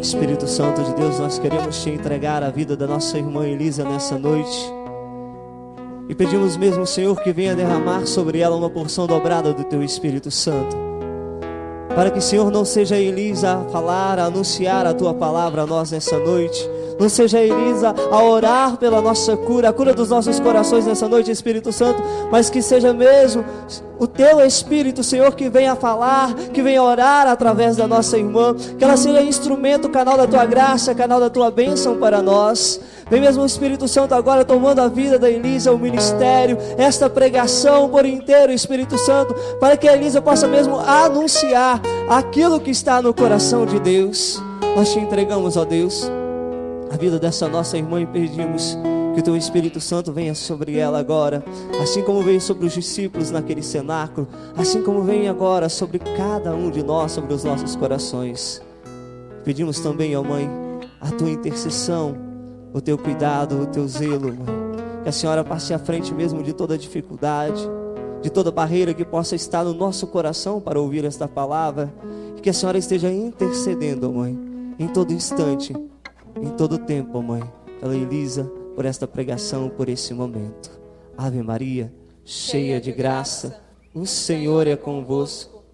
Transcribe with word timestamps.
Espírito 0.00 0.46
Santo 0.46 0.82
de 0.82 0.94
Deus, 0.94 1.18
nós 1.18 1.38
queremos 1.38 1.82
te 1.82 1.90
entregar 1.90 2.42
a 2.42 2.50
vida 2.50 2.76
da 2.76 2.86
nossa 2.86 3.18
irmã 3.18 3.46
Elisa 3.46 3.84
nessa 3.84 4.18
noite. 4.18 4.72
E 6.08 6.14
pedimos 6.14 6.56
mesmo, 6.56 6.86
Senhor, 6.86 7.20
que 7.20 7.32
venha 7.32 7.54
derramar 7.54 8.06
sobre 8.06 8.38
ela 8.38 8.56
uma 8.56 8.70
porção 8.70 9.06
dobrada 9.06 9.52
do 9.52 9.64
teu 9.64 9.82
Espírito 9.82 10.30
Santo. 10.30 10.74
Para 11.94 12.10
que, 12.10 12.20
Senhor, 12.20 12.50
não 12.50 12.64
seja 12.64 12.96
Elisa 12.96 13.58
a 13.58 13.64
falar, 13.64 14.18
a 14.18 14.24
anunciar 14.24 14.86
a 14.86 14.94
tua 14.94 15.12
palavra 15.12 15.62
a 15.62 15.66
nós 15.66 15.90
nessa 15.90 16.18
noite. 16.18 16.66
Seja 17.08 17.40
Elisa 17.40 17.94
a 18.10 18.22
orar 18.22 18.76
pela 18.76 19.00
nossa 19.00 19.36
cura, 19.36 19.70
a 19.70 19.72
cura 19.72 19.94
dos 19.94 20.10
nossos 20.10 20.38
corações 20.38 20.86
nessa 20.86 21.08
noite, 21.08 21.30
Espírito 21.30 21.72
Santo, 21.72 22.02
mas 22.30 22.50
que 22.50 22.60
seja 22.60 22.92
mesmo 22.92 23.44
o 23.98 24.06
teu 24.06 24.40
Espírito, 24.40 25.02
Senhor, 25.02 25.34
que 25.34 25.48
venha 25.48 25.74
falar, 25.74 26.34
que 26.34 26.62
venha 26.62 26.82
orar 26.82 27.26
através 27.26 27.76
da 27.76 27.88
nossa 27.88 28.16
irmã, 28.16 28.54
que 28.54 28.84
ela 28.84 28.96
seja 28.96 29.22
instrumento, 29.22 29.88
canal 29.88 30.16
da 30.16 30.26
tua 30.26 30.44
graça, 30.44 30.94
canal 30.94 31.18
da 31.18 31.28
tua 31.28 31.50
bênção 31.50 31.96
para 31.96 32.22
nós. 32.22 32.80
Vem 33.10 33.20
mesmo 33.20 33.42
o 33.42 33.46
Espírito 33.46 33.88
Santo 33.88 34.14
agora 34.14 34.44
tomando 34.44 34.80
a 34.80 34.88
vida 34.88 35.18
da 35.18 35.30
Elisa, 35.30 35.72
o 35.72 35.78
ministério, 35.78 36.58
esta 36.76 37.08
pregação 37.08 37.88
por 37.88 38.04
inteiro, 38.04 38.52
Espírito 38.52 38.98
Santo, 38.98 39.34
para 39.58 39.76
que 39.76 39.88
a 39.88 39.94
Elisa 39.94 40.20
possa 40.20 40.46
mesmo 40.46 40.78
anunciar 40.78 41.80
aquilo 42.08 42.60
que 42.60 42.70
está 42.70 43.00
no 43.00 43.14
coração 43.14 43.64
de 43.64 43.80
Deus. 43.80 44.40
Nós 44.76 44.92
te 44.92 44.98
entregamos, 45.00 45.56
ó 45.56 45.64
Deus, 45.64 46.08
a 46.90 46.96
vida 46.96 47.18
dessa 47.18 47.48
nossa 47.48 47.76
irmã 47.76 48.00
e 48.00 48.06
pedimos 48.06 48.76
que 49.14 49.20
o 49.20 49.22
teu 49.22 49.36
Espírito 49.36 49.80
Santo 49.80 50.12
venha 50.12 50.34
sobre 50.34 50.78
ela 50.78 50.98
agora, 50.98 51.44
assim 51.82 52.02
como 52.02 52.22
veio 52.22 52.40
sobre 52.40 52.66
os 52.66 52.72
discípulos 52.72 53.30
naquele 53.30 53.62
cenáculo, 53.62 54.28
assim 54.56 54.82
como 54.82 55.02
vem 55.02 55.28
agora 55.28 55.68
sobre 55.68 55.98
cada 55.98 56.54
um 56.54 56.70
de 56.70 56.82
nós, 56.82 57.12
sobre 57.12 57.34
os 57.34 57.44
nossos 57.44 57.74
corações. 57.74 58.62
Pedimos 59.44 59.80
também, 59.80 60.16
ó 60.16 60.22
Mãe, 60.22 60.48
a 61.00 61.10
tua 61.10 61.30
intercessão 61.30 62.28
o 62.72 62.80
teu 62.80 62.98
cuidado, 62.98 63.62
o 63.62 63.66
teu 63.66 63.86
zelo, 63.86 64.28
mãe. 64.28 65.02
Que 65.02 65.08
a 65.08 65.12
senhora 65.12 65.44
passe 65.44 65.72
à 65.72 65.78
frente 65.78 66.12
mesmo 66.12 66.42
de 66.42 66.52
toda 66.52 66.76
dificuldade, 66.76 67.62
de 68.20 68.30
toda 68.30 68.50
barreira 68.50 68.92
que 68.92 69.04
possa 69.04 69.34
estar 69.34 69.64
no 69.64 69.72
nosso 69.72 70.06
coração 70.06 70.60
para 70.60 70.80
ouvir 70.80 71.04
esta 71.04 71.26
palavra. 71.26 71.92
E 72.36 72.40
que 72.40 72.50
a 72.50 72.52
senhora 72.52 72.78
esteja 72.78 73.10
intercedendo, 73.10 74.12
mãe, 74.12 74.38
em 74.78 74.88
todo 74.88 75.12
instante, 75.12 75.74
em 76.36 76.56
todo 76.56 76.78
tempo, 76.78 77.22
mãe, 77.22 77.42
pela 77.80 77.96
Elisa, 77.96 78.44
por 78.74 78.84
esta 78.84 79.06
pregação, 79.06 79.68
por 79.68 79.88
esse 79.88 80.14
momento. 80.14 80.78
Ave 81.16 81.42
Maria, 81.42 81.92
cheia 82.24 82.80
de 82.80 82.92
graça, 82.92 83.62
o 83.94 84.06
Senhor 84.06 84.66
é 84.66 84.76
convosco. 84.76 85.64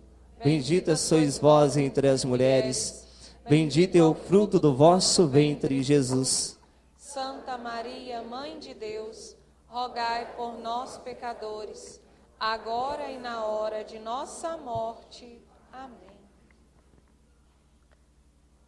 Bendita 0.42 0.96
sois 0.96 1.38
vós 1.38 1.76
entre 1.76 2.08
as 2.08 2.24
mulheres, 2.24 3.32
bendito 3.48 3.96
é 3.96 4.02
o 4.02 4.14
fruto 4.14 4.60
do 4.60 4.74
vosso 4.74 5.26
ventre, 5.26 5.82
Jesus. 5.82 6.58
Santa 6.96 7.56
Maria, 7.56 8.22
Mãe 8.22 8.58
de 8.58 8.74
Deus, 8.74 9.36
rogai 9.66 10.34
por 10.36 10.58
nós, 10.58 10.98
pecadores, 10.98 12.00
agora 12.38 13.10
e 13.10 13.18
na 13.18 13.44
hora 13.44 13.84
de 13.84 13.98
nossa 13.98 14.56
morte. 14.56 15.40
Amém. 15.72 16.14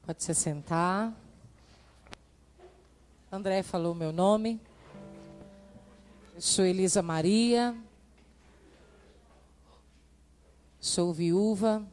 Pode 0.06 0.22
se 0.22 0.34
sentar. 0.34 1.12
André 3.30 3.60
falou 3.64 3.92
meu 3.92 4.12
nome. 4.12 4.60
Eu 6.32 6.40
sou 6.40 6.64
Elisa 6.64 7.02
Maria. 7.02 7.76
Sou 10.78 11.12
viúva. 11.12 11.84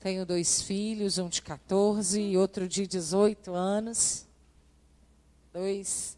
Tenho 0.00 0.24
dois 0.24 0.62
filhos, 0.62 1.18
um 1.18 1.28
de 1.28 1.42
14 1.42 2.18
e 2.18 2.38
outro 2.38 2.66
de 2.66 2.86
18 2.86 3.52
anos. 3.52 4.26
Dois 5.52 6.16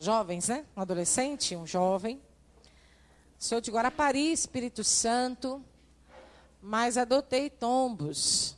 jovens, 0.00 0.48
né? 0.48 0.66
Um 0.76 0.80
adolescente, 0.80 1.54
um 1.54 1.68
jovem. 1.68 2.20
Sou 3.38 3.60
de 3.60 3.70
Guarapari, 3.70 4.32
Espírito 4.32 4.82
Santo, 4.82 5.64
mas 6.60 6.96
adotei 6.96 7.48
Tombos, 7.48 8.56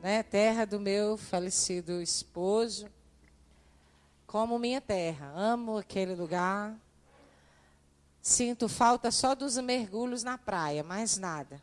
né? 0.00 0.22
Terra 0.22 0.64
do 0.64 0.78
meu 0.78 1.16
falecido 1.16 2.00
esposo 2.00 2.88
como 4.30 4.60
minha 4.60 4.80
terra. 4.80 5.32
Amo 5.34 5.78
aquele 5.78 6.14
lugar. 6.14 6.78
Sinto 8.22 8.68
falta 8.68 9.10
só 9.10 9.34
dos 9.34 9.58
mergulhos 9.58 10.22
na 10.22 10.38
praia, 10.38 10.84
mais 10.84 11.18
nada. 11.18 11.60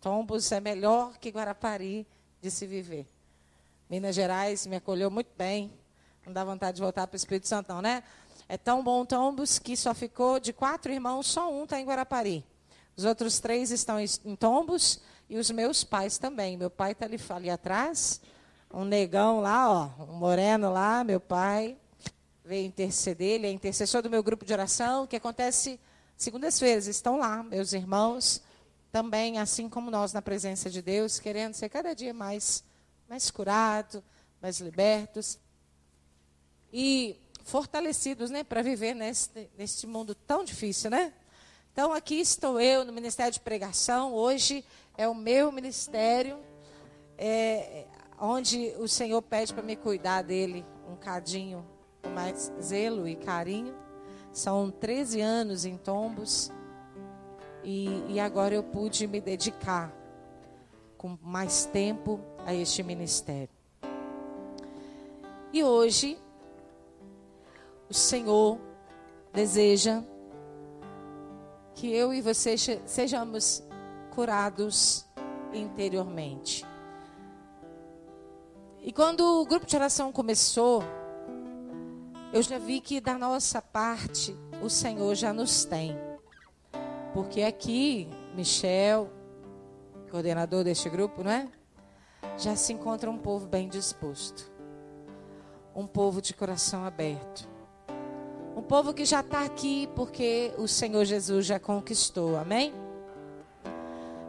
Tombos 0.00 0.50
é 0.52 0.58
melhor 0.58 1.18
que 1.18 1.28
Guarapari 1.28 2.06
de 2.40 2.50
se 2.50 2.66
viver. 2.66 3.06
Minas 3.90 4.14
Gerais 4.14 4.66
me 4.66 4.76
acolheu 4.76 5.10
muito 5.10 5.32
bem. 5.36 5.70
Não 6.24 6.32
dá 6.32 6.42
vontade 6.42 6.76
de 6.76 6.82
voltar 6.82 7.06
para 7.06 7.14
o 7.14 7.16
Espírito 7.16 7.46
Santo, 7.46 7.68
não, 7.68 7.82
né? 7.82 8.02
É 8.48 8.56
tão 8.56 8.82
bom 8.82 9.04
Tombos 9.04 9.58
que 9.58 9.76
só 9.76 9.92
ficou 9.92 10.40
de 10.40 10.50
quatro 10.50 10.90
irmãos, 10.90 11.26
só 11.26 11.52
um 11.52 11.64
está 11.64 11.78
em 11.78 11.84
Guarapari. 11.84 12.42
Os 12.96 13.04
outros 13.04 13.38
três 13.38 13.70
estão 13.70 14.00
em 14.00 14.34
Tombos 14.36 14.98
e 15.28 15.36
os 15.36 15.50
meus 15.50 15.84
pais 15.84 16.16
também. 16.16 16.56
Meu 16.56 16.70
pai 16.70 16.92
está 16.92 17.04
ali, 17.04 17.20
ali 17.28 17.50
atrás, 17.50 18.18
um 18.72 18.82
negão 18.82 19.42
lá, 19.42 19.70
ó, 19.70 20.04
um 20.04 20.14
moreno 20.14 20.72
lá, 20.72 21.04
meu 21.04 21.20
pai 21.20 21.76
veio 22.44 22.66
interceder, 22.66 23.34
ele 23.34 23.46
é 23.46 23.50
intercessor 23.50 24.02
do 24.02 24.10
meu 24.10 24.22
grupo 24.22 24.44
de 24.44 24.52
oração, 24.52 25.06
que 25.06 25.16
acontece 25.16 25.78
segundas-feiras. 26.16 26.86
Estão 26.86 27.16
lá, 27.16 27.42
meus 27.42 27.72
irmãos, 27.72 28.42
também, 28.90 29.38
assim 29.38 29.68
como 29.68 29.90
nós, 29.90 30.12
na 30.12 30.20
presença 30.20 30.68
de 30.68 30.82
Deus, 30.82 31.18
querendo 31.18 31.54
ser 31.54 31.68
cada 31.68 31.94
dia 31.94 32.12
mais, 32.12 32.64
mais 33.08 33.30
curados, 33.30 34.02
mais 34.40 34.60
libertos 34.60 35.38
e 36.72 37.16
fortalecidos 37.44 38.30
né, 38.30 38.44
para 38.44 38.62
viver 38.62 38.94
neste, 38.94 39.50
neste 39.56 39.86
mundo 39.86 40.14
tão 40.14 40.44
difícil, 40.44 40.90
né? 40.90 41.12
Então, 41.72 41.92
aqui 41.92 42.20
estou 42.20 42.60
eu 42.60 42.84
no 42.84 42.92
Ministério 42.92 43.32
de 43.32 43.40
Pregação. 43.40 44.12
Hoje 44.12 44.62
é 44.96 45.08
o 45.08 45.14
meu 45.14 45.50
ministério, 45.50 46.38
é, 47.16 47.86
onde 48.18 48.74
o 48.78 48.86
Senhor 48.86 49.22
pede 49.22 49.54
para 49.54 49.62
me 49.62 49.74
cuidar 49.74 50.20
dele 50.20 50.66
um 50.86 50.96
cadinho 50.96 51.66
com 52.02 52.10
mais 52.10 52.52
zelo 52.60 53.06
e 53.06 53.16
carinho. 53.16 53.74
São 54.32 54.70
13 54.70 55.20
anos 55.20 55.64
em 55.64 55.76
tombos 55.76 56.50
e, 57.62 58.04
e 58.08 58.20
agora 58.20 58.54
eu 58.54 58.62
pude 58.62 59.06
me 59.06 59.20
dedicar 59.20 59.94
com 60.96 61.18
mais 61.22 61.66
tempo 61.66 62.20
a 62.46 62.54
este 62.54 62.82
ministério. 62.82 63.50
E 65.52 65.62
hoje 65.62 66.18
o 67.90 67.94
Senhor 67.94 68.58
deseja 69.32 70.02
que 71.74 71.92
eu 71.92 72.12
e 72.12 72.20
você 72.20 72.56
sejamos 72.86 73.62
curados 74.10 75.06
interiormente. 75.52 76.64
E 78.82 78.92
quando 78.92 79.20
o 79.20 79.46
grupo 79.46 79.66
de 79.66 79.76
oração 79.76 80.10
começou, 80.10 80.82
eu 82.32 82.42
já 82.42 82.58
vi 82.58 82.80
que 82.80 83.00
da 83.00 83.18
nossa 83.18 83.60
parte 83.60 84.34
o 84.62 84.70
Senhor 84.70 85.14
já 85.14 85.32
nos 85.32 85.64
tem. 85.66 85.94
Porque 87.12 87.42
aqui, 87.42 88.08
Michel, 88.34 89.10
coordenador 90.10 90.64
deste 90.64 90.88
grupo, 90.88 91.22
não 91.22 91.30
é? 91.30 91.46
Já 92.38 92.56
se 92.56 92.72
encontra 92.72 93.10
um 93.10 93.18
povo 93.18 93.46
bem 93.46 93.68
disposto. 93.68 94.50
Um 95.74 95.86
povo 95.86 96.22
de 96.22 96.32
coração 96.32 96.84
aberto. 96.86 97.46
Um 98.56 98.62
povo 98.62 98.94
que 98.94 99.04
já 99.04 99.20
está 99.20 99.44
aqui 99.44 99.88
porque 99.94 100.54
o 100.56 100.66
Senhor 100.66 101.04
Jesus 101.04 101.44
já 101.44 101.60
conquistou. 101.60 102.38
Amém? 102.38 102.72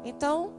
Então, 0.04 0.54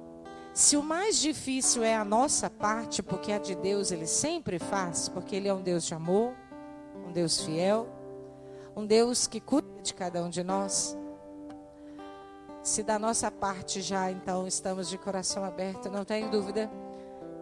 se 0.54 0.78
o 0.78 0.82
mais 0.82 1.18
difícil 1.18 1.82
é 1.82 1.94
a 1.94 2.04
nossa 2.04 2.48
parte, 2.48 3.02
porque 3.02 3.32
a 3.32 3.38
de 3.38 3.54
Deus 3.54 3.90
ele 3.90 4.06
sempre 4.06 4.58
faz, 4.58 5.10
porque 5.10 5.36
ele 5.36 5.48
é 5.48 5.52
um 5.52 5.60
Deus 5.60 5.84
de 5.84 5.92
amor, 5.92 6.32
Deus 7.14 7.40
fiel, 7.40 7.86
um 8.76 8.84
Deus 8.84 9.28
que 9.28 9.40
cuida 9.40 9.80
de 9.80 9.94
cada 9.94 10.22
um 10.22 10.28
de 10.28 10.42
nós. 10.42 10.98
Se 12.60 12.82
da 12.82 12.98
nossa 12.98 13.30
parte 13.30 13.80
já 13.80 14.10
então 14.10 14.46
estamos 14.48 14.88
de 14.88 14.98
coração 14.98 15.44
aberto, 15.44 15.88
não 15.88 16.04
tenho 16.04 16.28
dúvida 16.28 16.68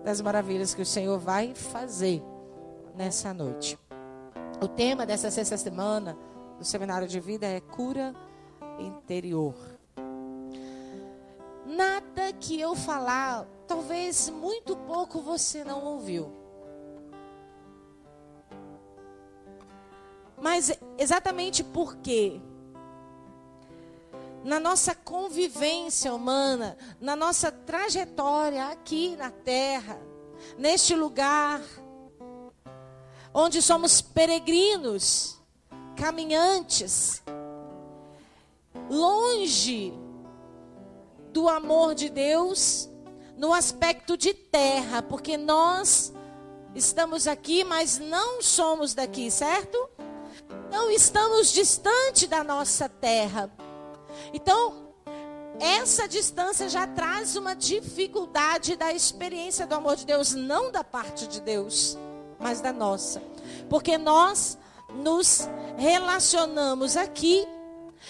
das 0.05 0.21
maravilhas 0.21 0.75
que 0.75 0.83
o 0.83 0.87
Senhor 0.87 1.19
vai 1.19 1.55
fazer 1.55 2.23
nessa 2.95 3.33
noite. 3.33 3.79
O 4.61 4.69
tema 4.69 5.07
dessa 5.07 5.31
sexta 5.31 5.57
semana 5.57 6.19
do 6.59 6.65
seminário 6.65 7.09
de 7.09 7.19
vida 7.19 7.47
é 7.47 7.61
cura 7.61 8.15
interior. 8.79 9.55
Nada 11.65 12.33
que 12.39 12.61
eu 12.61 12.75
falar, 12.75 13.47
talvez 13.67 14.29
muito 14.29 14.77
pouco 14.77 15.23
você 15.23 15.65
não 15.65 15.83
ouviu. 15.83 16.42
Mas 20.43 20.77
exatamente 20.99 21.63
porque 21.63 22.41
na 24.43 24.59
nossa 24.59 24.93
convivência 24.93 26.13
humana, 26.13 26.77
na 27.01 27.15
nossa 27.15 27.53
trajetória 27.53 28.67
aqui 28.67 29.15
na 29.15 29.31
terra, 29.31 30.03
neste 30.59 30.97
lugar, 30.97 31.63
onde 33.33 33.63
somos 33.63 34.03
peregrinos, 34.03 35.41
caminhantes, 35.97 37.23
longe 38.91 39.95
do 41.33 41.49
amor 41.49 41.95
de 41.95 42.09
Deus 42.09 42.91
no 43.37 43.55
aspecto 43.55 44.17
de 44.17 44.35
terra, 44.35 45.03
porque 45.03 45.37
nós 45.37 46.13
estamos 46.75 47.29
aqui, 47.29 47.63
mas 47.63 48.01
não 48.01 48.43
somos 48.43 48.93
daqui, 48.93 49.31
certo? 49.31 49.92
Não 50.73 50.91
estamos 50.91 51.53
distante 51.53 52.27
da 52.27 52.43
nossa 52.43 52.89
terra. 52.89 53.53
Então, 54.33 54.95
essa 55.61 56.09
distância 56.09 56.67
já 56.67 56.87
traz 56.87 57.37
uma 57.37 57.55
dificuldade 57.55 58.75
da 58.75 58.91
experiência 58.91 59.67
do 59.67 59.75
amor 59.75 59.97
de 59.97 60.07
Deus, 60.07 60.33
não 60.33 60.73
da 60.73 60.83
parte 60.83 61.29
de 61.29 61.43
Deus, 61.43 61.99
mas 62.41 62.63
da 62.63 62.73
nossa. 62.73 63.23
Porque 63.69 63.99
nós 63.99 64.57
nos 64.95 65.47
relacionamos 65.77 66.97
aqui 66.97 67.47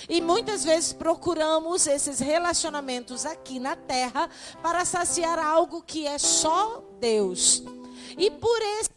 e 0.08 0.20
muitas 0.20 0.62
vezes 0.62 0.92
procuramos 0.92 1.88
esses 1.88 2.20
relacionamentos 2.20 3.26
aqui 3.26 3.58
na 3.58 3.74
terra 3.74 4.30
para 4.62 4.84
saciar 4.84 5.36
algo 5.36 5.82
que 5.82 6.06
é 6.06 6.16
só 6.16 6.80
Deus. 7.00 7.64
E 8.16 8.30
por 8.30 8.62
esse 8.80 8.92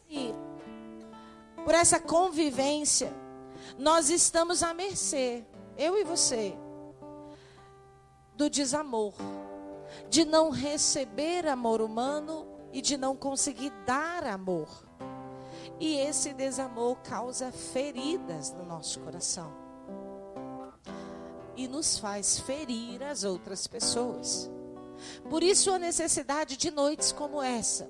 por 1.63 1.73
essa 1.73 1.99
convivência, 1.99 3.11
nós 3.77 4.09
estamos 4.09 4.63
à 4.63 4.73
mercê, 4.73 5.43
eu 5.77 5.97
e 5.97 6.03
você, 6.03 6.55
do 8.35 8.49
desamor, 8.49 9.13
de 10.09 10.25
não 10.25 10.49
receber 10.49 11.47
amor 11.47 11.81
humano 11.81 12.47
e 12.71 12.81
de 12.81 12.97
não 12.97 13.15
conseguir 13.15 13.71
dar 13.85 14.25
amor. 14.25 14.67
E 15.79 15.97
esse 15.97 16.33
desamor 16.33 16.97
causa 16.97 17.51
feridas 17.51 18.51
no 18.51 18.65
nosso 18.65 18.99
coração 18.99 19.51
e 21.55 21.67
nos 21.67 21.97
faz 21.97 22.39
ferir 22.39 23.01
as 23.03 23.23
outras 23.23 23.67
pessoas. 23.67 24.49
Por 25.29 25.43
isso 25.43 25.71
a 25.71 25.79
necessidade 25.79 26.57
de 26.57 26.71
noites 26.71 27.11
como 27.11 27.41
essa, 27.41 27.89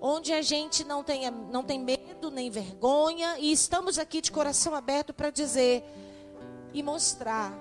onde 0.00 0.32
a 0.32 0.42
gente 0.42 0.84
não 0.84 1.02
tem, 1.02 1.30
não 1.30 1.62
tem 1.62 1.78
medo 1.78 2.30
nem 2.30 2.50
vergonha 2.50 3.38
e 3.38 3.52
estamos 3.52 3.98
aqui 3.98 4.20
de 4.20 4.32
coração 4.32 4.74
aberto 4.74 5.12
para 5.12 5.30
dizer 5.30 5.84
e 6.72 6.82
mostrar 6.82 7.52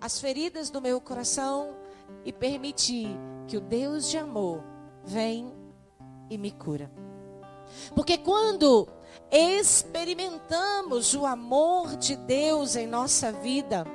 as 0.00 0.20
feridas 0.20 0.70
do 0.70 0.80
meu 0.80 1.00
coração 1.00 1.76
e 2.24 2.32
permitir 2.32 3.08
que 3.46 3.56
o 3.56 3.60
Deus 3.60 4.10
de 4.10 4.18
amor 4.18 4.62
vem 5.04 5.52
e 6.30 6.38
me 6.38 6.50
cura. 6.50 6.90
Porque 7.94 8.18
quando 8.18 8.88
experimentamos 9.30 11.14
o 11.14 11.26
amor 11.26 11.96
de 11.96 12.16
Deus 12.16 12.76
em 12.76 12.86
nossa 12.86 13.32
vida, 13.32 13.86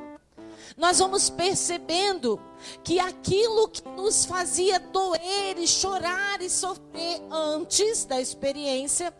nós 0.77 0.99
vamos 0.99 1.29
percebendo 1.29 2.39
que 2.83 2.99
aquilo 2.99 3.67
que 3.69 3.87
nos 3.89 4.25
fazia 4.25 4.79
doer 4.79 5.57
e 5.57 5.67
chorar 5.67 6.41
e 6.41 6.49
sofrer 6.49 7.21
antes 7.31 8.05
da 8.05 8.19
experiência 8.19 9.13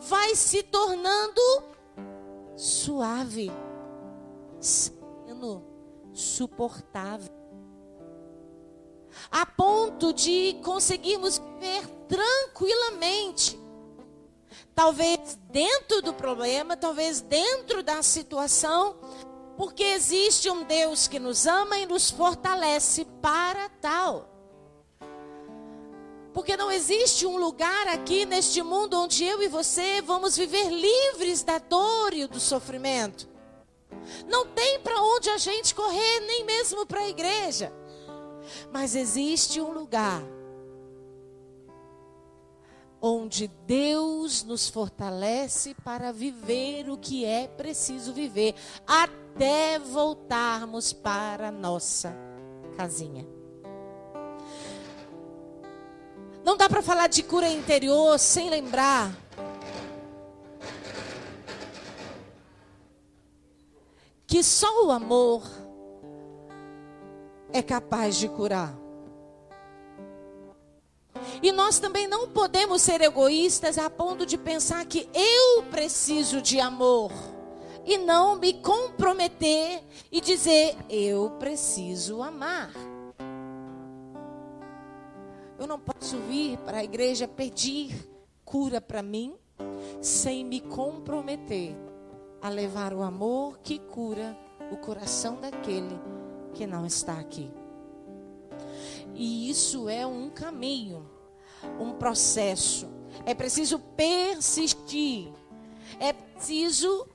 vai 0.00 0.34
se 0.34 0.62
tornando 0.62 1.40
suave, 2.56 3.50
sereno, 4.60 5.64
suportável. 6.12 7.32
A 9.30 9.44
ponto 9.44 10.12
de 10.12 10.58
conseguirmos 10.62 11.38
viver 11.38 11.86
tranquilamente. 12.08 13.58
Talvez 14.74 15.38
dentro 15.50 16.00
do 16.00 16.14
problema, 16.14 16.76
talvez 16.76 17.20
dentro 17.20 17.82
da 17.82 18.02
situação, 18.02 18.96
porque 19.56 19.82
existe 19.82 20.48
um 20.50 20.64
Deus 20.64 21.06
que 21.06 21.18
nos 21.18 21.46
ama 21.46 21.78
e 21.78 21.86
nos 21.86 22.10
fortalece 22.10 23.04
para 23.20 23.68
tal. 23.80 24.28
Porque 26.32 26.56
não 26.56 26.70
existe 26.70 27.26
um 27.26 27.36
lugar 27.36 27.88
aqui 27.88 28.24
neste 28.24 28.62
mundo 28.62 28.98
onde 28.98 29.24
eu 29.24 29.42
e 29.42 29.48
você 29.48 30.00
vamos 30.00 30.36
viver 30.36 30.70
livres 30.70 31.42
da 31.42 31.58
dor 31.58 32.14
e 32.14 32.26
do 32.26 32.40
sofrimento. 32.40 33.28
Não 34.26 34.46
tem 34.46 34.80
para 34.80 35.00
onde 35.02 35.28
a 35.28 35.36
gente 35.36 35.74
correr, 35.74 36.20
nem 36.20 36.44
mesmo 36.44 36.86
para 36.86 37.00
a 37.00 37.08
igreja. 37.08 37.72
Mas 38.72 38.94
existe 38.94 39.60
um 39.60 39.72
lugar 39.72 40.22
onde 43.04 43.48
Deus 43.66 44.44
nos 44.44 44.68
fortalece 44.68 45.74
para 45.82 46.12
viver 46.12 46.88
o 46.88 46.96
que 46.96 47.24
é 47.24 47.48
preciso 47.48 48.12
viver, 48.12 48.54
até 48.86 49.76
voltarmos 49.80 50.92
para 50.92 51.50
nossa 51.50 52.14
casinha. 52.76 53.26
Não 56.44 56.56
dá 56.56 56.68
para 56.68 56.80
falar 56.80 57.08
de 57.08 57.24
cura 57.24 57.48
interior 57.48 58.18
sem 58.20 58.48
lembrar 58.48 59.12
que 64.26 64.42
só 64.44 64.86
o 64.86 64.90
amor 64.92 65.42
é 67.52 67.62
capaz 67.62 68.16
de 68.16 68.28
curar. 68.28 68.81
E 71.42 71.50
nós 71.50 71.80
também 71.80 72.06
não 72.06 72.28
podemos 72.28 72.82
ser 72.82 73.00
egoístas 73.00 73.76
a 73.76 73.90
ponto 73.90 74.24
de 74.24 74.38
pensar 74.38 74.86
que 74.86 75.08
eu 75.12 75.64
preciso 75.64 76.40
de 76.40 76.60
amor 76.60 77.10
e 77.84 77.98
não 77.98 78.36
me 78.36 78.54
comprometer 78.54 79.82
e 80.10 80.20
dizer 80.20 80.76
eu 80.88 81.30
preciso 81.40 82.22
amar. 82.22 82.70
Eu 85.58 85.66
não 85.66 85.80
posso 85.80 86.16
vir 86.28 86.58
para 86.58 86.78
a 86.78 86.84
igreja 86.84 87.26
pedir 87.26 88.08
cura 88.44 88.80
para 88.80 89.02
mim 89.02 89.34
sem 90.00 90.44
me 90.44 90.60
comprometer 90.60 91.74
a 92.40 92.48
levar 92.48 92.92
o 92.92 93.02
amor 93.02 93.58
que 93.58 93.80
cura 93.80 94.36
o 94.70 94.76
coração 94.76 95.40
daquele 95.40 95.98
que 96.54 96.66
não 96.68 96.86
está 96.86 97.18
aqui. 97.18 97.50
E 99.14 99.50
isso 99.50 99.88
é 99.88 100.06
um 100.06 100.30
caminho 100.30 101.11
um 101.78 101.92
processo. 101.92 102.88
É 103.24 103.34
preciso 103.34 103.78
persistir. 103.78 105.32
É 105.98 106.12
preciso 106.12 107.08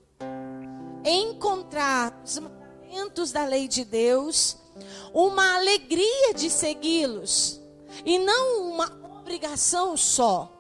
encontrar 1.03 2.21
os 2.23 2.39
mandamentos 2.39 3.31
da 3.31 3.45
lei 3.45 3.67
de 3.67 3.83
Deus, 3.83 4.57
uma 5.13 5.55
alegria 5.55 6.33
de 6.33 6.49
segui-los 6.49 7.61
e 8.05 8.19
não 8.19 8.71
uma 8.71 8.91
obrigação 9.19 9.97
só. 9.97 10.51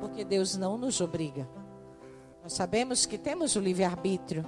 Porque 0.00 0.24
Deus 0.24 0.56
não 0.56 0.76
nos 0.78 1.00
obriga. 1.00 1.48
Nós 2.42 2.52
sabemos 2.52 3.06
que 3.06 3.18
temos 3.18 3.56
o 3.56 3.60
livre-arbítrio. 3.60 4.44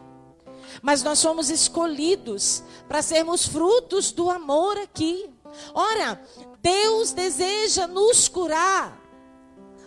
Mas 0.82 1.02
nós 1.02 1.18
somos 1.18 1.50
escolhidos 1.50 2.62
para 2.88 3.02
sermos 3.02 3.46
frutos 3.46 4.12
do 4.12 4.30
amor 4.30 4.76
aqui. 4.78 5.28
Ora, 5.74 6.22
Deus 6.62 7.12
deseja 7.12 7.86
nos 7.86 8.28
curar 8.28 9.00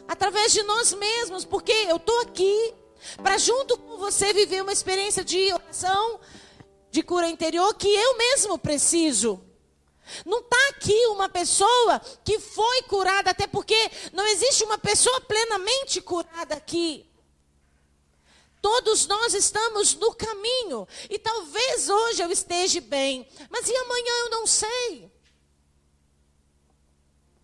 através 0.08 0.52
de 0.52 0.64
nós 0.64 0.94
mesmos, 0.94 1.46
porque 1.46 1.72
eu 1.72 1.98
estou 1.98 2.20
aqui 2.22 2.74
para, 3.22 3.38
junto 3.38 3.78
com 3.78 3.98
você, 3.98 4.34
viver 4.34 4.62
uma 4.62 4.74
experiência 4.74 5.24
de 5.24 5.54
oração, 5.54 6.20
de 6.90 7.04
cura 7.04 7.30
interior 7.30 7.74
que 7.76 7.88
eu 7.88 8.18
mesmo 8.18 8.58
preciso. 8.58 9.40
Não 10.26 10.40
está 10.40 10.70
aqui 10.70 11.08
uma 11.08 11.30
pessoa 11.30 12.02
que 12.24 12.40
foi 12.40 12.82
curada, 12.84 13.30
até 13.30 13.46
porque 13.46 13.78
não 14.12 14.26
existe 14.28 14.64
uma 14.64 14.78
pessoa 14.78 15.22
plenamente 15.22 16.02
curada 16.02 16.56
aqui. 16.56 17.10
Todos 18.62 19.06
nós 19.06 19.34
estamos 19.34 19.94
no 19.96 20.14
caminho. 20.16 20.88
E 21.10 21.20
talvez 21.20 21.88
hoje 21.88 22.22
eu 22.22 22.32
esteja 22.32 22.82
bem, 22.82 23.28
mas 23.50 23.70
e 23.70 23.76
amanhã 23.76 24.14
eu 24.26 24.30
não 24.32 24.48
sei 24.48 25.13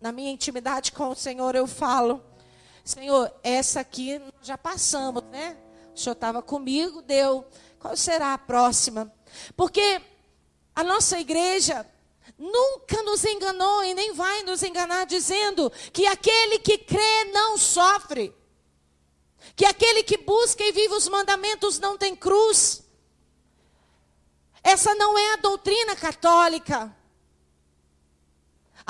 na 0.00 0.10
minha 0.10 0.30
intimidade 0.30 0.92
com 0.92 1.10
o 1.10 1.14
Senhor, 1.14 1.54
eu 1.54 1.66
falo: 1.66 2.22
Senhor, 2.84 3.32
essa 3.42 3.80
aqui 3.80 4.20
já 4.40 4.56
passamos, 4.56 5.22
né? 5.24 5.56
O 5.94 5.98
Senhor 5.98 6.14
estava 6.14 6.42
comigo, 6.42 7.02
deu. 7.02 7.46
Qual 7.78 7.96
será 7.96 8.34
a 8.34 8.38
próxima? 8.38 9.12
Porque 9.56 10.00
a 10.74 10.82
nossa 10.82 11.18
igreja 11.18 11.86
nunca 12.38 13.02
nos 13.02 13.24
enganou 13.24 13.84
e 13.84 13.94
nem 13.94 14.12
vai 14.14 14.42
nos 14.42 14.62
enganar 14.62 15.04
dizendo 15.04 15.70
que 15.92 16.06
aquele 16.06 16.58
que 16.58 16.78
crê 16.78 17.24
não 17.32 17.58
sofre. 17.58 18.34
Que 19.56 19.64
aquele 19.64 20.02
que 20.02 20.16
busca 20.18 20.62
e 20.62 20.72
vive 20.72 20.94
os 20.94 21.08
mandamentos 21.08 21.78
não 21.78 21.96
tem 21.96 22.14
cruz. 22.14 22.82
Essa 24.62 24.94
não 24.94 25.18
é 25.18 25.32
a 25.34 25.36
doutrina 25.36 25.96
católica. 25.96 26.94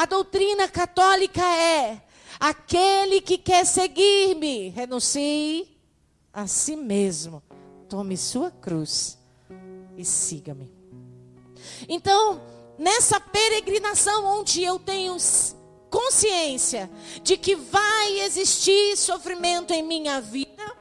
A 0.00 0.07
doutrina 0.07 0.66
católica 0.66 1.45
é: 1.45 2.00
aquele 2.40 3.21
que 3.21 3.37
quer 3.37 3.66
seguir-me, 3.66 4.71
renuncie 4.71 5.69
a 6.33 6.47
si 6.47 6.75
mesmo, 6.75 7.42
tome 7.87 8.16
sua 8.16 8.50
cruz 8.50 9.19
e 9.99 10.02
siga-me. 10.02 10.73
Então, 11.87 12.40
nessa 12.78 13.21
peregrinação 13.21 14.25
onde 14.25 14.62
eu 14.62 14.78
tenho 14.78 15.19
consciência 15.90 16.90
de 17.23 17.37
que 17.37 17.54
vai 17.54 18.21
existir 18.21 18.97
sofrimento 18.97 19.75
em 19.75 19.83
minha 19.83 20.19
vida, 20.19 20.76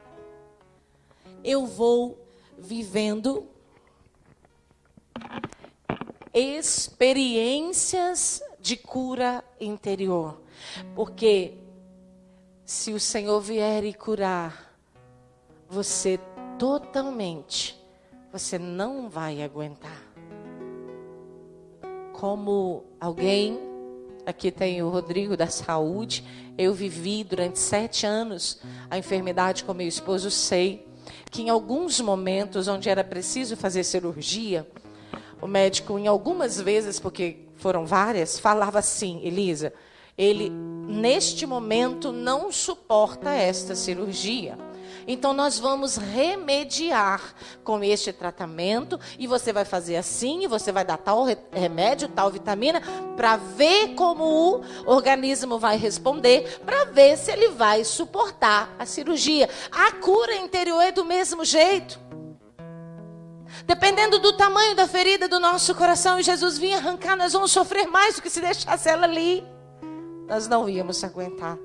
eu 1.44 1.66
vou 1.66 2.26
vivendo 2.56 3.46
experiências 6.32 8.42
de 8.60 8.76
cura 8.76 9.44
interior. 9.60 10.40
Porque 10.94 11.54
se 12.64 12.92
o 12.92 13.00
Senhor 13.00 13.40
vier 13.40 13.84
e 13.84 13.92
curar 13.92 14.74
você 15.68 16.18
totalmente, 16.58 17.80
você 18.32 18.58
não 18.58 19.08
vai 19.08 19.42
aguentar. 19.42 20.02
Como 22.12 22.84
alguém, 23.00 23.58
aqui 24.26 24.50
tem 24.50 24.82
o 24.82 24.90
Rodrigo 24.90 25.36
da 25.36 25.46
saúde, 25.46 26.24
eu 26.58 26.74
vivi 26.74 27.24
durante 27.24 27.58
sete 27.58 28.04
anos 28.04 28.60
a 28.90 28.98
enfermidade 28.98 29.64
com 29.64 29.72
meu 29.72 29.88
esposo, 29.88 30.30
sei 30.30 30.86
que 31.30 31.42
em 31.42 31.48
alguns 31.48 32.00
momentos 32.00 32.68
onde 32.68 32.88
era 32.88 33.04
preciso 33.04 33.56
fazer 33.56 33.84
cirurgia, 33.84 34.68
o 35.40 35.46
médico, 35.46 35.98
em 35.98 36.06
algumas 36.06 36.60
vezes, 36.60 37.00
porque 37.00 37.38
foram 37.60 37.86
várias, 37.86 38.38
falava 38.38 38.78
assim: 38.78 39.20
Elisa, 39.22 39.72
ele 40.16 40.50
neste 40.50 41.46
momento 41.46 42.12
não 42.12 42.50
suporta 42.50 43.30
esta 43.30 43.74
cirurgia. 43.74 44.58
Então 45.06 45.32
nós 45.32 45.58
vamos 45.58 45.96
remediar 45.96 47.34
com 47.64 47.82
este 47.82 48.12
tratamento 48.12 49.00
e 49.18 49.26
você 49.26 49.52
vai 49.52 49.64
fazer 49.64 49.96
assim, 49.96 50.44
e 50.44 50.46
você 50.46 50.70
vai 50.70 50.84
dar 50.84 50.98
tal 50.98 51.24
remédio, 51.50 52.08
tal 52.08 52.30
vitamina 52.30 52.80
para 53.16 53.36
ver 53.36 53.94
como 53.94 54.24
o 54.24 54.62
organismo 54.86 55.58
vai 55.58 55.76
responder, 55.76 56.60
para 56.64 56.84
ver 56.84 57.16
se 57.16 57.32
ele 57.32 57.48
vai 57.48 57.84
suportar 57.84 58.74
a 58.78 58.84
cirurgia. 58.86 59.48
A 59.72 59.92
cura 59.92 60.36
interior 60.36 60.82
é 60.82 60.92
do 60.92 61.04
mesmo 61.04 61.44
jeito. 61.44 62.09
Dependendo 63.66 64.18
do 64.18 64.32
tamanho 64.36 64.74
da 64.74 64.86
ferida 64.86 65.28
do 65.28 65.40
nosso 65.40 65.74
coração, 65.74 66.18
e 66.18 66.22
Jesus 66.22 66.58
vinha 66.58 66.78
arrancar, 66.78 67.16
nós 67.16 67.32
vamos 67.32 67.50
sofrer 67.50 67.86
mais 67.86 68.16
do 68.16 68.22
que 68.22 68.30
se 68.30 68.40
deixasse 68.40 68.88
ela 68.88 69.04
ali. 69.04 69.44
Nós 70.26 70.46
não 70.46 70.68
íamos 70.68 71.02
aguentar. 71.02 71.58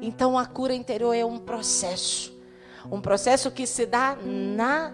Então 0.00 0.38
a 0.38 0.46
cura 0.46 0.74
interior 0.74 1.14
é 1.14 1.24
um 1.24 1.38
processo. 1.38 2.34
Um 2.90 3.00
processo 3.00 3.50
que 3.50 3.66
se 3.66 3.84
dá 3.86 4.16
na 4.16 4.92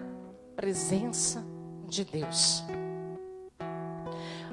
presença 0.55 1.43
de 1.87 2.03
Deus. 2.03 2.63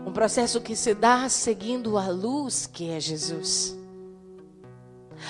Um 0.07 0.13
processo 0.13 0.61
que 0.61 0.75
se 0.75 0.95
dá 0.95 1.29
seguindo 1.29 1.97
a 1.97 2.09
luz 2.09 2.67
que 2.67 2.91
é 2.91 3.01
Jesus. 3.01 3.77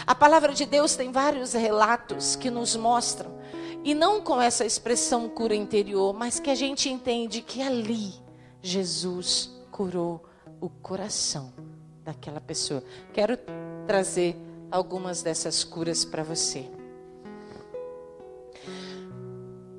A 0.07 0.15
palavra 0.15 0.53
de 0.53 0.65
Deus 0.65 0.95
tem 0.95 1.11
vários 1.11 1.53
relatos 1.53 2.37
que 2.37 2.51
nos 2.51 2.77
mostram 2.77 3.40
e 3.83 3.95
não 3.95 4.21
com 4.21 4.41
essa 4.41 4.65
expressão 4.65 5.29
cura 5.29 5.55
interior, 5.55 6.13
mas 6.13 6.39
que 6.39 6.51
a 6.51 6.55
gente 6.55 6.89
entende 6.89 7.41
que 7.41 7.63
ali 7.63 8.13
Jesus 8.63 9.51
curou 9.71 10.23
o 10.61 10.69
coração 10.69 11.53
daquela 12.05 12.41
pessoa. 12.41 12.83
Quero 13.13 13.39
trazer 13.87 14.37
algumas 14.71 15.23
dessas 15.23 15.65
curas 15.65 16.05
para 16.05 16.23
você. 16.23 16.69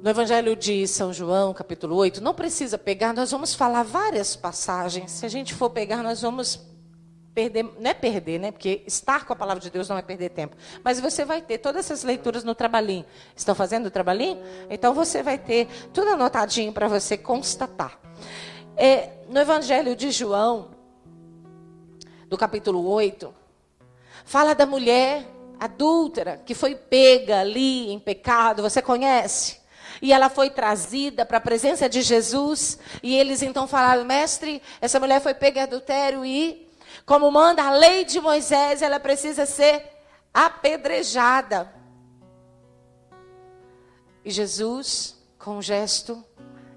No 0.02 0.10
Evangelho 0.10 0.56
de 0.56 0.88
São 0.88 1.14
João, 1.14 1.54
capítulo 1.54 1.96
8, 1.96 2.22
não 2.22 2.34
precisa 2.34 2.76
pegar, 2.76 3.14
nós 3.14 3.30
vamos 3.30 3.54
falar 3.54 3.84
várias 3.84 4.36
passagens. 4.36 5.12
Se 5.12 5.28
a 5.28 5.30
gente 5.30 5.54
for 5.54 5.70
pegar, 5.70 6.02
nós 6.02 6.24
vamos 6.24 6.60
perder, 7.34 7.64
não 7.64 7.90
é 7.90 7.94
perder, 7.94 8.40
né? 8.40 8.52
Porque 8.52 8.84
estar 8.86 9.26
com 9.26 9.34
a 9.34 9.36
palavra 9.36 9.62
de 9.62 9.70
Deus 9.70 9.88
não 9.88 9.98
é 9.98 10.02
perder 10.02 10.30
tempo. 10.30 10.56
Mas 10.84 11.00
você 11.00 11.24
vai 11.24 11.42
ter 11.42 11.58
todas 11.58 11.86
essas 11.86 12.04
leituras 12.04 12.44
no 12.44 12.54
trabalhinho. 12.54 13.06
Estão 13.36 13.56
fazendo 13.56 13.88
o 13.88 13.92
trabalhinho? 13.92 14.42
Então 14.70 14.94
você 14.94 15.24
vai 15.24 15.38
ter 15.38 15.68
tudo 15.94 16.10
anotadinho 16.10 16.74
para 16.74 16.88
você 16.88 17.18
constatar. 17.18 18.00
É, 18.76 19.10
no 19.30 19.40
Evangelho 19.40 19.96
de 19.96 20.12
João, 20.12 20.72
do 22.28 22.38
capítulo 22.38 22.88
8, 22.88 23.34
fala 24.26 24.54
da 24.54 24.66
mulher 24.66 25.26
adúltera 25.60 26.42
que 26.46 26.56
foi 26.56 26.76
pega 26.76 27.40
ali 27.40 27.92
em 27.92 28.00
pecado. 28.00 28.62
Você 28.62 28.82
conhece? 28.82 29.62
E 30.02 30.12
ela 30.12 30.30
foi 30.30 30.50
trazida 30.50 31.26
para 31.26 31.38
a 31.38 31.42
presença 31.42 31.88
de 31.88 32.02
Jesus. 32.02 32.80
E 33.04 33.16
eles 33.16 33.42
então 33.42 33.68
falaram: 33.68 34.04
Mestre, 34.04 34.62
essa 34.82 35.00
mulher 35.00 35.22
foi 35.22 35.34
pega 35.34 35.60
em 35.60 35.64
adultério 35.64 36.26
e 36.26 36.71
como 37.06 37.32
manda 37.32 37.64
a 37.64 37.72
lei 37.72 38.06
de 38.06 38.20
Moisés, 38.20 38.82
ela 38.82 39.00
precisa 39.00 39.46
ser 39.46 39.84
apedrejada. 40.34 41.74
E 44.24 44.32
Jesus, 44.32 45.18
com 45.38 45.58
um 45.58 45.62
gesto 45.62 46.24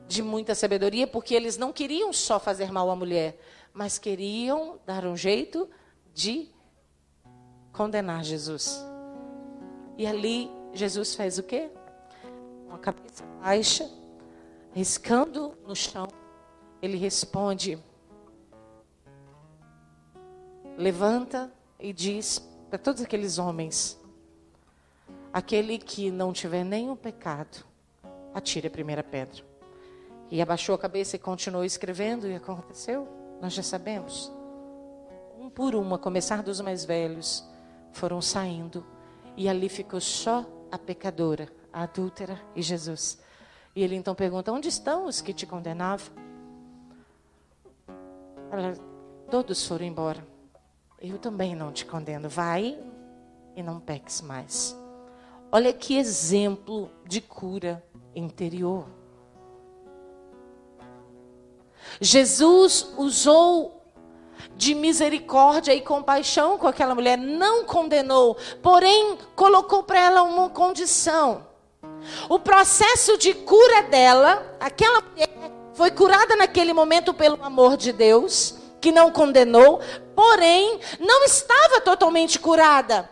de 0.06 0.23
muita 0.23 0.54
sabedoria, 0.54 1.06
porque 1.06 1.35
eles 1.35 1.56
não 1.56 1.73
queriam 1.73 2.12
só 2.12 2.38
fazer 2.38 2.73
mal 2.73 2.90
à 2.90 2.97
mulher, 2.97 3.38
mas 3.73 3.99
queriam 3.99 4.78
dar 4.87 5.04
um 5.04 5.16
jeito 5.16 5.68
de 6.12 6.49
condenar 7.73 8.25
Jesus. 8.25 8.85
E 9.99 10.06
ali 10.06 10.50
Jesus 10.73 11.14
fez 11.14 11.38
o 11.38 11.42
quê? 11.42 11.71
Com 12.68 12.75
a 12.75 12.78
cabeça 12.78 13.25
baixa, 13.40 13.90
riscando 14.73 15.56
no 15.66 15.75
chão, 15.75 16.09
ele 16.80 16.97
responde: 16.97 17.78
levanta 20.76 21.52
e 21.78 21.92
diz 21.92 22.38
para 22.68 22.78
todos 22.78 23.02
aqueles 23.02 23.38
homens: 23.38 24.00
aquele 25.32 25.78
que 25.78 26.10
não 26.10 26.32
tiver 26.32 26.64
nenhum 26.64 26.96
pecado, 26.96 27.64
atire 28.32 28.68
a 28.68 28.70
primeira 28.70 29.02
pedra. 29.02 29.42
E 30.30 30.40
abaixou 30.40 30.74
a 30.74 30.78
cabeça 30.78 31.16
e 31.16 31.18
continuou 31.18 31.64
escrevendo, 31.64 32.26
e 32.26 32.34
aconteceu, 32.34 33.06
nós 33.40 33.52
já 33.52 33.62
sabemos. 33.62 34.32
Um 35.38 35.50
por 35.50 35.74
um, 35.74 35.94
a 35.94 35.98
começar 35.98 36.42
dos 36.42 36.60
mais 36.60 36.84
velhos, 36.84 37.44
foram 37.92 38.20
saindo, 38.20 38.84
e 39.36 39.48
ali 39.48 39.68
ficou 39.68 40.00
só 40.00 40.44
a 40.72 40.78
pecadora, 40.78 41.48
a 41.72 41.82
adúltera 41.82 42.40
e 42.56 42.62
Jesus. 42.62 43.20
E 43.76 43.82
ele 43.82 43.94
então 43.94 44.14
pergunta: 44.14 44.52
Onde 44.52 44.68
estão 44.68 45.06
os 45.06 45.20
que 45.20 45.32
te 45.32 45.46
condenavam? 45.46 46.14
Ela, 48.50 48.74
todos 49.30 49.66
foram 49.66 49.84
embora. 49.84 50.33
Eu 51.06 51.18
também 51.18 51.54
não 51.54 51.70
te 51.70 51.84
condeno. 51.84 52.30
Vai 52.30 52.78
e 53.54 53.62
não 53.62 53.78
peques 53.78 54.23
mais. 54.23 54.75
Olha 55.52 55.70
que 55.70 55.99
exemplo 55.99 56.90
de 57.06 57.20
cura 57.20 57.84
interior. 58.16 58.87
Jesus 62.00 62.94
usou 62.96 63.82
de 64.56 64.75
misericórdia 64.75 65.75
e 65.75 65.82
compaixão 65.82 66.56
com 66.56 66.66
aquela 66.66 66.94
mulher, 66.94 67.18
não 67.18 67.64
condenou, 67.64 68.37
porém 68.62 69.18
colocou 69.37 69.82
para 69.82 70.00
ela 70.00 70.23
uma 70.23 70.49
condição. 70.49 71.46
O 72.30 72.38
processo 72.38 73.18
de 73.18 73.34
cura 73.34 73.82
dela, 73.82 74.56
aquela 74.58 75.02
mulher 75.02 75.28
foi 75.75 75.90
curada 75.90 76.34
naquele 76.34 76.73
momento 76.73 77.12
pelo 77.12 77.44
amor 77.44 77.76
de 77.76 77.92
Deus 77.92 78.63
que 78.84 78.92
não 78.92 79.10
condenou, 79.10 79.80
porém 80.14 80.78
não 81.00 81.24
estava 81.24 81.80
totalmente 81.80 82.38
curada. 82.38 83.08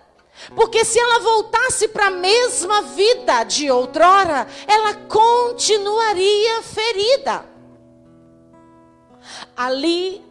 Porque 0.54 0.84
se 0.84 0.98
ela 0.98 1.20
voltasse 1.20 1.88
para 1.88 2.08
a 2.08 2.10
mesma 2.10 2.82
vida 2.82 3.42
de 3.44 3.70
outrora, 3.70 4.46
ela 4.66 4.92
continuaria 5.08 6.62
ferida. 6.62 7.46
Ali, 9.56 10.22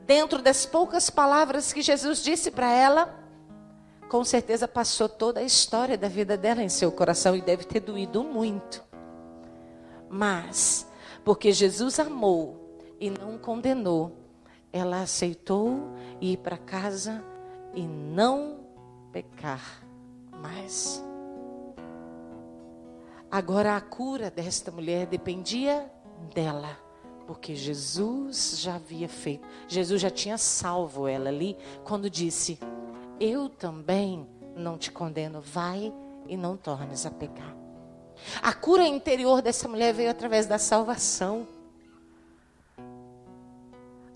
dentro 0.00 0.42
das 0.42 0.66
poucas 0.66 1.08
palavras 1.08 1.72
que 1.72 1.80
Jesus 1.80 2.20
disse 2.20 2.50
para 2.50 2.72
ela, 2.72 3.14
com 4.08 4.24
certeza 4.24 4.66
passou 4.66 5.08
toda 5.08 5.38
a 5.38 5.44
história 5.44 5.96
da 5.96 6.08
vida 6.08 6.36
dela 6.36 6.60
em 6.60 6.68
seu 6.68 6.90
coração 6.90 7.36
e 7.36 7.40
deve 7.40 7.62
ter 7.62 7.78
doído 7.78 8.24
muito. 8.24 8.82
Mas, 10.10 10.88
porque 11.24 11.52
Jesus 11.52 12.00
amou 12.00 12.57
e 12.98 13.10
não 13.10 13.38
condenou. 13.38 14.12
Ela 14.72 15.02
aceitou 15.02 15.92
ir 16.20 16.38
para 16.38 16.58
casa 16.58 17.24
e 17.74 17.82
não 17.86 18.60
pecar 19.12 19.82
mais. 20.32 21.04
Agora 23.30 23.76
a 23.76 23.80
cura 23.80 24.30
desta 24.30 24.70
mulher 24.70 25.06
dependia 25.06 25.90
dela, 26.34 26.78
porque 27.26 27.54
Jesus 27.54 28.58
já 28.58 28.76
havia 28.76 29.08
feito, 29.08 29.46
Jesus 29.66 30.00
já 30.00 30.10
tinha 30.10 30.38
salvo 30.38 31.06
ela 31.06 31.28
ali 31.28 31.56
quando 31.84 32.08
disse: 32.08 32.58
Eu 33.20 33.48
também 33.48 34.26
não 34.56 34.78
te 34.78 34.90
condeno, 34.90 35.40
vai 35.40 35.92
e 36.26 36.36
não 36.36 36.56
tornes 36.56 37.04
a 37.04 37.10
pecar. 37.10 37.54
A 38.42 38.52
cura 38.52 38.86
interior 38.86 39.42
dessa 39.42 39.68
mulher 39.68 39.92
veio 39.92 40.10
através 40.10 40.46
da 40.46 40.58
salvação. 40.58 41.46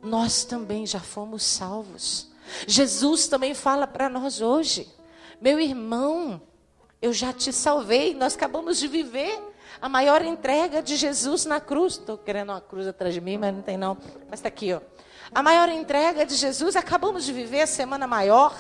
Nós 0.03 0.45
também 0.45 0.85
já 0.85 0.99
fomos 0.99 1.45
salvos. 1.45 2.29
Jesus 2.67 3.29
também 3.29 3.55
fala 3.55 3.87
para 3.87 4.09
nós 4.09 4.41
hoje: 4.41 4.93
Meu 5.41 5.61
irmão, 5.61 6.43
eu 7.01 7.13
já 7.13 7.33
te 7.33 7.53
salvei. 7.53 8.13
Nós 8.13 8.35
acabamos 8.35 8.79
de 8.79 8.89
viver 8.89 9.41
a 9.81 9.89
maior 9.89 10.23
entrega 10.23 10.83
de 10.83 10.97
Jesus 10.97 11.45
na 11.45 11.61
cruz. 11.61 11.95
Estou 11.95 12.19
querendo 12.19 12.51
uma 12.51 12.61
cruz 12.61 12.87
atrás 12.87 13.15
de 13.15 13.21
mim, 13.21 13.39
mas 13.39 13.55
não 13.55 13.63
tem 13.63 13.77
não. 13.77 13.97
Mas 14.29 14.41
está 14.41 14.49
aqui, 14.49 14.73
ó. 14.73 14.81
A 15.35 15.43
maior 15.43 15.69
entrega 15.69 16.27
de 16.27 16.35
Jesus, 16.35 16.77
acabamos 16.77 17.25
de 17.25 17.33
viver 17.33 17.63
a 17.63 17.67
semana 17.67 18.07
maior. 18.07 18.55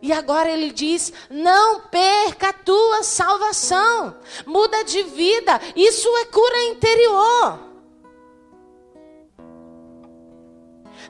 E 0.00 0.12
agora 0.12 0.48
ele 0.48 0.70
diz: 0.70 1.12
não 1.28 1.80
perca 1.82 2.50
a 2.50 2.52
tua 2.52 3.02
salvação, 3.02 4.16
muda 4.46 4.84
de 4.84 5.02
vida, 5.02 5.60
isso 5.76 6.08
é 6.18 6.24
cura 6.26 6.64
interior. 6.64 7.69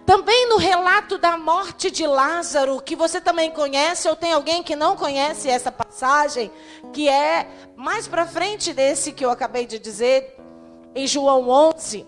Também 0.07 0.49
no 0.49 0.57
relato 0.57 1.19
da 1.19 1.37
morte 1.37 1.91
de 1.91 2.07
Lázaro, 2.07 2.81
que 2.81 2.97
você 2.97 3.21
também 3.21 3.51
conhece, 3.51 4.09
ou 4.09 4.17
tem 4.17 4.33
alguém 4.33 4.63
que 4.63 4.75
não 4.75 4.97
conhece 4.97 5.49
essa 5.49 5.71
passagem, 5.71 6.51
que 6.93 7.09
é 7.09 7.47
mais 7.77 8.09
para 8.09 8.27
frente 8.27 8.73
desse 8.73 9.13
que 9.13 9.25
eu 9.25 9.31
acabei 9.31 9.67
de 9.67 9.79
dizer, 9.79 10.37
em 10.95 11.07
João 11.07 11.49
11. 11.49 12.07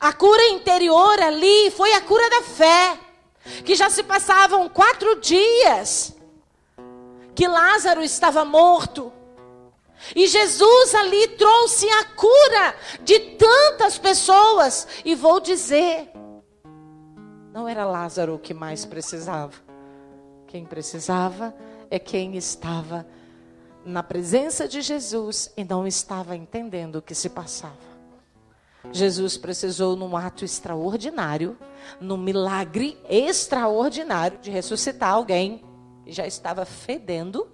A 0.00 0.12
cura 0.12 0.48
interior 0.48 1.20
ali 1.20 1.70
foi 1.70 1.92
a 1.92 2.00
cura 2.00 2.28
da 2.30 2.42
fé, 2.42 2.98
que 3.64 3.74
já 3.74 3.90
se 3.90 4.02
passavam 4.02 4.68
quatro 4.68 5.20
dias 5.20 6.14
que 7.34 7.48
Lázaro 7.48 8.02
estava 8.02 8.44
morto. 8.44 9.12
E 10.14 10.26
Jesus 10.26 10.94
ali 10.94 11.28
trouxe 11.28 11.88
a 11.88 12.04
cura 12.04 12.76
de 13.00 13.18
tantas 13.18 13.98
pessoas. 13.98 14.86
E 15.04 15.14
vou 15.14 15.40
dizer, 15.40 16.10
não 17.54 17.68
era 17.68 17.84
Lázaro 17.84 18.34
o 18.34 18.38
que 18.38 18.52
mais 18.52 18.84
precisava. 18.84 19.54
Quem 20.48 20.64
precisava 20.64 21.54
é 21.88 22.00
quem 22.00 22.36
estava 22.36 23.06
na 23.86 24.02
presença 24.02 24.66
de 24.66 24.82
Jesus 24.82 25.52
e 25.56 25.62
não 25.62 25.86
estava 25.86 26.34
entendendo 26.34 26.96
o 26.96 27.02
que 27.02 27.14
se 27.14 27.28
passava. 27.28 27.94
Jesus 28.90 29.36
precisou, 29.36 29.94
num 29.94 30.16
ato 30.16 30.44
extraordinário, 30.44 31.56
num 32.00 32.16
milagre 32.16 32.98
extraordinário, 33.08 34.38
de 34.38 34.50
ressuscitar 34.50 35.10
alguém 35.10 35.62
que 36.04 36.10
já 36.10 36.26
estava 36.26 36.64
fedendo 36.64 37.46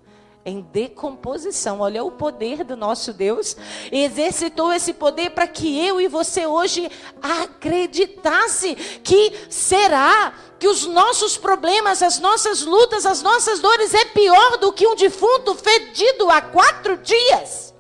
em 0.45 0.61
decomposição. 0.61 1.81
Olha 1.81 2.03
o 2.03 2.11
poder 2.11 2.65
do 2.65 2.77
nosso 2.77 3.13
Deus. 3.13 3.57
Exercitou 3.91 4.73
esse 4.73 4.93
poder 4.93 5.31
para 5.31 5.47
que 5.47 5.79
eu 5.87 6.01
e 6.01 6.09
você 6.09 6.47
hoje 6.47 6.91
acreditasse 7.23 8.75
que 9.03 9.33
será 9.49 10.33
que 10.59 10.69
os 10.69 10.87
nossos 10.87 11.37
problemas, 11.37 12.03
as 12.03 12.19
nossas 12.19 12.63
lutas, 12.63 13.07
as 13.07 13.23
nossas 13.23 13.61
dores 13.61 13.95
é 13.95 14.05
pior 14.07 14.59
do 14.59 14.73
que 14.73 14.87
um 14.87 14.95
defunto 14.95 15.55
fedido 15.55 16.31
há 16.31 16.41
quatro 16.41 16.97
dias. 16.99 17.75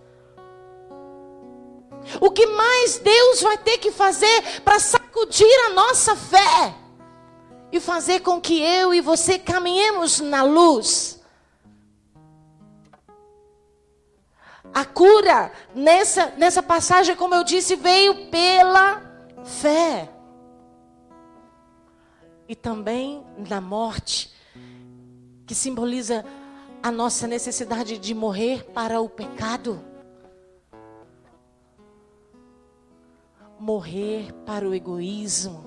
O 2.21 2.31
que 2.31 2.47
mais 2.47 2.99
Deus 2.99 3.43
vai 3.43 3.59
ter 3.59 3.79
que 3.79 3.93
fazer 3.93 4.61
para 4.65 4.79
sacudir 4.79 5.67
a 5.67 5.71
nossa 5.71 6.17
fé 6.17 6.75
e 7.71 7.79
fazer 7.79 8.21
com 8.21 8.41
que 8.41 8.61
eu 8.61 8.93
e 8.93 9.01
você 9.01 9.39
caminhemos 9.39 10.19
na 10.19 10.43
luz? 10.43 11.20
A 14.73 14.85
cura 14.85 15.53
nessa, 15.75 16.27
nessa 16.37 16.63
passagem, 16.63 17.17
como 17.17 17.35
eu 17.35 17.43
disse, 17.43 17.75
veio 17.75 18.29
pela 18.31 19.03
fé. 19.45 20.09
E 22.49 22.55
também 22.55 23.25
na 23.49 23.61
morte, 23.61 24.33
que 25.47 25.55
simboliza 25.55 26.25
a 26.83 26.91
nossa 26.91 27.27
necessidade 27.27 27.99
de 27.99 28.15
morrer 28.15 28.65
para 28.73 29.01
o 29.01 29.09
pecado. 29.09 29.81
Morrer 33.59 34.33
para 34.47 34.69
o 34.69 34.75
egoísmo. 34.75 35.65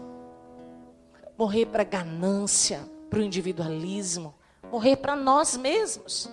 Morrer 1.38 1.66
para 1.66 1.82
a 1.82 1.86
ganância, 1.86 2.88
para 3.10 3.20
o 3.20 3.24
individualismo. 3.24 4.34
Morrer 4.72 4.96
para 4.96 5.16
nós 5.16 5.58
mesmos. 5.58 6.30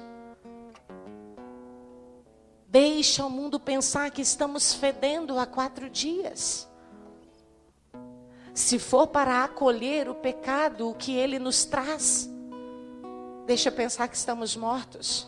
Deixa 2.71 3.27
o 3.27 3.31
mundo 3.31 3.59
pensar 3.59 4.13
que 4.13 4.23
estamos 4.23 4.73
fedendo 4.73 5.37
há 5.41 5.45
quatro 5.45 5.91
dias. 5.91 6.69
Se 8.55 8.79
for 8.79 9.09
para 9.09 9.43
acolher 9.43 10.09
o 10.09 10.15
pecado, 10.15 10.89
o 10.89 10.95
que 10.95 11.13
ele 11.17 11.41
nos 11.41 11.65
traz, 11.65 12.31
deixa 13.45 13.73
pensar 13.73 14.07
que 14.07 14.17
estamos 14.17 14.55
mortos. 14.55 15.27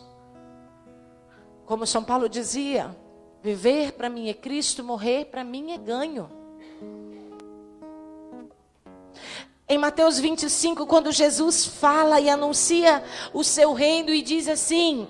Como 1.65 1.85
São 1.85 2.01
Paulo 2.01 2.29
dizia, 2.29 2.95
viver 3.41 3.91
para 3.91 4.09
mim 4.09 4.29
é 4.29 4.33
Cristo, 4.33 4.81
morrer 4.81 5.25
para 5.25 5.43
mim 5.43 5.73
é 5.73 5.77
ganho. 5.77 6.31
Em 9.67 9.77
Mateus 9.77 10.17
25, 10.17 10.87
quando 10.87 11.11
Jesus 11.11 11.65
fala 11.65 12.21
e 12.21 12.29
anuncia 12.29 13.03
o 13.33 13.43
seu 13.43 13.73
reino 13.73 14.11
e 14.11 14.21
diz 14.21 14.47
assim: 14.47 15.09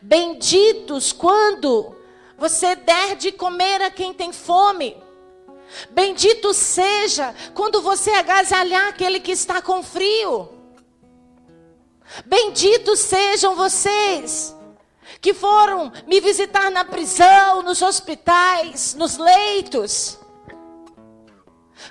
Benditos 0.00 1.12
quando 1.12 1.96
você 2.36 2.76
der 2.76 3.16
de 3.16 3.32
comer 3.32 3.82
a 3.82 3.90
quem 3.90 4.14
tem 4.14 4.32
fome. 4.32 4.96
Bendito 5.90 6.54
seja 6.54 7.34
quando 7.54 7.82
você 7.82 8.10
agasalhar 8.10 8.88
aquele 8.88 9.20
que 9.20 9.32
está 9.32 9.60
com 9.60 9.82
frio. 9.82 10.48
Benditos 12.24 13.00
sejam 13.00 13.54
vocês 13.54 14.54
que 15.20 15.34
foram 15.34 15.92
me 16.06 16.20
visitar 16.20 16.70
na 16.70 16.84
prisão, 16.84 17.62
nos 17.62 17.82
hospitais, 17.82 18.94
nos 18.94 19.16
leitos. 19.16 20.18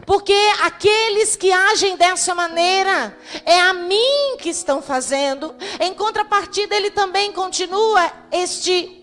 Porque 0.06 0.34
aqueles 0.64 1.36
que 1.36 1.52
agem 1.52 1.96
dessa 1.96 2.36
maneira, 2.36 3.18
é 3.46 3.60
a 3.60 3.74
mim 3.74 4.38
que 4.40 4.50
estão 4.50 4.82
fazendo. 4.82 5.56
Em 5.80 5.94
contrapartida, 5.94 6.76
ele 6.76 6.92
também 6.92 7.32
continua 7.32 8.12
este 8.32 8.94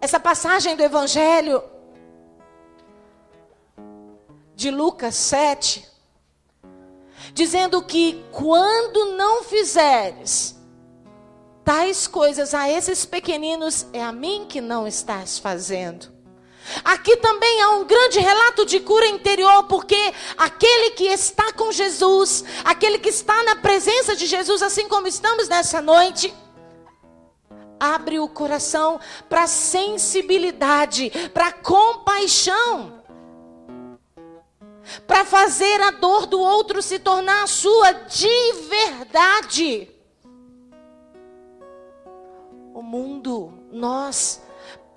essa 0.00 0.20
passagem 0.20 0.76
do 0.76 0.82
evangelho 0.82 1.62
de 4.54 4.70
Lucas 4.70 5.16
7, 5.16 5.84
dizendo 7.32 7.82
que 7.82 8.24
quando 8.30 9.16
não 9.16 9.42
fizeres 9.42 10.56
tais 11.64 12.06
coisas 12.06 12.54
a 12.54 12.68
esses 12.70 13.04
pequeninos, 13.04 13.86
é 13.92 14.02
a 14.02 14.10
mim 14.12 14.46
que 14.48 14.60
não 14.60 14.86
estás 14.86 15.38
fazendo. 15.38 16.17
Aqui 16.84 17.16
também 17.16 17.62
há 17.62 17.70
um 17.70 17.84
grande 17.84 18.18
relato 18.18 18.64
de 18.64 18.80
cura 18.80 19.06
interior, 19.06 19.64
porque 19.64 20.14
aquele 20.36 20.90
que 20.90 21.04
está 21.04 21.52
com 21.52 21.72
Jesus, 21.72 22.44
aquele 22.64 22.98
que 22.98 23.08
está 23.08 23.42
na 23.44 23.56
presença 23.56 24.14
de 24.14 24.26
Jesus, 24.26 24.62
assim 24.62 24.88
como 24.88 25.06
estamos 25.06 25.48
nessa 25.48 25.80
noite, 25.80 26.34
abre 27.78 28.18
o 28.18 28.28
coração 28.28 29.00
para 29.28 29.46
sensibilidade, 29.46 31.10
para 31.32 31.52
compaixão, 31.52 33.02
para 35.06 35.24
fazer 35.24 35.80
a 35.82 35.90
dor 35.90 36.26
do 36.26 36.40
outro 36.40 36.82
se 36.82 36.98
tornar 36.98 37.44
a 37.44 37.46
sua 37.46 37.92
de 37.92 38.52
verdade. 38.68 39.90
O 42.74 42.82
mundo, 42.82 43.52
nós, 43.70 44.40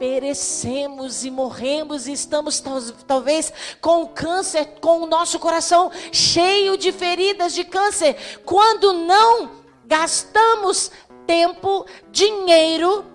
perecemos 0.02 1.24
e 1.24 1.30
morremos 1.30 2.08
e 2.08 2.12
estamos 2.12 2.60
talvez 3.06 3.54
com 3.80 4.08
câncer, 4.08 4.80
com 4.82 5.04
o 5.04 5.06
nosso 5.06 5.38
coração 5.38 5.92
cheio 6.12 6.76
de 6.76 6.92
feridas 6.92 7.54
de 7.54 7.64
câncer, 7.64 8.42
quando 8.44 8.94
não 8.94 9.52
gastamos 9.86 10.92
tempo, 11.28 11.86
dinheiro 12.12 13.06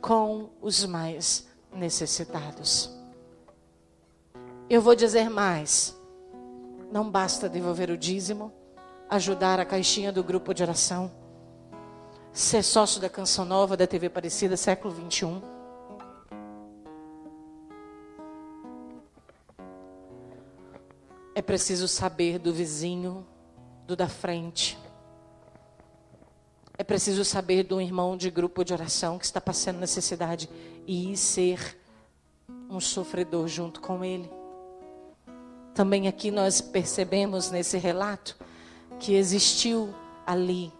com 0.00 0.48
os 0.62 0.82
mais 0.86 1.46
necessitados. 1.70 2.90
Eu 4.70 4.80
vou 4.80 4.94
dizer 4.94 5.28
mais. 5.28 5.94
Não 6.90 7.10
basta 7.10 7.50
devolver 7.50 7.90
o 7.90 7.98
dízimo, 7.98 8.50
ajudar 9.10 9.60
a 9.60 9.66
caixinha 9.66 10.10
do 10.10 10.24
grupo 10.24 10.54
de 10.54 10.62
oração, 10.62 11.17
ser 12.38 12.62
sócio 12.62 13.00
da 13.00 13.08
Canção 13.10 13.44
Nova 13.44 13.76
da 13.76 13.84
TV 13.84 14.06
Aparecida, 14.06 14.56
século 14.56 14.94
21. 14.94 15.42
É 21.34 21.42
preciso 21.42 21.88
saber 21.88 22.38
do 22.38 22.54
vizinho, 22.54 23.26
do 23.88 23.96
da 23.96 24.08
frente. 24.08 24.78
É 26.78 26.84
preciso 26.84 27.24
saber 27.24 27.64
do 27.64 27.80
irmão 27.80 28.16
de 28.16 28.30
grupo 28.30 28.64
de 28.64 28.72
oração 28.72 29.18
que 29.18 29.24
está 29.24 29.40
passando 29.40 29.80
necessidade 29.80 30.48
e 30.86 31.16
ser 31.16 31.76
um 32.70 32.78
sofredor 32.78 33.48
junto 33.48 33.80
com 33.80 34.04
ele. 34.04 34.30
Também 35.74 36.06
aqui 36.06 36.30
nós 36.30 36.60
percebemos 36.60 37.50
nesse 37.50 37.78
relato 37.78 38.36
que 39.00 39.14
existiu 39.14 39.92
ali 40.24 40.77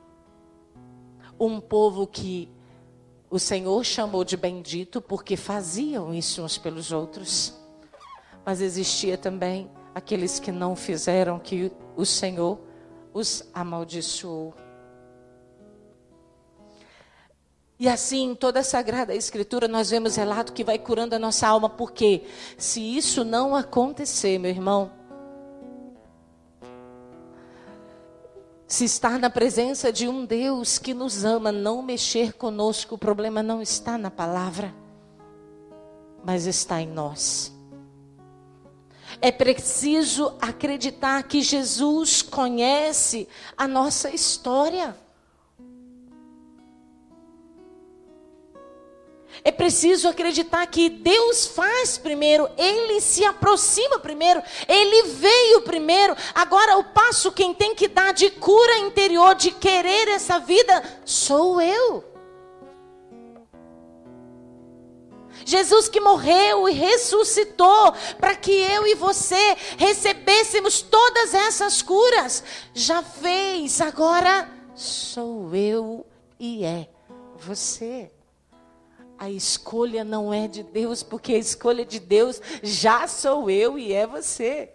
um 1.38 1.60
povo 1.60 2.06
que 2.06 2.50
o 3.30 3.38
Senhor 3.38 3.84
chamou 3.84 4.24
de 4.24 4.36
bendito 4.36 5.00
porque 5.00 5.36
faziam 5.36 6.14
isso 6.14 6.42
uns 6.42 6.58
pelos 6.58 6.92
outros. 6.92 7.54
Mas 8.44 8.60
existia 8.60 9.18
também 9.18 9.70
aqueles 9.94 10.38
que 10.38 10.50
não 10.50 10.74
fizeram, 10.74 11.38
que 11.38 11.70
o 11.96 12.04
Senhor 12.04 12.58
os 13.12 13.48
amaldiçoou. 13.52 14.54
E 17.80 17.88
assim, 17.88 18.30
em 18.30 18.34
toda 18.34 18.60
a 18.60 18.64
Sagrada 18.64 19.14
Escritura, 19.14 19.68
nós 19.68 19.90
vemos 19.90 20.16
relato 20.16 20.52
que 20.52 20.64
vai 20.64 20.78
curando 20.78 21.14
a 21.14 21.18
nossa 21.18 21.46
alma, 21.46 21.68
porque 21.68 22.24
se 22.56 22.80
isso 22.80 23.24
não 23.24 23.54
acontecer, 23.54 24.36
meu 24.38 24.50
irmão, 24.50 24.90
se 28.68 28.84
estar 28.84 29.18
na 29.18 29.30
presença 29.30 29.90
de 29.90 30.06
um 30.06 30.26
Deus 30.26 30.78
que 30.78 30.92
nos 30.92 31.24
ama, 31.24 31.50
não 31.50 31.80
mexer 31.80 32.34
conosco, 32.34 32.96
o 32.96 32.98
problema 32.98 33.42
não 33.42 33.62
está 33.62 33.96
na 33.96 34.10
palavra, 34.10 34.74
mas 36.22 36.44
está 36.44 36.78
em 36.78 36.86
nós. 36.86 37.50
É 39.22 39.32
preciso 39.32 40.36
acreditar 40.38 41.22
que 41.22 41.40
Jesus 41.40 42.20
conhece 42.20 43.26
a 43.56 43.66
nossa 43.66 44.10
história. 44.10 44.94
É 49.44 49.50
preciso 49.50 50.08
acreditar 50.08 50.66
que 50.66 50.88
Deus 50.88 51.46
faz 51.46 51.96
primeiro, 51.96 52.48
Ele 52.56 53.00
se 53.00 53.24
aproxima 53.24 53.98
primeiro, 53.98 54.42
Ele 54.66 55.02
veio 55.04 55.62
primeiro. 55.62 56.16
Agora, 56.34 56.78
o 56.78 56.84
passo 56.84 57.32
quem 57.32 57.54
tem 57.54 57.74
que 57.74 57.88
dar 57.88 58.12
de 58.12 58.30
cura 58.30 58.78
interior, 58.78 59.34
de 59.34 59.50
querer 59.52 60.08
essa 60.08 60.38
vida, 60.38 60.82
sou 61.04 61.60
eu. 61.60 62.04
Jesus 65.44 65.88
que 65.88 65.98
morreu 65.98 66.68
e 66.68 66.72
ressuscitou 66.72 67.92
para 68.18 68.36
que 68.36 68.50
eu 68.50 68.86
e 68.86 68.94
você 68.94 69.56
recebêssemos 69.78 70.82
todas 70.82 71.32
essas 71.32 71.80
curas, 71.80 72.44
já 72.74 73.02
fez, 73.02 73.80
agora 73.80 74.46
sou 74.74 75.54
eu 75.54 76.04
e 76.38 76.66
é 76.66 76.88
você. 77.38 78.12
A 79.18 79.28
escolha 79.28 80.04
não 80.04 80.32
é 80.32 80.46
de 80.46 80.62
Deus, 80.62 81.02
porque 81.02 81.32
a 81.34 81.38
escolha 81.38 81.84
de 81.84 81.98
Deus 81.98 82.40
já 82.62 83.08
sou 83.08 83.50
eu 83.50 83.76
e 83.76 83.92
é 83.92 84.06
você. 84.06 84.72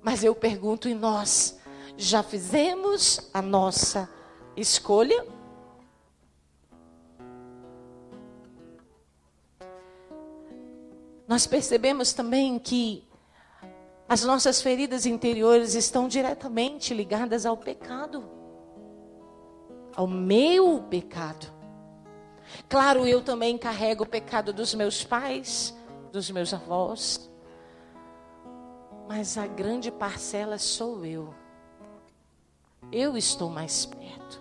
Mas 0.00 0.24
eu 0.24 0.34
pergunto, 0.34 0.88
e 0.88 0.94
nós 0.94 1.60
já 1.98 2.22
fizemos 2.22 3.28
a 3.34 3.42
nossa 3.42 4.08
escolha? 4.56 5.26
Nós 11.28 11.46
percebemos 11.46 12.14
também 12.14 12.58
que 12.58 13.06
as 14.08 14.24
nossas 14.24 14.62
feridas 14.62 15.06
interiores 15.06 15.74
estão 15.74 16.08
diretamente 16.08 16.92
ligadas 16.94 17.44
ao 17.46 17.56
pecado, 17.56 18.28
ao 19.94 20.08
meu 20.08 20.82
pecado. 20.90 21.59
Claro, 22.68 23.06
eu 23.06 23.22
também 23.22 23.58
carrego 23.58 24.04
o 24.04 24.08
pecado 24.08 24.52
dos 24.52 24.74
meus 24.74 25.04
pais, 25.04 25.76
dos 26.12 26.30
meus 26.30 26.52
avós. 26.54 27.30
Mas 29.08 29.36
a 29.36 29.46
grande 29.46 29.90
parcela 29.90 30.58
sou 30.58 31.04
eu. 31.04 31.34
Eu 32.92 33.16
estou 33.16 33.50
mais 33.50 33.86
perto. 33.86 34.40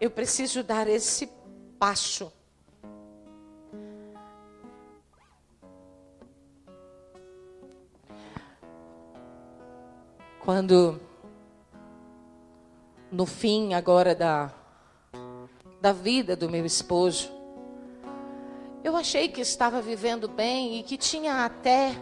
Eu 0.00 0.10
preciso 0.10 0.64
dar 0.64 0.88
esse 0.88 1.30
passo 1.78 2.32
Quando 10.44 11.00
no 13.12 13.26
fim 13.26 13.74
agora 13.74 14.12
da 14.12 14.52
da 15.80 15.92
vida 15.92 16.34
do 16.34 16.48
meu 16.48 16.66
esposo, 16.66 17.30
eu 18.82 18.96
achei 18.96 19.28
que 19.28 19.40
estava 19.40 19.80
vivendo 19.80 20.28
bem 20.28 20.78
e 20.78 20.82
que 20.82 20.96
tinha 20.96 21.44
até 21.44 21.94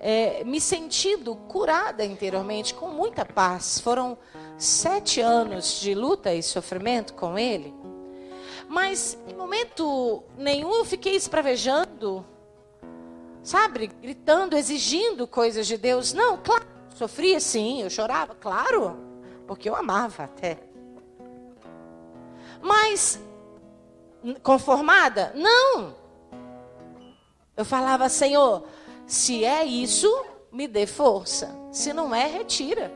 é, 0.00 0.42
me 0.42 0.60
sentido 0.60 1.36
curada 1.36 2.04
interiormente, 2.04 2.74
com 2.74 2.88
muita 2.88 3.24
paz. 3.24 3.78
Foram 3.78 4.18
sete 4.58 5.20
anos 5.20 5.80
de 5.80 5.94
luta 5.94 6.34
e 6.34 6.42
sofrimento 6.42 7.14
com 7.14 7.38
ele. 7.38 7.72
Mas 8.68 9.16
em 9.28 9.34
momento 9.34 10.24
nenhum 10.36 10.74
eu 10.74 10.84
fiquei 10.84 11.14
espravejando 11.14 12.26
sabe, 13.42 13.86
gritando, 13.86 14.56
exigindo 14.56 15.26
coisas 15.26 15.66
de 15.66 15.76
Deus. 15.76 16.12
Não, 16.12 16.36
claro, 16.36 16.66
sofria 16.94 17.40
sim, 17.40 17.82
eu 17.82 17.90
chorava, 17.90 18.34
claro, 18.34 18.96
porque 19.46 19.68
eu 19.68 19.74
amava 19.74 20.24
até. 20.24 20.58
Mas, 22.60 23.20
conformada? 24.42 25.32
Não. 25.34 25.94
Eu 27.56 27.64
falava, 27.64 28.08
Senhor, 28.08 28.64
se 29.06 29.44
é 29.44 29.64
isso, 29.64 30.08
me 30.50 30.68
dê 30.68 30.86
força. 30.86 31.54
Se 31.72 31.92
não 31.92 32.14
é, 32.14 32.26
retira. 32.26 32.92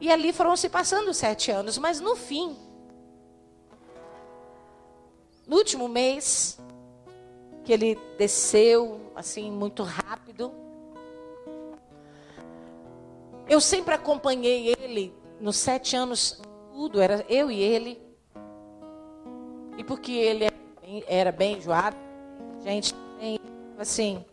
E 0.00 0.10
ali 0.10 0.32
foram 0.32 0.56
se 0.56 0.68
passando 0.68 1.12
sete 1.12 1.50
anos, 1.50 1.76
mas 1.76 2.00
no 2.00 2.16
fim, 2.16 2.56
no 5.46 5.56
último 5.56 5.88
mês, 5.88 6.58
que 7.64 7.72
ele 7.72 7.98
desceu 8.18 9.00
assim 9.14 9.50
muito 9.50 9.82
rápido. 9.82 10.52
Eu 13.48 13.60
sempre 13.60 13.94
acompanhei 13.94 14.74
ele 14.78 15.12
nos 15.40 15.56
sete 15.56 15.96
anos, 15.96 16.40
tudo 16.72 17.00
era 17.00 17.24
eu 17.28 17.50
e 17.50 17.60
ele. 17.60 18.00
E 19.76 19.84
porque 19.84 20.12
ele 20.12 20.46
era 21.06 21.32
bem 21.32 21.58
enjoado, 21.58 21.96
gente, 22.62 22.94
assim, 23.78 24.24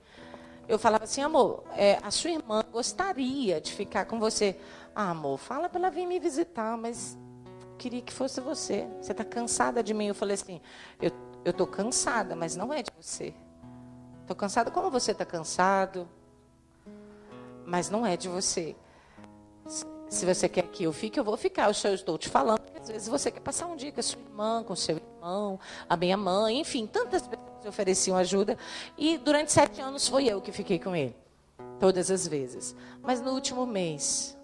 eu 0.68 0.78
falava 0.78 1.06
assim, 1.06 1.22
amor, 1.22 1.63
é, 1.76 1.98
a 2.04 2.12
sua 2.12 2.32
irmã 2.32 2.63
gostaria 2.72 3.62
de 3.62 3.72
ficar 3.72 4.06
com 4.06 4.20
você. 4.20 4.60
Ah, 4.94 5.12
amor, 5.12 5.38
fala 5.38 5.70
para 5.70 5.80
ela 5.80 5.90
vir 5.90 6.06
me 6.06 6.20
visitar, 6.20 6.78
mas 6.78 7.18
queria 7.78 8.02
que 8.02 8.12
fosse 8.12 8.42
você. 8.42 8.88
Você 9.02 9.13
está 9.13 9.24
cansada 9.24 9.82
de 9.82 9.94
mim? 9.94 10.08
Eu 10.08 10.16
falei 10.16 10.34
assim, 10.34 10.60
eu 11.02 11.12
eu 11.48 11.52
estou 11.52 11.66
cansada, 11.66 12.36
mas 12.36 12.56
não 12.58 12.74
é 12.74 12.84
de 12.84 12.92
você. 13.02 13.34
Estou 14.22 14.36
cansada 14.36 14.70
como 14.70 14.92
você 14.92 15.14
está 15.14 15.24
cansado, 15.24 16.08
mas 17.66 17.90
não 17.90 18.06
é 18.06 18.18
de 18.18 18.28
você. 18.28 18.76
Se 20.10 20.26
você 20.26 20.50
quer 20.50 20.64
que 20.64 20.84
eu 20.84 20.92
fique, 20.92 21.18
eu 21.18 21.24
vou 21.24 21.38
ficar. 21.38 21.68
Eu 21.68 21.94
estou 21.94 22.18
te 22.18 22.28
falando 22.28 22.60
que 22.60 22.78
às 22.78 22.90
vezes 22.90 23.08
você 23.08 23.32
quer 23.32 23.40
passar 23.40 23.68
um 23.68 23.78
dia 23.78 23.94
com 23.94 24.00
a 24.02 24.04
sua 24.04 24.20
irmã, 24.20 24.64
com 24.64 24.74
o 24.74 24.76
seu 24.76 24.98
irmão, 24.98 25.58
a 25.88 25.96
minha 25.96 26.18
mãe, 26.18 26.60
enfim, 26.60 26.86
tantas 26.86 27.26
pessoas 27.26 27.66
ofereciam 27.66 28.18
ajuda. 28.18 28.58
E 28.98 29.18
durante 29.18 29.52
sete 29.54 29.80
anos 29.80 30.06
foi 30.06 30.26
eu 30.26 30.42
que 30.42 30.52
fiquei 30.52 30.78
com 30.78 30.94
ele. 30.94 31.16
Todas 31.80 32.12
as 32.12 32.28
vezes. 32.28 32.76
Mas 33.02 33.22
no 33.22 33.32
último 33.32 33.66
mês, 33.66 34.38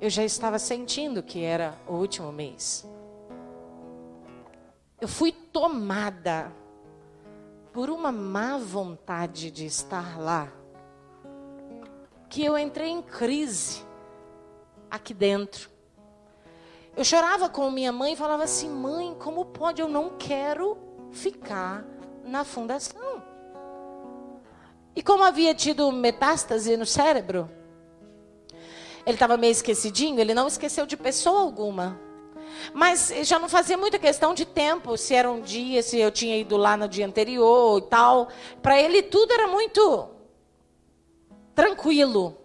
eu 0.00 0.08
já 0.08 0.24
estava 0.24 0.58
sentindo 0.58 1.22
que 1.22 1.42
era 1.42 1.74
o 1.86 1.92
último 1.94 2.32
mês 2.32 2.86
eu 5.00 5.08
fui 5.08 5.32
tomada 5.32 6.52
por 7.72 7.90
uma 7.90 8.12
má 8.12 8.56
vontade 8.56 9.50
de 9.50 9.66
estar 9.66 10.18
lá, 10.18 10.52
que 12.28 12.44
eu 12.44 12.56
entrei 12.56 12.88
em 12.88 13.02
crise 13.02 13.84
aqui 14.90 15.12
dentro. 15.12 15.68
Eu 16.96 17.04
chorava 17.04 17.48
com 17.48 17.70
minha 17.70 17.90
mãe 17.90 18.12
e 18.12 18.16
falava 18.16 18.44
assim: 18.44 18.68
mãe, 18.68 19.14
como 19.18 19.44
pode? 19.44 19.80
Eu 19.80 19.88
não 19.88 20.10
quero 20.16 20.78
ficar 21.10 21.84
na 22.24 22.44
fundação. 22.44 23.22
E 24.94 25.02
como 25.02 25.24
havia 25.24 25.54
tido 25.54 25.90
metástase 25.90 26.76
no 26.76 26.86
cérebro, 26.86 27.50
ele 29.04 29.16
estava 29.16 29.36
meio 29.36 29.50
esquecidinho, 29.50 30.20
ele 30.20 30.32
não 30.32 30.46
esqueceu 30.46 30.86
de 30.86 30.96
pessoa 30.96 31.40
alguma. 31.40 32.00
Mas 32.72 33.12
já 33.22 33.38
não 33.38 33.48
fazia 33.48 33.76
muita 33.76 33.98
questão 33.98 34.34
de 34.34 34.44
tempo, 34.44 34.96
se 34.96 35.14
era 35.14 35.30
um 35.30 35.40
dia, 35.40 35.82
se 35.82 35.98
eu 35.98 36.10
tinha 36.10 36.36
ido 36.36 36.56
lá 36.56 36.76
no 36.76 36.88
dia 36.88 37.06
anterior 37.06 37.78
e 37.78 37.82
tal. 37.82 38.28
Para 38.62 38.80
ele 38.80 39.02
tudo 39.02 39.32
era 39.32 39.46
muito 39.46 40.08
tranquilo. 41.54 42.36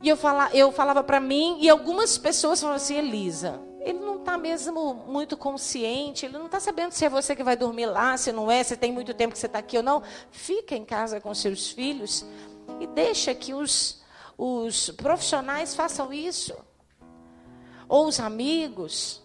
E 0.00 0.08
eu, 0.08 0.16
fala, 0.16 0.48
eu 0.54 0.70
falava 0.70 1.02
para 1.02 1.18
mim, 1.18 1.58
e 1.60 1.68
algumas 1.68 2.16
pessoas 2.16 2.60
falavam 2.60 2.76
assim, 2.76 2.96
Elisa, 2.96 3.60
ele 3.80 3.98
não 3.98 4.18
está 4.18 4.38
mesmo 4.38 4.94
muito 4.94 5.36
consciente, 5.36 6.24
ele 6.24 6.38
não 6.38 6.46
está 6.46 6.60
sabendo 6.60 6.92
se 6.92 7.04
é 7.04 7.08
você 7.08 7.34
que 7.34 7.42
vai 7.42 7.56
dormir 7.56 7.86
lá, 7.86 8.16
se 8.16 8.30
não 8.30 8.50
é, 8.50 8.62
se 8.62 8.76
tem 8.76 8.92
muito 8.92 9.12
tempo 9.12 9.32
que 9.32 9.38
você 9.38 9.46
está 9.46 9.58
aqui 9.58 9.76
ou 9.76 9.82
não. 9.82 10.02
Fica 10.30 10.76
em 10.76 10.84
casa 10.84 11.20
com 11.20 11.34
seus 11.34 11.70
filhos 11.70 12.24
e 12.78 12.86
deixa 12.86 13.34
que 13.34 13.52
os, 13.52 14.00
os 14.36 14.90
profissionais 14.90 15.74
façam 15.74 16.12
isso. 16.12 16.54
Ou 17.88 18.06
os 18.06 18.20
amigos. 18.20 19.22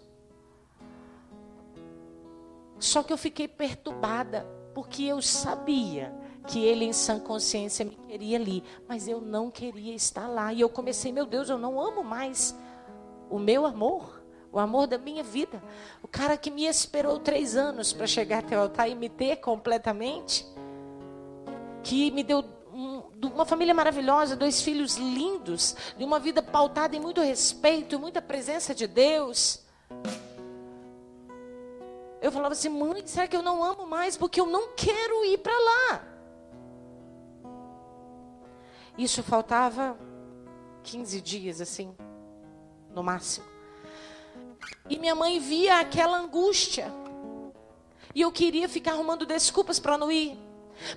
Só 2.80 3.04
que 3.04 3.12
eu 3.12 3.18
fiquei 3.18 3.48
perturbada, 3.48 4.48
porque 4.74 5.04
eu 5.04 5.22
sabia 5.22 6.14
que 6.48 6.64
ele 6.64 6.86
em 6.86 6.94
sã 6.94 7.20
consciência 7.20 7.86
me 7.86 7.96
queria 7.96 8.38
ali, 8.38 8.64
mas 8.88 9.08
eu 9.08 9.22
não 9.22 9.50
queria 9.50 9.96
estar 9.96 10.28
lá. 10.28 10.52
E 10.52 10.62
eu 10.62 10.70
comecei, 10.70 11.12
meu 11.12 11.26
Deus, 11.26 11.50
eu 11.50 11.58
não 11.58 11.80
amo 11.80 12.04
mais 12.04 12.56
o 13.30 13.40
meu 13.40 13.66
amor, 13.66 14.22
o 14.52 14.60
amor 14.60 14.86
da 14.88 14.98
minha 14.98 15.24
vida. 15.24 15.62
O 16.02 16.08
cara 16.08 16.38
que 16.38 16.52
me 16.52 16.66
esperou 16.66 17.20
três 17.20 17.56
anos 17.56 17.94
para 17.94 18.06
chegar 18.06 18.40
até 18.40 18.58
o 18.58 18.62
altar 18.62 18.90
e 18.90 18.96
me 18.96 19.10
ter 19.10 19.38
completamente, 19.38 20.46
que 21.82 22.12
me 22.12 22.24
deu 22.24 22.44
uma 23.28 23.46
família 23.46 23.74
maravilhosa, 23.74 24.36
dois 24.36 24.62
filhos 24.62 24.98
lindos, 24.98 25.76
de 25.98 26.04
uma 26.04 26.20
vida 26.20 26.42
pautada 26.42 26.96
em 26.96 27.00
muito 27.00 27.22
respeito, 27.22 28.00
muita 28.00 28.22
presença 28.22 28.74
de 28.74 28.88
Deus. 28.88 29.64
Eu 32.22 32.32
falava 32.32 32.54
assim, 32.54 32.70
mãe, 32.70 33.06
será 33.06 33.28
que 33.28 33.36
eu 33.36 33.42
não 33.42 33.64
amo 33.64 33.86
mais? 33.86 34.16
Porque 34.16 34.40
eu 34.40 34.46
não 34.46 34.70
quero 34.76 35.26
ir 35.26 35.38
para 35.40 35.54
lá. 35.54 36.04
Isso 38.98 39.22
faltava 39.24 39.98
15 40.84 41.20
dias, 41.22 41.60
assim, 41.60 41.96
no 42.94 43.04
máximo. 43.04 43.46
E 44.90 44.98
minha 44.98 45.16
mãe 45.16 45.40
via 45.40 45.80
aquela 45.80 46.18
angústia. 46.18 46.92
E 48.14 48.22
eu 48.22 48.32
queria 48.32 48.70
ficar 48.70 48.92
arrumando 48.92 49.26
desculpas 49.26 49.80
para 49.80 49.98
não 49.98 50.12
ir. 50.12 50.38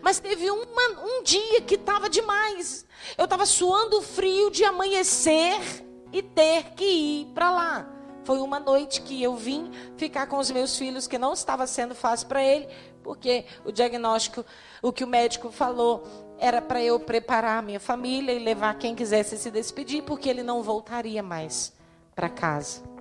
Mas 0.01 0.19
teve 0.21 0.51
uma, 0.51 1.03
um 1.05 1.23
dia 1.23 1.61
que 1.63 1.75
estava 1.75 2.09
demais. 2.09 2.87
Eu 3.17 3.25
estava 3.25 3.47
suando 3.47 4.03
frio 4.03 4.51
de 4.51 4.65
amanhecer 4.65 5.85
e 6.13 6.23
ter 6.23 6.75
que 6.75 6.85
ir 6.85 7.27
para 7.35 7.51
lá. 7.51 7.93
Foi 8.25 8.39
uma 8.41 8.59
noite 8.59 9.03
que 9.03 9.23
eu 9.23 9.37
vim 9.37 9.71
ficar 9.97 10.27
com 10.27 10.39
os 10.39 10.51
meus 10.51 10.77
filhos, 10.77 11.07
que 11.07 11.19
não 11.19 11.33
estava 11.33 11.67
sendo 11.67 11.95
fácil 11.95 12.27
para 12.27 12.43
ele, 12.43 12.67
porque 13.03 13.45
o 13.65 13.71
diagnóstico, 13.71 14.45
o 14.83 14.93
que 14.93 15.05
o 15.05 15.07
médico 15.07 15.53
falou, 15.53 16.03
era 16.39 16.61
para 16.61 16.83
eu 16.83 16.99
preparar 16.99 17.61
a 17.61 17.63
minha 17.63 17.79
família 17.79 18.33
e 18.33 18.39
levar 18.41 18.77
quem 18.79 18.97
quisesse 18.97 19.39
se 19.39 19.51
despedir, 19.51 20.03
porque 20.03 20.29
ele 20.29 20.43
não 20.43 20.63
voltaria 20.63 21.23
mais 21.23 21.73
para 22.15 22.29
casa. 22.29 22.96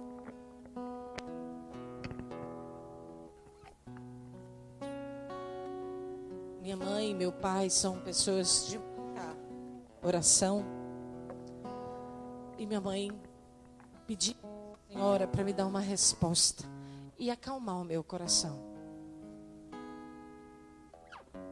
Minha 6.65 6.78
mãe 6.78 7.12
e 7.12 7.13
meu 7.13 7.32
pai 7.32 7.69
são 7.69 7.99
pessoas 7.99 8.65
de 8.67 8.80
muita 8.80 9.38
oração. 10.01 10.65
E 12.58 12.65
minha 12.65 12.82
mãe 12.82 13.12
pediu 14.08 14.36
à 14.43 14.91
Senhora 14.91 15.28
para 15.28 15.43
me 15.43 15.54
dar 15.54 15.67
uma 15.67 15.80
resposta 15.80 16.63
e 17.19 17.30
acalmar 17.30 17.80
o 17.80 17.86
meu 17.86 18.04
coração. 18.04 18.60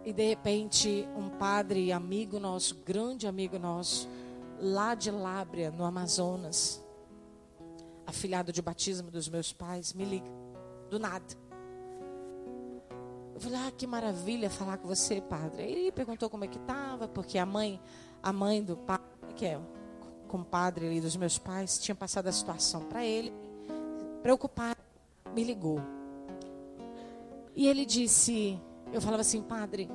E 0.03 0.11
de 0.11 0.29
repente, 0.29 1.07
um 1.15 1.29
padre 1.29 1.91
amigo 1.91 2.39
nosso, 2.39 2.77
grande 2.83 3.27
amigo 3.27 3.59
nosso, 3.59 4.09
lá 4.59 4.95
de 4.95 5.11
Lábrea, 5.11 5.69
no 5.69 5.85
Amazonas, 5.85 6.83
afilhado 8.07 8.51
de 8.51 8.63
batismo 8.63 9.11
dos 9.11 9.29
meus 9.29 9.53
pais, 9.53 9.93
me 9.93 10.05
liga, 10.05 10.31
do 10.89 10.97
nada. 10.97 11.42
Eu 13.33 13.41
falei, 13.41 13.59
ah, 13.59 13.71
que 13.71 13.87
maravilha 13.87 14.49
falar 14.49 14.77
com 14.77 14.87
você, 14.87 15.19
padre. 15.19 15.63
Ele 15.63 15.91
perguntou 15.91 16.29
como 16.29 16.45
é 16.45 16.47
que 16.47 16.57
estava, 16.57 17.07
porque 17.07 17.37
a 17.37 17.45
mãe, 17.45 17.81
a 18.21 18.31
mãe 18.31 18.63
do 18.63 18.77
padre, 18.77 19.05
que 19.35 19.45
é 19.45 19.59
compadre 20.27 20.87
ali 20.87 21.01
dos 21.01 21.15
meus 21.15 21.37
pais, 21.37 21.79
tinha 21.79 21.95
passado 21.95 22.27
a 22.27 22.31
situação 22.31 22.85
para 22.85 23.03
ele. 23.03 23.33
Preocupado, 24.21 24.79
me 25.33 25.43
ligou. 25.43 25.81
E 27.55 27.67
ele 27.67 27.85
disse, 27.85 28.59
eu 28.91 29.01
falava 29.01 29.21
assim, 29.21 29.41
padre, 29.41 29.89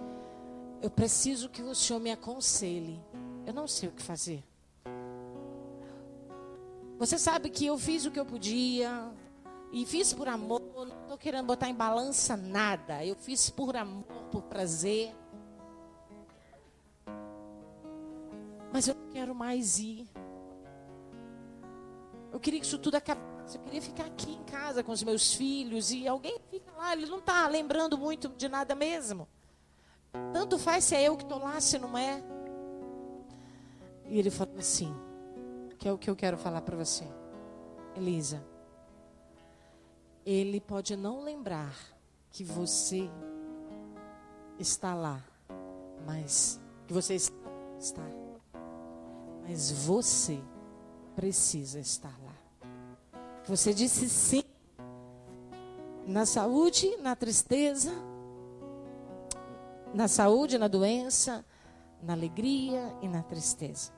eu 0.83 0.91
preciso 0.91 1.49
que 1.49 1.63
o 1.63 1.75
senhor 1.75 2.01
me 2.01 2.11
aconselhe. 2.11 3.01
Eu 3.47 3.53
não 3.55 3.67
sei 3.67 3.89
o 3.89 3.93
que 3.93 4.03
fazer. 4.03 4.45
Você 6.99 7.17
sabe 7.19 7.49
que 7.51 7.67
eu 7.67 7.79
fiz 7.79 8.05
o 8.05 8.11
que 8.11 8.19
eu 8.19 8.27
podia 8.27 9.11
e 9.73 9.85
fiz 9.85 10.13
por 10.13 10.29
amor. 10.29 10.61
Não 10.75 11.03
estou 11.03 11.19
querendo 11.19 11.47
botar 11.47 11.69
em 11.69 11.75
balança 11.75 12.37
nada. 12.37 13.05
Eu 13.05 13.17
fiz 13.17 13.51
por 13.51 13.77
amor, 13.77 14.05
por 14.31 14.43
prazer. 14.43 15.15
Mas 18.73 18.89
eu 18.89 18.95
não 18.95 19.11
quero 19.11 19.35
mais 19.35 19.79
ir. 19.79 20.07
Eu 22.33 22.39
queria 22.39 22.61
que 22.61 22.67
isso 22.67 22.79
tudo 22.79 22.97
acabasse. 22.97 23.57
Eu 23.57 23.63
queria 23.63 23.83
ficar 23.83 24.05
aqui 24.05 24.33
em 24.33 24.45
casa 24.45 24.83
com 24.83 24.93
os 24.93 25.03
meus 25.03 25.35
filhos. 25.35 25.91
E 25.91 26.07
alguém 26.07 26.39
fica 26.51 26.71
lá, 26.77 26.93
ele 26.93 27.07
não 27.07 27.19
está 27.19 27.47
lembrando 27.49 27.97
muito 27.97 28.29
de 28.29 28.49
nada 28.49 28.75
mesmo. 28.75 29.27
Tanto 30.33 30.59
faz 30.59 30.85
se 30.85 30.95
é 30.95 31.05
eu 31.05 31.17
que 31.17 31.23
estou 31.23 31.39
lá, 31.39 31.61
se 31.61 31.79
não 31.79 31.97
é. 31.97 32.23
E 34.07 34.19
ele 34.19 34.31
falou 34.31 34.59
assim: 34.59 34.95
que 35.79 35.89
é 35.89 35.93
o 35.93 35.99
que 35.99 36.11
eu 36.11 36.17
quero 36.17 36.37
falar 36.37 36.61
para 36.63 36.77
você, 36.77 37.05
Elisa. 37.97 38.45
Ele 40.31 40.61
pode 40.61 40.95
não 40.95 41.23
lembrar 41.23 41.75
que 42.31 42.45
você 42.45 43.09
está 44.59 44.95
lá, 44.95 45.25
mas 46.05 46.61
que 46.87 46.93
você 46.93 47.15
está, 47.15 48.05
mas 49.43 49.71
você 49.71 50.39
precisa 51.17 51.81
estar 51.81 52.15
lá. 52.23 52.37
Você 53.47 53.73
disse 53.73 54.07
sim 54.11 54.45
na 56.07 56.27
saúde, 56.27 56.95
na 56.99 57.17
tristeza, 57.17 57.93
na 59.95 60.09
saúde, 60.09 60.59
na 60.59 60.69
doença, 60.69 61.43
na 62.03 62.13
alegria 62.13 62.95
e 63.01 63.09
na 63.09 63.23
tristeza. 63.23 63.98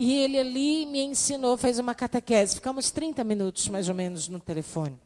E 0.00 0.14
ele 0.14 0.38
ali 0.38 0.86
me 0.86 1.04
ensinou, 1.04 1.58
fez 1.58 1.78
uma 1.78 1.94
catequese. 1.94 2.54
Ficamos 2.54 2.90
30 2.90 3.22
minutos 3.22 3.68
mais 3.68 3.86
ou 3.86 3.94
menos 3.94 4.28
no 4.28 4.40
telefone. 4.40 4.98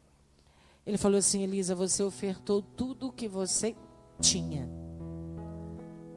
Ele 0.87 0.97
falou 0.97 1.17
assim: 1.17 1.43
Elisa, 1.43 1.75
você 1.75 2.01
ofertou 2.01 2.61
tudo 2.61 3.07
o 3.09 3.11
que 3.11 3.27
você 3.27 3.75
tinha. 4.21 4.69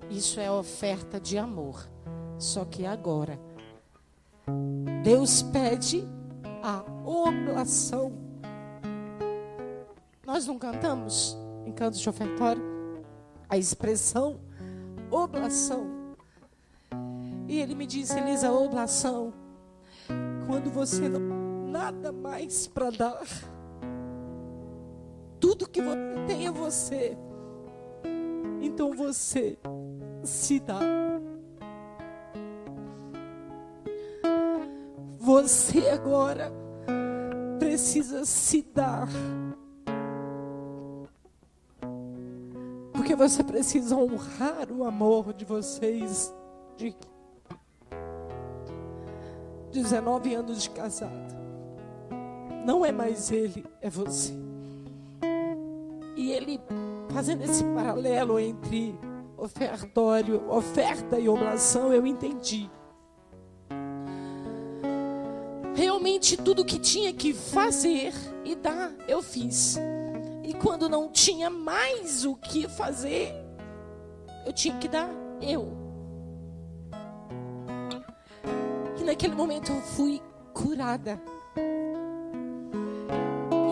Isso 0.08 0.38
é 0.38 0.48
oferta 0.48 1.18
de 1.18 1.36
amor. 1.36 1.88
Só 2.38 2.64
que 2.64 2.86
agora 2.86 3.40
Deus 5.02 5.42
pede 5.42 6.06
a 6.62 6.84
oblação. 7.04 8.12
Nós 10.24 10.46
não 10.46 10.56
cantamos 10.56 11.36
em 11.66 11.72
cantos 11.72 11.98
de 11.98 12.08
ofertório 12.08 12.62
a 13.48 13.58
expressão 13.58 14.38
oblação. 15.10 15.97
E 17.48 17.60
ele 17.60 17.74
me 17.74 17.86
disse, 17.86 18.18
Elisa, 18.18 18.52
oblação, 18.52 19.32
quando 20.46 20.70
você 20.70 21.08
não 21.08 21.18
tem 21.18 21.70
nada 21.72 22.12
mais 22.12 22.66
para 22.66 22.90
dar, 22.90 23.26
tudo 25.40 25.68
que 25.68 25.80
você 25.80 26.14
tem 26.26 26.46
é 26.46 26.50
você, 26.50 27.16
então 28.60 28.92
você 28.94 29.58
se 30.22 30.60
dá. 30.60 30.78
Você 35.18 35.88
agora 35.88 36.52
precisa 37.58 38.24
se 38.26 38.62
dar. 38.62 39.08
Porque 42.92 43.14
você 43.14 43.42
precisa 43.42 43.96
honrar 43.96 44.70
o 44.70 44.84
amor 44.84 45.32
de 45.32 45.44
vocês. 45.44 46.34
De... 46.76 46.94
19 49.72 50.34
anos 50.34 50.62
de 50.62 50.70
casado. 50.70 51.36
Não 52.64 52.84
é 52.84 52.92
mais 52.92 53.30
ele, 53.30 53.64
é 53.80 53.88
você. 53.88 54.32
E 56.16 56.32
ele 56.32 56.60
fazendo 57.10 57.42
esse 57.42 57.64
paralelo 57.64 58.38
entre 58.38 58.98
ofertório, 59.36 60.50
oferta 60.50 61.18
e 61.18 61.28
oblação, 61.28 61.92
eu 61.92 62.06
entendi. 62.06 62.68
Realmente 65.74 66.36
tudo 66.36 66.64
que 66.64 66.78
tinha 66.78 67.12
que 67.12 67.32
fazer 67.32 68.12
e 68.44 68.54
dar, 68.56 68.92
eu 69.06 69.22
fiz. 69.22 69.78
E 70.42 70.52
quando 70.54 70.88
não 70.88 71.08
tinha 71.08 71.48
mais 71.48 72.24
o 72.24 72.34
que 72.34 72.68
fazer, 72.68 73.32
eu 74.44 74.52
tinha 74.52 74.76
que 74.78 74.88
dar 74.88 75.08
eu. 75.40 75.87
Naquele 79.08 79.34
momento 79.34 79.72
eu 79.72 79.80
fui 79.80 80.20
curada. 80.52 81.18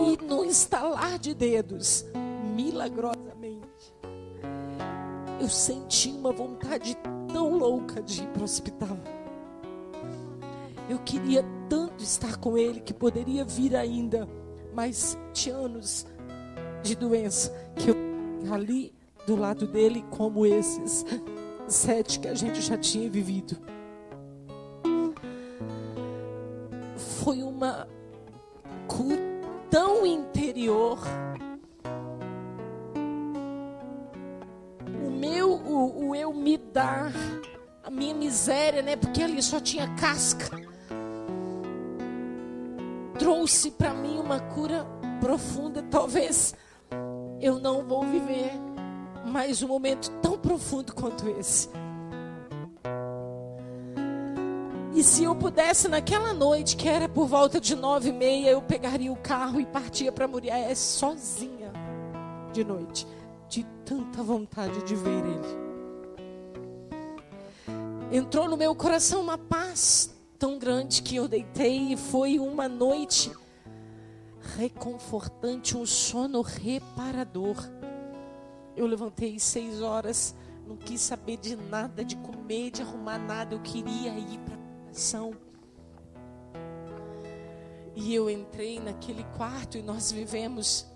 E 0.09 0.25
no 0.25 0.47
estalar 0.47 1.19
de 1.19 1.35
dedos, 1.35 2.07
milagrosamente, 2.55 3.95
eu 5.39 5.49
senti 5.49 6.09
uma 6.09 6.33
vontade 6.33 6.97
tão 7.31 7.51
louca 7.51 8.03
de 8.03 8.23
ir 8.23 8.29
para 8.29 8.41
o 8.41 8.45
hospital. 8.45 8.97
Eu 10.89 10.99
queria 11.01 11.45
tanto 11.69 12.03
estar 12.03 12.39
com 12.39 12.57
ele 12.57 12.81
que 12.81 12.95
poderia 12.95 13.45
vir 13.45 13.77
ainda 13.77 14.27
mais 14.73 14.97
sete 14.97 15.51
anos 15.51 16.07
de 16.83 16.95
doença 16.95 17.53
que 17.75 17.91
eu 17.91 17.97
ali 18.55 18.95
do 19.27 19.37
lado 19.37 19.67
dele 19.67 20.03
como 20.09 20.47
esses 20.47 21.05
sete 21.69 22.21
que 22.21 22.29
a 22.29 22.35
gente 22.35 22.63
já 22.63 22.79
tinha 22.79 23.11
vivido. 23.11 23.76
Foi 27.27 27.43
uma 27.43 27.89
cura 28.87 29.19
tão 29.69 30.07
interior. 30.07 30.97
O 35.05 35.11
meu, 35.11 35.55
o, 35.55 36.11
o 36.11 36.15
eu 36.15 36.33
me 36.33 36.57
dar, 36.57 37.13
a 37.83 37.91
minha 37.91 38.15
miséria, 38.15 38.81
né? 38.81 38.95
Porque 38.95 39.25
ali 39.25 39.43
só 39.43 39.59
tinha 39.59 39.93
casca. 39.97 40.57
Trouxe 43.19 43.73
para 43.73 43.93
mim 43.93 44.21
uma 44.21 44.39
cura 44.39 44.87
profunda. 45.19 45.83
Talvez 45.83 46.55
eu 47.41 47.59
não 47.59 47.83
vou 47.83 48.05
viver 48.05 48.53
mais 49.27 49.65
um 49.65 49.67
momento 49.67 50.13
tão 50.23 50.39
profundo 50.39 50.95
quanto 50.95 51.29
esse. 51.29 51.69
E 54.97 55.05
se 55.05 55.25
eu 55.25 55.37
pudesse 55.37 55.89
naquela 55.89 56.33
noite, 56.33 56.75
que 56.75 56.89
era 56.89 57.07
por 57.07 57.27
volta 57.27 57.61
de 57.61 57.77
nove 57.77 58.09
e 58.09 58.13
meia, 58.13 58.49
eu 58.49 58.63
pegaria 58.63 59.13
o 59.13 59.17
carro 59.17 59.61
e 59.61 59.67
partia 59.67 60.11
para 60.11 60.27
Muriaé 60.27 60.75
sozinha 60.75 61.71
de 62.51 62.65
noite, 62.65 63.07
de 63.47 63.63
tanta 63.85 64.23
vontade 64.23 64.83
de 64.85 64.95
ver 64.95 65.23
ele. 65.23 65.67
Entrou 68.11 68.49
no 68.49 68.57
meu 68.57 68.75
coração 68.75 69.21
uma 69.21 69.37
paz 69.37 70.17
tão 70.39 70.59
grande 70.59 71.03
que 71.03 71.17
eu 71.17 71.29
deitei 71.29 71.93
e 71.93 71.97
foi 71.99 72.39
uma 72.39 72.67
noite 72.67 73.31
reconfortante, 74.57 75.77
um 75.77 75.85
sono 75.85 76.41
reparador. 76.41 77.57
Eu 78.75 78.87
levantei 78.87 79.39
seis 79.39 79.83
horas, 79.83 80.35
não 80.67 80.75
quis 80.79 81.03
saber 81.03 81.37
de 81.37 81.55
nada, 81.55 82.03
de 82.03 82.17
comer, 82.17 82.71
de 82.71 82.81
arrumar 82.81 83.19
nada. 83.19 83.55
Eu 83.55 83.61
queria 83.61 84.19
ir 84.19 84.39
para 84.39 84.56
a 84.97 84.99
oração. 84.99 85.35
E 87.95 88.15
eu 88.15 88.29
entrei 88.31 88.81
naquele 88.81 89.25
quarto 89.37 89.77
e 89.77 89.83
nós 89.83 90.11
vivemos 90.11 90.87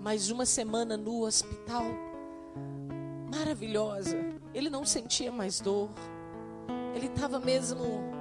mais 0.00 0.30
uma 0.30 0.46
semana 0.46 0.96
no 0.96 1.24
hospital. 1.24 1.84
Maravilhosa. 3.30 4.16
Ele 4.54 4.70
não 4.70 4.84
sentia 4.84 5.30
mais 5.30 5.60
dor. 5.60 5.90
Ele 6.94 7.06
estava 7.06 7.38
mesmo 7.38 8.12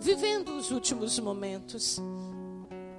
vivendo 0.00 0.56
os 0.56 0.70
últimos 0.70 1.18
momentos, 1.18 2.00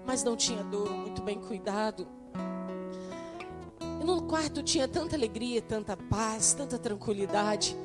mas 0.06 0.24
não 0.24 0.36
tinha 0.36 0.64
dor, 0.64 0.90
muito 0.90 1.22
bem 1.22 1.40
cuidado. 1.40 2.08
E 4.02 4.04
no 4.04 4.24
quarto 4.24 4.64
tinha 4.64 4.88
tanta 4.88 5.16
alegria, 5.16 5.62
tanta 5.62 5.96
paz, 5.96 6.54
tanta 6.54 6.80
tranquilidade, 6.80 7.76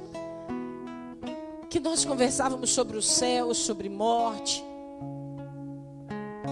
que 1.75 1.81
nós 1.81 2.05
conversávamos 2.05 2.71
sobre 2.71 2.97
o 2.97 3.03
céu, 3.03 3.53
sobre 3.53 3.89
morte. 3.89 4.65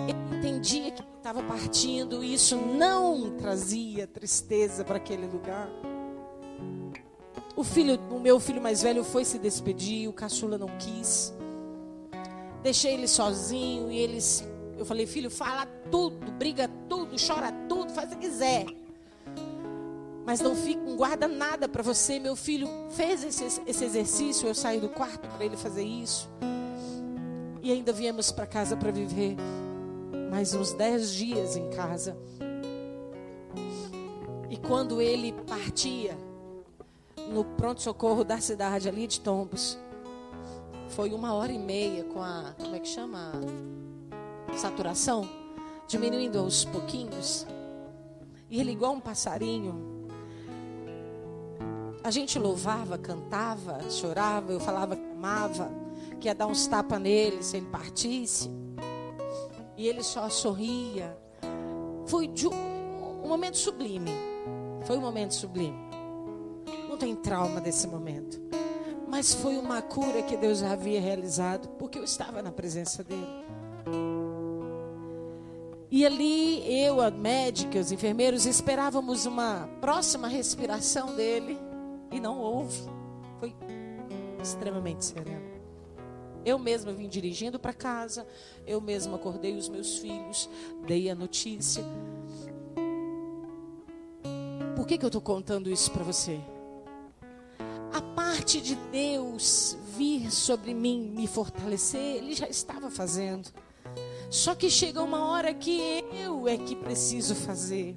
Ele 0.08 0.36
entendia 0.36 0.90
que 0.90 1.00
estava 1.16 1.40
partindo, 1.44 2.24
e 2.24 2.34
isso 2.34 2.56
não 2.56 3.36
trazia 3.36 4.04
tristeza 4.04 4.84
para 4.84 4.96
aquele 4.96 5.28
lugar. 5.28 5.70
O 7.54 7.62
filho, 7.62 8.00
o 8.10 8.18
meu 8.18 8.40
filho 8.40 8.60
mais 8.60 8.82
velho 8.82 9.04
foi 9.04 9.24
se 9.24 9.38
despedir, 9.38 10.08
o 10.08 10.12
caçula 10.12 10.58
não 10.58 10.66
quis. 10.76 11.32
Deixei 12.64 12.94
ele 12.94 13.06
sozinho 13.06 13.92
e 13.92 13.98
eles. 13.98 14.44
Eu 14.76 14.84
falei, 14.84 15.06
filho, 15.06 15.30
fala 15.30 15.66
tudo, 15.88 16.32
briga 16.32 16.68
tudo, 16.88 17.14
chora 17.24 17.52
tudo, 17.68 17.92
faz 17.92 18.10
o 18.10 18.16
que 18.16 18.26
quiser. 18.26 18.66
Mas 20.24 20.40
não 20.40 20.54
fica, 20.54 20.80
não 20.80 20.96
guarda 20.96 21.26
nada 21.26 21.68
para 21.68 21.82
você. 21.82 22.18
Meu 22.18 22.36
filho 22.36 22.68
fez 22.90 23.24
esse, 23.24 23.62
esse 23.66 23.84
exercício, 23.84 24.48
eu 24.48 24.54
saí 24.54 24.80
do 24.80 24.88
quarto 24.88 25.28
para 25.28 25.44
ele 25.44 25.56
fazer 25.56 25.82
isso. 25.84 26.30
E 27.62 27.70
ainda 27.70 27.92
viemos 27.92 28.30
para 28.32 28.46
casa 28.46 28.76
para 28.76 28.90
viver 28.90 29.36
mais 30.30 30.54
uns 30.54 30.72
dez 30.72 31.12
dias 31.12 31.56
em 31.56 31.68
casa. 31.70 32.16
E 34.48 34.56
quando 34.56 35.00
ele 35.00 35.32
partia 35.46 36.16
no 37.30 37.44
pronto-socorro 37.44 38.24
da 38.24 38.40
cidade 38.40 38.88
ali 38.88 39.06
de 39.06 39.20
Tombos, 39.20 39.78
foi 40.88 41.10
uma 41.12 41.34
hora 41.34 41.52
e 41.52 41.58
meia 41.58 42.04
com 42.04 42.22
a. 42.22 42.54
Como 42.58 42.74
é 42.74 42.78
que 42.78 42.88
chama? 42.88 43.32
Saturação. 44.56 45.28
Diminuindo 45.88 46.38
aos 46.38 46.64
pouquinhos. 46.64 47.46
E 48.50 48.60
ele, 48.60 48.72
igual 48.72 48.92
um 48.92 49.00
passarinho. 49.00 49.91
A 52.04 52.10
gente 52.10 52.36
louvava, 52.36 52.98
cantava, 52.98 53.78
chorava. 53.88 54.52
Eu 54.52 54.58
falava 54.58 54.96
que 54.96 55.10
amava, 55.12 55.70
que 56.20 56.26
ia 56.26 56.34
dar 56.34 56.48
uns 56.48 56.66
tapas 56.66 57.00
nele 57.00 57.42
se 57.42 57.56
ele 57.56 57.66
partisse. 57.66 58.50
E 59.76 59.86
ele 59.86 60.02
só 60.02 60.28
sorria. 60.28 61.16
Foi 62.06 62.28
um 63.22 63.28
momento 63.28 63.56
sublime. 63.56 64.10
Foi 64.84 64.98
um 64.98 65.00
momento 65.00 65.34
sublime. 65.34 65.78
Não 66.88 66.98
tem 66.98 67.14
trauma 67.14 67.60
desse 67.60 67.86
momento. 67.86 68.40
Mas 69.06 69.32
foi 69.32 69.56
uma 69.56 69.80
cura 69.80 70.22
que 70.22 70.36
Deus 70.36 70.62
havia 70.62 71.00
realizado, 71.00 71.68
porque 71.78 71.98
eu 71.98 72.04
estava 72.04 72.42
na 72.42 72.50
presença 72.50 73.04
dele. 73.04 73.44
E 75.88 76.04
ali 76.04 76.82
eu, 76.84 77.00
a 77.00 77.10
médica, 77.10 77.78
os 77.78 77.92
enfermeiros 77.92 78.46
esperávamos 78.46 79.24
uma 79.26 79.68
próxima 79.80 80.26
respiração 80.26 81.14
dele 81.14 81.58
e 82.12 82.20
não 82.20 82.38
houve. 82.38 82.82
Foi 83.40 83.54
extremamente 84.40 85.04
sereno. 85.04 85.52
Eu 86.44 86.58
mesma 86.58 86.92
vim 86.92 87.08
dirigindo 87.08 87.58
para 87.58 87.72
casa, 87.72 88.26
eu 88.66 88.80
mesma 88.80 89.16
acordei 89.16 89.56
os 89.56 89.68
meus 89.68 89.98
filhos, 89.98 90.50
dei 90.86 91.08
a 91.08 91.14
notícia. 91.14 91.84
Por 94.74 94.86
que, 94.86 94.98
que 94.98 95.04
eu 95.04 95.08
estou 95.08 95.22
contando 95.22 95.70
isso 95.70 95.90
para 95.92 96.02
você? 96.02 96.40
a 97.92 98.00
parte 98.00 98.60
de 98.60 98.74
Deus 98.74 99.76
vir 99.96 100.30
sobre 100.30 100.72
mim, 100.72 101.12
me 101.14 101.26
fortalecer, 101.26 102.16
Ele 102.16 102.34
já 102.34 102.48
estava 102.48 102.90
fazendo. 102.90 103.50
Só 104.30 104.54
que 104.54 104.70
chega 104.70 105.02
uma 105.02 105.26
hora 105.30 105.52
que 105.52 106.02
eu 106.14 106.48
é 106.48 106.56
que 106.56 106.74
preciso 106.74 107.34
fazer. 107.34 107.96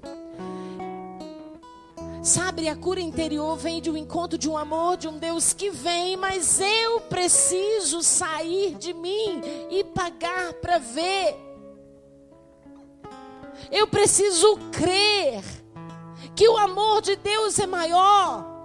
Sabe, 2.26 2.68
a 2.68 2.76
cura 2.76 3.00
interior 3.00 3.56
vem 3.56 3.80
de 3.80 3.92
um 3.92 3.96
encontro 3.96 4.36
de 4.36 4.50
um 4.50 4.58
amor 4.58 4.98
de 4.98 5.08
um 5.08 5.20
Deus 5.20 5.54
que 5.54 5.70
vem, 5.70 6.18
mas 6.18 6.60
eu 6.60 7.02
preciso 7.02 8.02
sair 8.02 8.74
de 8.74 8.96
mim 8.96 9.42
e 9.70 9.84
pagar 9.84 10.54
para 10.54 10.80
ver. 10.80 11.38
Eu 13.72 13.86
preciso 13.88 14.58
crer 14.72 15.44
que 16.36 16.50
o 16.50 16.58
amor 16.58 17.04
de 17.04 17.16
Deus 17.16 17.60
é 17.60 17.68
maior 17.68 18.56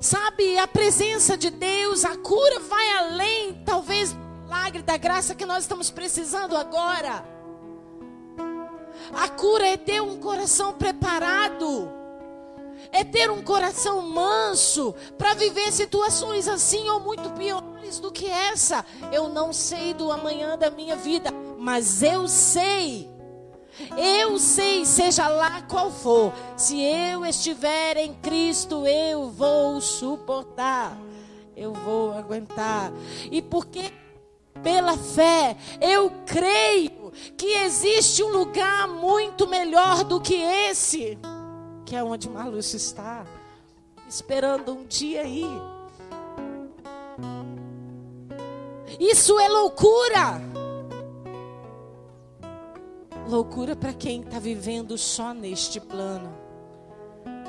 Sabe, 0.00 0.56
a 0.56 0.66
presença 0.66 1.36
de 1.36 1.50
Deus, 1.50 2.06
a 2.06 2.16
cura 2.16 2.58
vai 2.60 2.96
além, 2.96 3.62
talvez, 3.66 4.16
milagre 4.44 4.80
da 4.80 4.96
graça 4.96 5.34
que 5.34 5.44
nós 5.44 5.64
estamos 5.64 5.90
precisando 5.90 6.56
agora. 6.56 7.39
A 9.12 9.28
cura 9.28 9.66
é 9.66 9.76
ter 9.76 10.00
um 10.00 10.18
coração 10.18 10.72
preparado. 10.72 11.98
é 12.92 13.04
ter 13.04 13.30
um 13.30 13.42
coração 13.42 14.02
manso 14.02 14.94
para 15.16 15.34
viver 15.34 15.70
situações 15.70 16.48
assim 16.48 16.88
ou 16.88 16.98
muito 16.98 17.30
piores 17.30 18.00
do 18.00 18.10
que 18.10 18.26
essa. 18.26 18.84
Eu 19.12 19.28
não 19.28 19.52
sei 19.52 19.94
do 19.94 20.10
amanhã 20.10 20.58
da 20.58 20.70
minha 20.70 20.96
vida, 20.96 21.30
mas 21.58 22.02
eu 22.02 22.26
sei. 22.26 23.08
Eu 23.96 24.38
sei, 24.38 24.84
seja 24.84 25.28
lá 25.28 25.62
qual 25.62 25.90
for, 25.90 26.32
se 26.56 26.82
eu 26.82 27.24
estiver 27.24 27.96
em 27.96 28.12
Cristo, 28.14 28.86
eu 28.86 29.30
vou 29.30 29.80
suportar, 29.80 30.98
eu 31.56 31.72
vou 31.72 32.12
aguentar. 32.12 32.92
E 33.30 33.40
porque 33.40 33.92
pela 34.62 34.98
fé, 34.98 35.56
eu 35.80 36.10
creio 36.26 36.99
que 37.36 37.46
existe 37.46 38.22
um 38.22 38.28
lugar 38.28 38.88
muito 38.88 39.46
melhor 39.48 40.04
do 40.04 40.20
que 40.20 40.34
esse 40.34 41.18
que 41.90 41.96
é 41.96 42.04
onde 42.04 42.30
Marlúcio 42.30 42.76
está, 42.76 43.26
esperando 44.08 44.72
um 44.72 44.86
dia 44.86 45.22
aí. 45.22 45.44
Isso 49.00 49.36
é 49.40 49.48
loucura. 49.48 50.40
Loucura 53.28 53.74
para 53.74 53.92
quem 53.92 54.20
está 54.20 54.38
vivendo 54.38 54.96
só 54.96 55.34
neste 55.34 55.80
plano. 55.80 56.32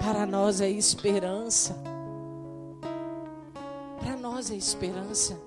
Para 0.04 0.26
nós 0.26 0.60
é 0.60 0.72
esperança. 0.72 1.78
Para 4.00 4.18
nós 4.18 4.50
é 4.50 4.56
esperança. 4.56 5.40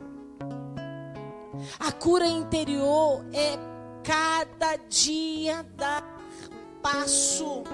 A 1.81 1.91
cura 1.91 2.29
interior 2.29 3.25
é 3.33 3.59
cada 4.05 4.77
dia 4.89 5.65
dar 5.77 6.05
passo 6.83 7.65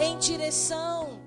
em 0.00 0.18
direção 0.18 1.20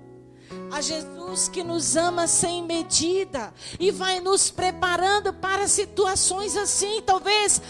a 0.70 0.80
Jesus 0.80 1.48
que 1.48 1.64
nos 1.64 1.96
ama 1.96 2.26
sem 2.26 2.62
medida 2.62 3.52
e 3.80 3.90
vai 3.90 4.20
nos 4.20 4.50
preparando 4.50 5.32
para 5.32 5.66
situações 5.66 6.56
assim. 6.56 7.02
Talvez 7.02 7.60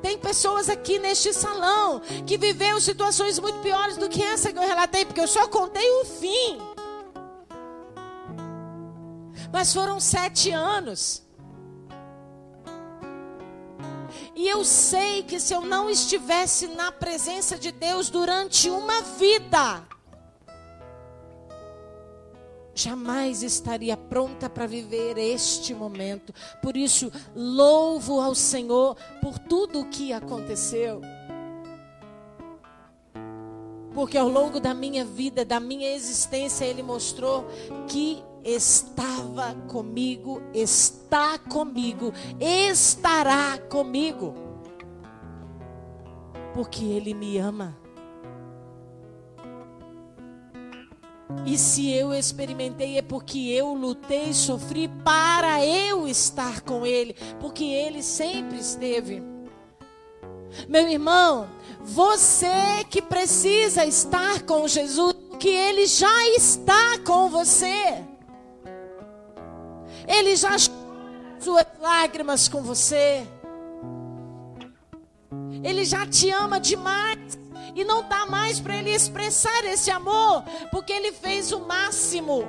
tem 0.00 0.18
pessoas 0.18 0.68
aqui 0.68 0.98
neste 0.98 1.32
salão 1.32 2.00
que 2.26 2.38
viveu 2.38 2.80
situações 2.80 3.38
muito 3.38 3.60
piores 3.60 3.96
do 3.96 4.08
que 4.08 4.22
essa 4.22 4.52
que 4.52 4.58
eu 4.58 4.66
relatei, 4.66 5.04
porque 5.04 5.20
eu 5.20 5.28
só 5.28 5.46
contei 5.46 5.88
o 6.00 6.04
fim. 6.04 6.58
Mas 9.52 9.72
foram 9.74 10.00
sete 10.00 10.50
anos. 10.50 11.22
E 14.34 14.48
eu 14.48 14.64
sei 14.64 15.22
que 15.22 15.38
se 15.38 15.54
eu 15.54 15.60
não 15.60 15.90
estivesse 15.90 16.66
na 16.68 16.90
presença 16.90 17.58
de 17.58 17.70
Deus 17.70 18.08
durante 18.08 18.70
uma 18.70 19.02
vida, 19.02 19.86
jamais 22.74 23.42
estaria 23.42 23.96
pronta 23.96 24.48
para 24.48 24.66
viver 24.66 25.18
este 25.18 25.74
momento. 25.74 26.32
Por 26.62 26.76
isso, 26.76 27.12
louvo 27.36 28.20
ao 28.20 28.34
Senhor 28.34 28.96
por 29.20 29.38
tudo 29.38 29.80
o 29.80 29.88
que 29.88 30.12
aconteceu. 30.12 31.02
Porque 33.92 34.16
ao 34.16 34.28
longo 34.28 34.58
da 34.58 34.72
minha 34.72 35.04
vida, 35.04 35.44
da 35.44 35.60
minha 35.60 35.94
existência, 35.94 36.64
Ele 36.64 36.82
mostrou 36.82 37.44
que 37.86 38.24
estava 38.44 39.54
comigo, 39.68 40.42
está 40.52 41.38
comigo, 41.38 42.12
estará 42.40 43.58
comigo. 43.58 44.34
Porque 46.54 46.84
Ele 46.84 47.14
me 47.14 47.38
ama. 47.38 47.82
E 51.46 51.56
se 51.56 51.90
eu 51.90 52.14
experimentei 52.14 52.98
é 52.98 53.02
porque 53.02 53.38
eu 53.38 53.74
lutei, 53.74 54.32
sofri 54.32 54.86
para 54.86 55.64
eu 55.64 56.06
estar 56.06 56.60
com 56.60 56.86
Ele, 56.86 57.14
porque 57.40 57.64
Ele 57.64 58.02
sempre 58.02 58.58
esteve. 58.58 59.22
Meu 60.68 60.86
irmão, 60.88 61.48
você 61.80 62.84
que 62.88 63.00
precisa 63.00 63.84
estar 63.86 64.42
com 64.42 64.68
Jesus, 64.68 65.14
que 65.40 65.48
Ele 65.48 65.86
já 65.86 66.28
está 66.28 66.98
com 67.04 67.28
você. 67.28 68.11
Ele 70.06 70.36
já 70.36 70.56
suas 71.38 71.66
lágrimas 71.80 72.48
com 72.48 72.62
você. 72.62 73.26
Ele 75.62 75.84
já 75.84 76.06
te 76.06 76.30
ama 76.30 76.60
demais. 76.60 77.38
E 77.74 77.84
não 77.84 78.06
dá 78.06 78.26
mais 78.26 78.60
para 78.60 78.76
ele 78.76 78.90
expressar 78.90 79.64
esse 79.64 79.90
amor, 79.90 80.44
porque 80.70 80.92
ele 80.92 81.10
fez 81.10 81.52
o 81.52 81.60
máximo. 81.60 82.46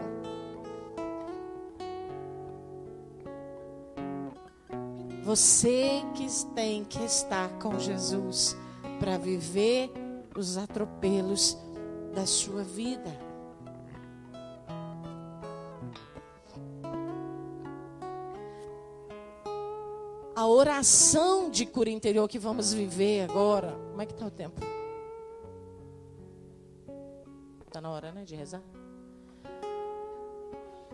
Você 5.24 6.04
que 6.14 6.28
tem 6.54 6.84
que 6.84 7.02
estar 7.06 7.48
com 7.60 7.80
Jesus 7.80 8.58
para 9.00 9.18
viver 9.18 9.90
os 10.36 10.58
atropelos 10.58 11.58
da 12.14 12.26
sua 12.26 12.64
vida. 12.64 13.23
A 20.36 20.48
oração 20.48 21.50
de 21.50 21.64
cura 21.66 21.92
interior 21.92 22.28
que 22.28 22.40
vamos 22.40 22.74
viver 22.74 23.30
agora. 23.30 23.78
Como 23.92 24.02
é 24.02 24.06
que 24.06 24.14
está 24.14 24.26
o 24.26 24.32
tempo? 24.32 24.60
Está 27.68 27.80
na 27.80 27.92
hora, 27.92 28.12
né, 28.12 28.24
de 28.24 28.36
rezar? 28.36 28.62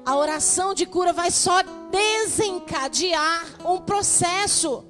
A 0.06 0.16
oração 0.16 0.74
de 0.74 0.86
cura 0.86 1.14
vai 1.14 1.32
só 1.32 1.62
desencadear 1.90 3.46
um 3.66 3.80
processo. 3.80 4.86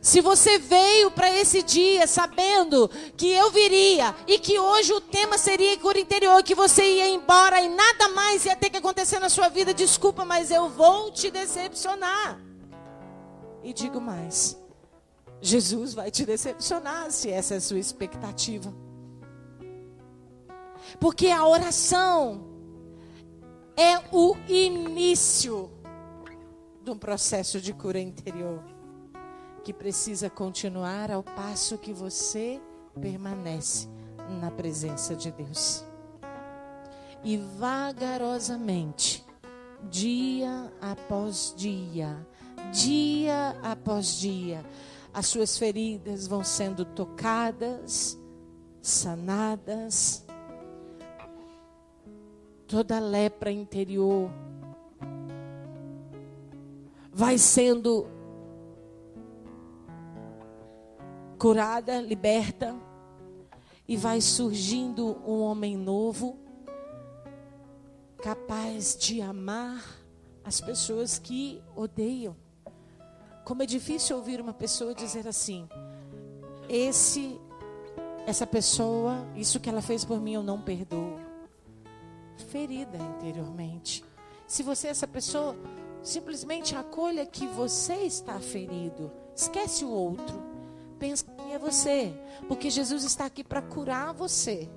Se 0.00 0.20
você 0.20 0.58
veio 0.58 1.10
para 1.10 1.30
esse 1.30 1.62
dia 1.62 2.06
sabendo 2.06 2.88
que 3.16 3.28
eu 3.28 3.50
viria 3.50 4.14
e 4.26 4.38
que 4.38 4.58
hoje 4.58 4.92
o 4.92 5.00
tema 5.00 5.36
seria 5.36 5.76
cura 5.78 5.98
interior, 5.98 6.42
que 6.44 6.54
você 6.54 6.82
ia 6.82 7.08
embora 7.08 7.60
e 7.60 7.68
nada 7.68 8.08
mais 8.10 8.44
ia 8.44 8.54
ter 8.54 8.70
que 8.70 8.76
acontecer 8.76 9.18
na 9.18 9.28
sua 9.28 9.48
vida, 9.48 9.74
desculpa, 9.74 10.24
mas 10.24 10.50
eu 10.50 10.68
vou 10.68 11.10
te 11.10 11.30
decepcionar. 11.30 12.45
E 13.66 13.72
digo 13.72 14.00
mais: 14.00 14.56
Jesus 15.40 15.92
vai 15.92 16.08
te 16.08 16.24
decepcionar 16.24 17.10
se 17.10 17.28
essa 17.28 17.54
é 17.54 17.56
a 17.56 17.60
sua 17.60 17.80
expectativa. 17.80 18.72
Porque 21.00 21.26
a 21.26 21.44
oração 21.44 22.46
é 23.76 23.98
o 24.12 24.36
início 24.46 25.68
de 26.84 26.92
um 26.92 26.96
processo 26.96 27.60
de 27.60 27.72
cura 27.72 27.98
interior 27.98 28.62
que 29.64 29.72
precisa 29.72 30.30
continuar 30.30 31.10
ao 31.10 31.24
passo 31.24 31.76
que 31.76 31.92
você 31.92 32.60
permanece 33.00 33.88
na 34.40 34.48
presença 34.48 35.16
de 35.16 35.32
Deus. 35.32 35.84
E 37.24 37.36
vagarosamente, 37.36 39.26
dia 39.90 40.72
após 40.80 41.52
dia, 41.56 42.24
dia 42.72 43.56
após 43.62 44.18
dia, 44.18 44.64
as 45.12 45.26
suas 45.26 45.56
feridas 45.58 46.26
vão 46.26 46.44
sendo 46.44 46.84
tocadas, 46.84 48.18
sanadas, 48.80 50.24
toda 52.66 52.98
lepra 52.98 53.50
interior 53.50 54.30
vai 57.16 57.38
sendo 57.38 58.06
curada, 61.38 61.98
liberta, 61.98 62.76
e 63.88 63.96
vai 63.96 64.20
surgindo 64.20 65.16
um 65.26 65.40
homem 65.40 65.78
novo, 65.78 66.38
capaz 68.22 68.94
de 68.98 69.22
amar 69.22 69.82
as 70.44 70.60
pessoas 70.60 71.18
que 71.18 71.62
odeiam. 71.74 72.36
Como 73.46 73.62
é 73.62 73.66
difícil 73.66 74.16
ouvir 74.16 74.40
uma 74.40 74.52
pessoa 74.52 74.92
dizer 74.92 75.28
assim: 75.28 75.68
esse, 76.68 77.40
essa 78.26 78.44
pessoa, 78.44 79.24
isso 79.36 79.60
que 79.60 79.68
ela 79.68 79.80
fez 79.80 80.04
por 80.04 80.20
mim, 80.20 80.32
eu 80.32 80.42
não 80.42 80.60
perdoo 80.60 81.20
ferida 82.48 82.98
interiormente. 82.98 84.04
Se 84.48 84.64
você 84.64 84.88
é 84.88 84.90
essa 84.90 85.06
pessoa, 85.06 85.56
simplesmente 86.02 86.74
acolha 86.74 87.24
que 87.24 87.46
você 87.46 87.94
está 87.98 88.40
ferido. 88.40 89.12
Esquece 89.32 89.84
o 89.84 89.90
outro. 89.90 90.42
Pensa 90.98 91.24
que 91.24 91.52
é 91.52 91.58
você, 91.58 92.12
porque 92.48 92.68
Jesus 92.68 93.04
está 93.04 93.26
aqui 93.26 93.44
para 93.44 93.62
curar 93.62 94.12
você. 94.12 94.68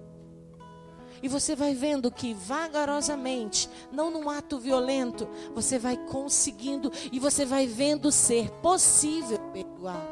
E 1.22 1.28
você 1.28 1.56
vai 1.56 1.74
vendo 1.74 2.12
que 2.12 2.34
vagarosamente, 2.34 3.70
não 3.92 4.10
num 4.10 4.30
ato 4.30 4.60
violento, 4.60 5.28
você 5.54 5.78
vai 5.78 5.98
conseguindo 5.98 6.92
e 7.12 7.20
você 7.20 7.46
vai 7.46 7.68
vendo 7.68 8.12
ser 8.12 8.50
possível 8.62 9.40
perdoar. 9.54 10.08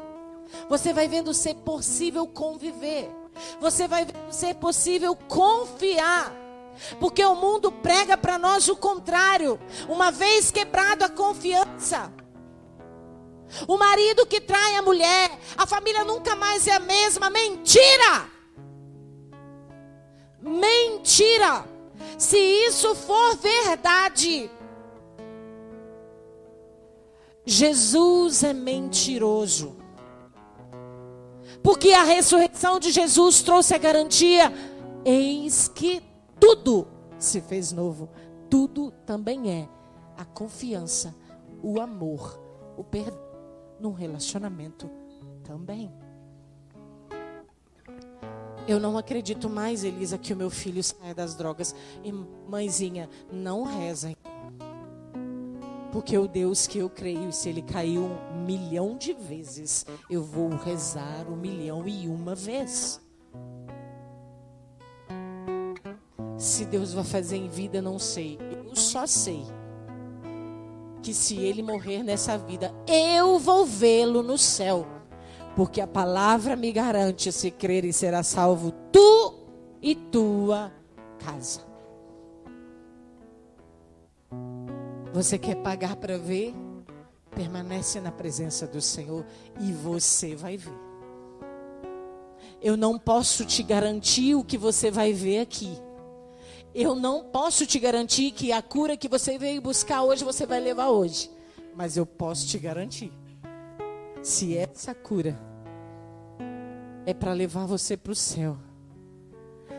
Você 0.68 0.92
vai 0.92 1.08
vendo 1.08 1.32
ser 1.34 1.54
possível 1.54 2.26
conviver. 2.26 3.10
Você 3.60 3.86
vai 3.86 4.04
vendo 4.04 4.32
ser 4.32 4.54
possível 4.54 5.14
confiar 5.14 6.32
Porque 7.00 7.24
o 7.24 7.34
mundo 7.34 7.72
prega 7.72 8.16
para 8.16 8.38
nós 8.38 8.68
o 8.68 8.76
contrário. 8.76 9.58
Uma 9.88 10.10
vez 10.10 10.50
quebrado 10.50 11.04
a 11.04 11.08
confiança, 11.08 12.12
o 13.66 13.76
marido 13.76 14.26
que 14.26 14.40
trai 14.40 14.76
a 14.76 14.82
mulher, 14.82 15.38
a 15.56 15.66
família 15.66 16.04
nunca 16.04 16.36
mais 16.36 16.66
é 16.66 16.74
a 16.74 16.80
mesma. 16.80 17.30
Mentira! 17.30 18.37
Mentira! 20.40 21.64
Se 22.16 22.38
isso 22.38 22.94
for 22.94 23.36
verdade, 23.36 24.50
Jesus 27.44 28.42
é 28.42 28.52
mentiroso. 28.52 29.76
Porque 31.62 31.92
a 31.92 32.04
ressurreição 32.04 32.78
de 32.78 32.90
Jesus 32.90 33.42
trouxe 33.42 33.74
a 33.74 33.78
garantia: 33.78 34.52
eis 35.04 35.68
que 35.68 36.02
tudo 36.38 36.86
se 37.18 37.40
fez 37.40 37.72
novo. 37.72 38.08
Tudo 38.50 38.92
também 39.04 39.50
é 39.50 39.68
a 40.16 40.24
confiança, 40.24 41.14
o 41.62 41.80
amor, 41.80 42.40
o 42.76 42.82
perdão 42.82 43.28
num 43.78 43.92
relacionamento 43.92 44.90
também. 45.44 45.92
Eu 48.68 48.78
não 48.78 48.98
acredito 48.98 49.48
mais, 49.48 49.82
Elisa, 49.82 50.18
que 50.18 50.34
o 50.34 50.36
meu 50.36 50.50
filho 50.50 50.84
saia 50.84 51.14
das 51.14 51.34
drogas. 51.34 51.74
E 52.04 52.12
mãezinha, 52.12 53.08
não 53.32 53.62
rezem. 53.64 54.14
Porque 55.90 56.18
o 56.18 56.28
Deus 56.28 56.66
que 56.66 56.78
eu 56.78 56.90
creio, 56.90 57.32
se 57.32 57.48
ele 57.48 57.62
caiu 57.62 58.02
um 58.04 58.44
milhão 58.44 58.98
de 58.98 59.14
vezes, 59.14 59.86
eu 60.10 60.22
vou 60.22 60.50
rezar 60.50 61.26
um 61.30 61.34
milhão 61.34 61.88
e 61.88 62.06
uma 62.06 62.34
vez. 62.34 63.00
Se 66.36 66.66
Deus 66.66 66.92
vai 66.92 67.04
fazer 67.04 67.38
em 67.38 67.48
vida, 67.48 67.80
não 67.80 67.98
sei. 67.98 68.38
Eu 68.66 68.76
só 68.76 69.06
sei 69.06 69.46
que 71.02 71.14
se 71.14 71.38
ele 71.38 71.62
morrer 71.62 72.02
nessa 72.02 72.36
vida, 72.36 72.70
eu 72.86 73.38
vou 73.38 73.64
vê-lo 73.64 74.22
no 74.22 74.36
céu. 74.36 74.97
Porque 75.58 75.80
a 75.80 75.88
palavra 75.88 76.54
me 76.54 76.70
garante: 76.70 77.32
se 77.32 77.50
crer 77.50 77.84
e 77.84 77.92
será 77.92 78.22
salvo 78.22 78.70
tu 78.92 79.34
e 79.82 79.96
tua 79.96 80.72
casa. 81.18 81.62
Você 85.12 85.36
quer 85.36 85.56
pagar 85.56 85.96
para 85.96 86.16
ver? 86.16 86.54
Permanece 87.34 88.00
na 88.00 88.12
presença 88.12 88.68
do 88.68 88.80
Senhor 88.80 89.26
e 89.58 89.72
você 89.72 90.36
vai 90.36 90.56
ver. 90.56 90.78
Eu 92.62 92.76
não 92.76 92.96
posso 92.96 93.44
te 93.44 93.64
garantir 93.64 94.36
o 94.36 94.44
que 94.44 94.56
você 94.56 94.92
vai 94.92 95.12
ver 95.12 95.40
aqui. 95.40 95.76
Eu 96.72 96.94
não 96.94 97.24
posso 97.24 97.66
te 97.66 97.80
garantir 97.80 98.30
que 98.30 98.52
a 98.52 98.62
cura 98.62 98.96
que 98.96 99.08
você 99.08 99.36
veio 99.36 99.60
buscar 99.60 100.04
hoje 100.04 100.22
você 100.22 100.46
vai 100.46 100.60
levar 100.60 100.90
hoje. 100.90 101.28
Mas 101.74 101.96
eu 101.96 102.06
posso 102.06 102.46
te 102.46 102.60
garantir. 102.60 103.12
Se 104.22 104.56
essa 104.56 104.94
cura 104.94 105.47
é 107.08 107.14
para 107.14 107.32
levar 107.32 107.64
você 107.64 107.96
para 107.96 108.12
o 108.12 108.14
céu. 108.14 108.58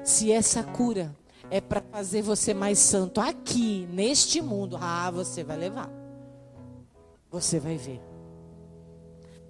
Se 0.03 0.31
essa 0.31 0.63
cura 0.63 1.15
é 1.51 1.61
para 1.61 1.79
fazer 1.79 2.23
você 2.23 2.55
mais 2.55 2.79
santo 2.79 3.21
aqui, 3.21 3.87
neste 3.91 4.41
mundo, 4.41 4.75
ah, 4.81 5.11
você 5.11 5.43
vai 5.43 5.55
levar. 5.55 5.91
Você 7.29 7.59
vai 7.59 7.77
ver. 7.77 8.01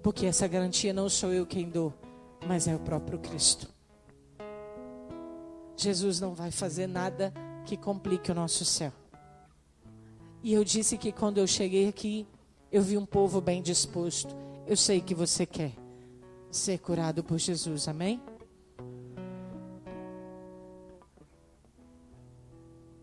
Porque 0.02 0.26
essa 0.26 0.46
garantia 0.46 0.92
não 0.92 1.08
sou 1.08 1.32
eu 1.32 1.46
quem 1.46 1.70
dou, 1.70 1.90
mas 2.46 2.68
é 2.68 2.76
o 2.76 2.80
próprio 2.80 3.18
Cristo. 3.18 3.66
Jesus 5.74 6.20
não 6.20 6.34
vai 6.34 6.50
fazer 6.50 6.86
nada 6.86 7.32
que 7.64 7.78
complique 7.78 8.30
o 8.30 8.34
nosso 8.34 8.62
céu. 8.62 8.92
E 10.42 10.52
eu 10.52 10.64
disse 10.64 10.98
que 10.98 11.12
quando 11.12 11.38
eu 11.38 11.46
cheguei 11.46 11.88
aqui, 11.88 12.26
eu 12.70 12.82
vi 12.82 12.98
um 12.98 13.06
povo 13.06 13.40
bem 13.40 13.62
disposto. 13.62 14.36
Eu 14.66 14.76
sei 14.76 15.00
que 15.00 15.14
você 15.14 15.46
quer 15.46 15.79
ser 16.50 16.78
curado 16.78 17.22
por 17.22 17.38
Jesus, 17.38 17.86
amém? 17.88 18.20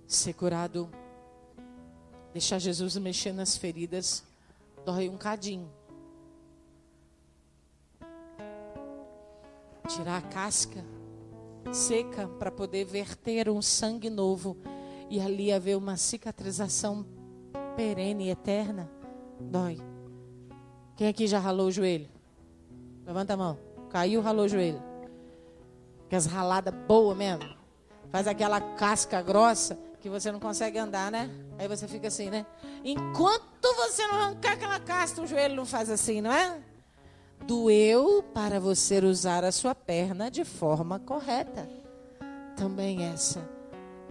Ser 0.06 0.34
curado, 0.34 0.90
deixar 2.34 2.60
Jesus 2.60 2.98
mexer 2.98 3.34
nas 3.34 3.58
feridas, 3.58 4.24
dói 4.86 5.10
um 5.10 5.18
cadinho. 5.18 5.70
Tirar 9.88 10.18
a 10.18 10.22
casca 10.22 10.84
seca 11.74 12.28
para 12.28 12.52
poder 12.52 12.86
verter 12.86 13.50
um 13.50 13.62
sangue 13.62 14.10
novo 14.10 14.58
e 15.10 15.20
ali 15.20 15.52
haver 15.52 15.78
uma 15.78 15.98
cicatrização 15.98 17.06
perene 17.76 18.26
e 18.26 18.30
eterna, 18.30 18.90
dói. 19.40 19.78
Quem 20.96 21.08
aqui 21.08 21.28
já 21.28 21.40
ralou 21.40 21.68
o 21.68 21.72
joelho? 21.72 22.17
Levanta 23.08 23.34
a 23.34 23.38
mão. 23.38 23.58
Caiu, 23.90 24.22
ralou 24.22 24.46
o 24.46 24.50
joelho. 24.50 24.84
Aquelas 26.06 26.28
raladas 26.28 26.74
boas 26.88 27.18
mesmo. 27.18 27.58
Faz 28.12 28.28
aquela 28.28 28.62
casca 28.62 29.22
grossa 29.22 29.80
que 30.00 30.10
você 30.10 30.32
não 30.32 30.40
consegue 30.40 30.78
andar, 30.78 31.12
né? 31.12 31.32
Aí 31.58 31.68
você 31.68 31.88
fica 31.88 32.08
assim, 32.08 32.30
né? 32.30 32.46
Enquanto 32.84 33.74
você 33.76 34.06
não 34.06 34.16
arrancar 34.16 34.54
aquela 34.54 34.80
casca, 34.80 35.22
o 35.22 35.28
joelho 35.28 35.56
não 35.56 35.66
faz 35.66 35.90
assim, 35.90 36.22
não 36.22 36.32
é? 36.32 36.62
doeu 37.46 38.24
para 38.34 38.60
você 38.60 39.00
usar 39.00 39.44
a 39.44 39.52
sua 39.52 39.76
perna 39.76 40.30
de 40.32 40.44
forma 40.44 41.00
correta. 41.00 41.70
Também 42.56 43.04
essa 43.04 43.48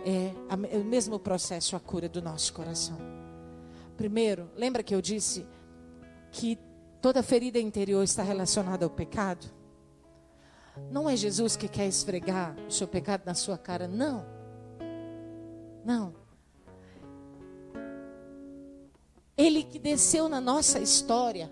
é 0.05 0.33
o 0.77 0.85
mesmo 0.85 1.19
processo 1.19 1.75
a 1.75 1.81
cura 1.81 2.09
do 2.09 2.23
nosso 2.23 2.53
coração. 2.53 2.97
Primeiro, 3.97 4.49
lembra 4.55 4.83
que 4.83 4.95
eu 4.95 5.03
disse 5.03 5.47
que 6.31 6.59
toda 7.01 7.23
ferida 7.23 7.59
interior 7.59 8.03
está 8.03 8.23
relacionada 8.23 8.85
ao 8.85 8.91
pecado? 8.91 9.47
Não 10.91 11.09
é 11.09 11.17
Jesus 11.17 11.57
que 11.57 11.69
quer 11.69 11.87
esfregar 11.87 12.57
o 12.69 12.71
seu 12.71 12.87
pecado 12.87 13.23
na 13.25 13.35
sua 13.35 13.57
cara, 13.57 13.89
não. 13.89 14.27
Não. 15.85 16.15
Ele 19.37 19.63
que 19.63 19.79
desceu 19.79 20.29
na 20.29 20.41
nossa 20.41 20.81
história 20.81 21.51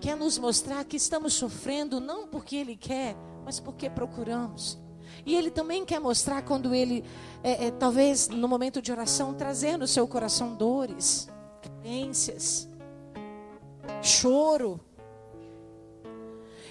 quer 0.00 0.16
nos 0.16 0.38
mostrar 0.38 0.84
que 0.84 0.96
estamos 0.96 1.34
sofrendo 1.34 2.00
não 2.00 2.26
porque 2.26 2.56
Ele 2.56 2.76
quer, 2.76 3.16
mas 3.44 3.58
porque 3.58 3.88
procuramos. 3.88 4.78
E 5.24 5.34
Ele 5.34 5.50
também 5.50 5.84
quer 5.84 6.00
mostrar 6.00 6.42
quando 6.42 6.74
Ele, 6.74 7.04
é, 7.42 7.66
é, 7.66 7.70
talvez 7.70 8.28
no 8.28 8.46
momento 8.46 8.82
de 8.82 8.92
oração, 8.92 9.34
trazer 9.34 9.76
no 9.76 9.86
seu 9.86 10.06
coração 10.06 10.54
dores, 10.54 11.28
carências, 11.62 12.68
choro. 14.02 14.80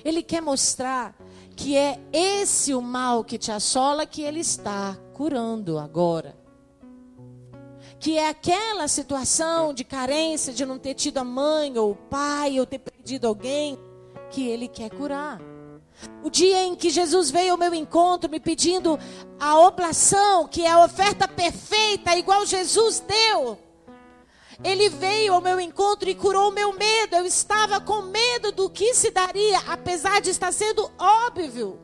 Ele 0.03 0.21
quer 0.21 0.41
mostrar 0.41 1.15
que 1.55 1.77
é 1.77 1.99
esse 2.11 2.73
o 2.73 2.81
mal 2.81 3.23
que 3.23 3.37
te 3.37 3.51
assola 3.51 4.05
que 4.05 4.21
Ele 4.21 4.39
está 4.39 4.97
curando 5.13 5.77
agora 5.77 6.43
que 8.03 8.17
é 8.17 8.27
aquela 8.27 8.85
situação 8.89 9.73
de 9.73 9.85
carência, 9.85 10.51
de 10.51 10.65
não 10.65 10.77
ter 10.77 10.93
tido 10.93 11.19
a 11.19 11.23
mãe 11.23 11.77
ou 11.77 11.91
o 11.91 11.95
pai, 11.95 12.59
ou 12.59 12.65
ter 12.65 12.79
perdido 12.79 13.25
alguém, 13.25 13.79
que 14.29 14.45
ele 14.45 14.67
quer 14.67 14.89
curar. 14.89 15.39
O 16.21 16.29
dia 16.29 16.65
em 16.65 16.75
que 16.75 16.89
Jesus 16.89 17.31
veio 17.31 17.53
ao 17.53 17.57
meu 17.57 17.73
encontro 17.73 18.29
me 18.29 18.41
pedindo 18.41 18.99
a 19.39 19.57
oblação, 19.57 20.49
que 20.49 20.65
é 20.65 20.71
a 20.71 20.83
oferta 20.83 21.29
perfeita, 21.29 22.17
igual 22.17 22.45
Jesus 22.45 22.99
deu. 22.99 23.57
Ele 24.63 24.89
veio 24.89 25.33
ao 25.33 25.41
meu 25.41 25.59
encontro 25.59 26.09
e 26.09 26.15
curou 26.15 26.49
o 26.49 26.53
meu 26.53 26.73
medo. 26.73 27.15
Eu 27.15 27.25
estava 27.25 27.79
com 27.79 28.01
medo 28.03 28.51
do 28.51 28.69
que 28.69 28.93
se 28.93 29.09
daria, 29.11 29.59
apesar 29.67 30.19
de 30.19 30.29
estar 30.29 30.51
sendo 30.51 30.91
óbvio. 30.99 31.79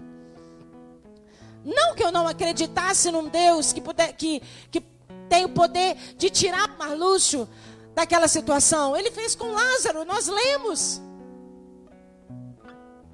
Não 1.63 1.95
que 1.95 2.03
eu 2.03 2.11
não 2.11 2.27
acreditasse 2.27 3.11
num 3.11 3.27
Deus 3.27 3.71
que, 3.71 3.81
puder, 3.81 4.13
que, 4.13 4.41
que 4.71 4.81
tem 5.29 5.45
o 5.45 5.49
poder 5.49 5.95
de 6.17 6.29
tirar 6.29 6.77
Marlúcio 6.77 7.47
daquela 7.93 8.27
situação. 8.27 8.95
Ele 8.95 9.11
fez 9.11 9.35
com 9.35 9.51
Lázaro, 9.51 10.05
nós 10.05 10.27
lemos. 10.27 11.01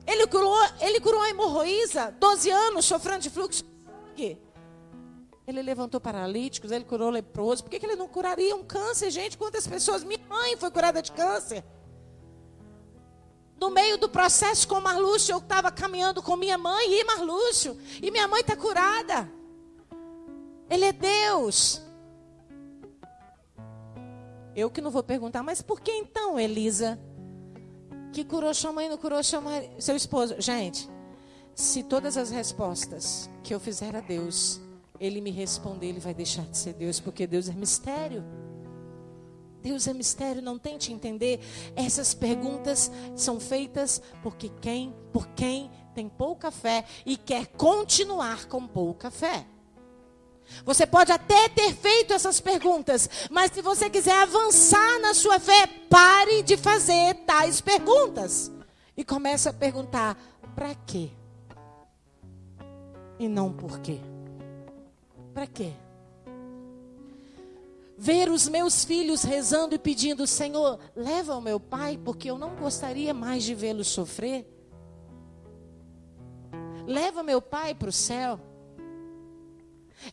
Ele 0.07 0.27
curou, 0.27 0.55
ele 0.79 0.99
curou 0.99 1.21
a 1.21 1.29
hemorroísa, 1.29 2.15
12 2.19 2.49
anos 2.51 2.85
sofrendo 2.85 3.21
de 3.21 3.29
fluxo 3.29 3.63
de 3.63 3.69
sangue. 3.83 4.44
Ele 5.47 5.61
levantou 5.61 6.01
paralíticos, 6.01 6.71
ele 6.71 6.85
curou 6.85 7.09
leproso. 7.09 7.63
Por 7.63 7.69
que, 7.69 7.79
que 7.79 7.85
ele 7.85 7.95
não 7.95 8.07
curaria 8.07 8.55
um 8.55 8.63
câncer, 8.63 9.11
gente? 9.11 9.37
Quantas 9.37 9.67
pessoas? 9.67 10.03
Minha 10.03 10.19
mãe 10.27 10.57
foi 10.57 10.71
curada 10.71 11.01
de 11.01 11.11
câncer. 11.11 11.63
No 13.59 13.69
meio 13.69 13.97
do 13.97 14.09
processo 14.09 14.67
com 14.67 14.81
Marlúcio, 14.81 15.33
eu 15.33 15.37
estava 15.37 15.71
caminhando 15.71 16.21
com 16.21 16.35
minha 16.35 16.57
mãe 16.57 16.91
e 16.91 17.03
Marlúcio. 17.03 17.77
E 18.01 18.09
minha 18.09 18.27
mãe 18.27 18.41
está 18.41 18.55
curada. 18.55 19.31
Ele 20.69 20.85
é 20.85 20.91
Deus. 20.91 21.81
Eu 24.55 24.69
que 24.71 24.81
não 24.81 24.89
vou 24.89 25.03
perguntar, 25.03 25.43
mas 25.43 25.61
por 25.61 25.79
que 25.79 25.91
então, 25.91 26.39
Elisa, 26.39 26.99
que 28.11 28.23
curou 28.23 28.53
sua 28.53 28.71
mãe, 28.71 28.89
não 28.89 28.97
curou 28.97 29.21
seu, 29.23 29.41
marido, 29.41 29.79
seu 29.79 29.95
esposo? 29.95 30.35
Gente, 30.39 30.89
se 31.53 31.83
todas 31.83 32.17
as 32.17 32.31
respostas 32.31 33.29
que 33.43 33.53
eu 33.53 33.59
fizer 33.59 33.95
a 33.95 33.99
Deus 33.99 34.59
ele 34.99 35.21
me 35.21 35.31
responder, 35.31 35.87
ele 35.87 35.99
vai 35.99 36.13
deixar 36.13 36.45
de 36.45 36.57
ser 36.57 36.73
Deus, 36.73 36.99
porque 36.99 37.27
Deus 37.27 37.49
é 37.49 37.53
mistério. 37.53 38.23
Deus 39.61 39.87
é 39.87 39.93
mistério, 39.93 40.41
não 40.41 40.59
tente 40.59 40.93
entender. 40.93 41.39
Essas 41.75 42.13
perguntas 42.13 42.91
são 43.15 43.39
feitas 43.39 44.01
porque 44.21 44.49
quem, 44.61 44.95
por 45.11 45.27
quem 45.29 45.71
tem 45.95 46.07
pouca 46.07 46.51
fé 46.51 46.85
e 47.05 47.17
quer 47.17 47.47
continuar 47.47 48.45
com 48.45 48.67
pouca 48.67 49.09
fé. 49.09 49.45
Você 50.63 50.85
pode 50.85 51.11
até 51.11 51.49
ter 51.49 51.73
feito 51.73 52.13
essas 52.13 52.39
perguntas, 52.39 53.09
mas 53.31 53.51
se 53.51 53.63
você 53.63 53.89
quiser 53.89 54.21
avançar 54.21 54.99
na 54.99 55.13
sua 55.15 55.39
fé, 55.39 55.65
pare 55.89 56.43
de 56.43 56.55
fazer 56.55 57.15
tais 57.25 57.59
perguntas 57.59 58.51
e 58.95 59.03
comece 59.03 59.49
a 59.49 59.53
perguntar: 59.53 60.15
para 60.53 60.75
quê? 60.85 61.09
E 63.17 63.27
não 63.27 63.51
por 63.51 63.79
quê. 63.79 63.99
Para 65.35 65.47
quê? 65.47 65.73
Ver 67.97 68.31
os 68.31 68.47
meus 68.47 68.85
filhos 68.85 69.21
rezando 69.23 69.75
e 69.75 69.77
pedindo: 69.77 70.25
Senhor, 70.25 70.79
leva 70.95 71.35
o 71.35 71.41
meu 71.41 71.59
pai, 71.59 71.99
porque 72.03 72.31
eu 72.31 72.37
não 72.37 72.55
gostaria 72.55 73.13
mais 73.13 73.43
de 73.43 73.53
vê-lo 73.53 73.83
sofrer. 73.83 74.47
Leva 76.87 77.21
meu 77.21 77.41
pai 77.41 77.75
para 77.75 77.89
o 77.89 77.91
céu. 77.91 78.39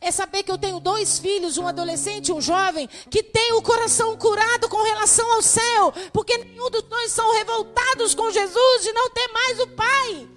É 0.01 0.11
saber 0.11 0.43
que 0.43 0.51
eu 0.51 0.57
tenho 0.57 0.81
dois 0.81 1.19
filhos, 1.19 1.57
um 1.57 1.67
adolescente 1.67 2.27
e 2.27 2.33
um 2.33 2.41
jovem, 2.41 2.89
que 3.09 3.23
tem 3.23 3.53
o 3.53 3.61
coração 3.61 4.17
curado 4.17 4.67
com 4.67 4.83
relação 4.83 5.31
ao 5.35 5.41
céu, 5.41 5.93
porque 6.11 6.37
nenhum 6.37 6.69
dos 6.69 6.83
dois 6.83 7.11
são 7.11 7.31
revoltados 7.33 8.13
com 8.13 8.29
Jesus 8.29 8.83
de 8.83 8.91
não 8.91 9.09
ter 9.09 9.27
mais 9.29 9.59
o 9.59 9.67
Pai. 9.67 10.29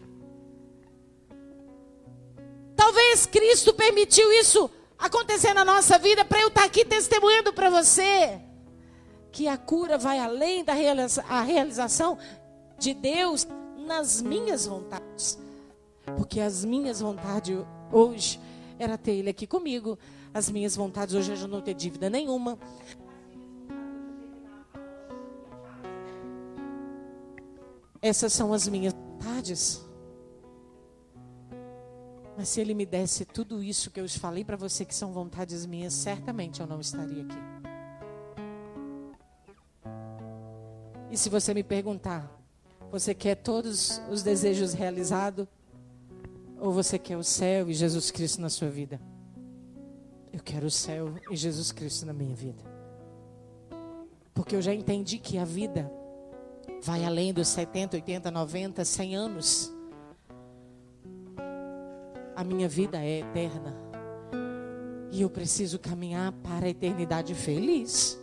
Talvez 2.76 3.26
Cristo 3.26 3.72
permitiu 3.72 4.30
isso 4.32 4.70
acontecer 4.98 5.54
na 5.54 5.64
nossa 5.64 5.98
vida 5.98 6.24
para 6.24 6.40
eu 6.40 6.48
estar 6.48 6.64
aqui 6.64 6.84
testemunhando 6.84 7.52
para 7.52 7.70
você 7.70 8.40
que 9.32 9.48
a 9.48 9.56
cura 9.56 9.98
vai 9.98 10.18
além 10.18 10.64
da 10.64 10.72
realiza 10.72 11.22
realização 11.42 12.18
de 12.78 12.94
Deus 12.94 13.46
nas 13.86 14.20
minhas 14.22 14.66
vontades. 14.66 15.38
Porque 16.16 16.40
as 16.40 16.64
minhas 16.64 17.00
vontades 17.00 17.58
hoje 17.92 18.40
era 18.78 18.96
ter 18.96 19.12
ele 19.12 19.30
aqui 19.30 19.46
comigo. 19.46 19.98
As 20.32 20.50
minhas 20.50 20.76
vontades 20.76 21.14
hoje 21.14 21.32
é 21.32 21.46
não 21.46 21.60
ter 21.60 21.74
dívida 21.74 22.08
nenhuma. 22.08 22.58
Essas 28.00 28.32
são 28.32 28.52
as 28.52 28.68
minhas 28.68 28.94
vontades. 28.94 29.85
Mas 32.36 32.48
se 32.48 32.60
ele 32.60 32.74
me 32.74 32.84
desse 32.84 33.24
tudo 33.24 33.62
isso 33.62 33.90
que 33.90 33.98
eu 33.98 34.08
falei 34.08 34.44
para 34.44 34.56
você 34.56 34.84
que 34.84 34.94
são 34.94 35.12
vontades 35.12 35.64
minhas, 35.64 35.94
certamente 35.94 36.60
eu 36.60 36.66
não 36.66 36.80
estaria 36.80 37.22
aqui. 37.22 37.38
E 41.10 41.16
se 41.16 41.30
você 41.30 41.54
me 41.54 41.62
perguntar, 41.62 42.30
você 42.90 43.14
quer 43.14 43.36
todos 43.36 44.02
os 44.10 44.22
desejos 44.22 44.74
realizados? 44.74 45.46
Ou 46.58 46.72
você 46.72 46.98
quer 46.98 47.16
o 47.16 47.22
céu 47.22 47.70
e 47.70 47.74
Jesus 47.74 48.10
Cristo 48.10 48.40
na 48.40 48.50
sua 48.50 48.68
vida? 48.68 49.00
Eu 50.32 50.40
quero 50.42 50.66
o 50.66 50.70
céu 50.70 51.14
e 51.30 51.36
Jesus 51.36 51.72
Cristo 51.72 52.04
na 52.04 52.12
minha 52.12 52.34
vida. 52.34 52.62
Porque 54.34 54.54
eu 54.54 54.60
já 54.60 54.74
entendi 54.74 55.18
que 55.18 55.38
a 55.38 55.44
vida 55.44 55.90
vai 56.82 57.04
além 57.04 57.32
dos 57.32 57.48
70, 57.48 57.96
80, 57.96 58.30
90, 58.30 58.84
100 58.84 59.16
anos. 59.16 59.72
A 62.36 62.44
minha 62.44 62.68
vida 62.68 63.02
é 63.02 63.20
eterna. 63.20 63.74
E 65.10 65.22
eu 65.22 65.30
preciso 65.30 65.78
caminhar 65.78 66.32
para 66.32 66.66
a 66.66 66.68
eternidade 66.68 67.34
feliz. 67.34 68.20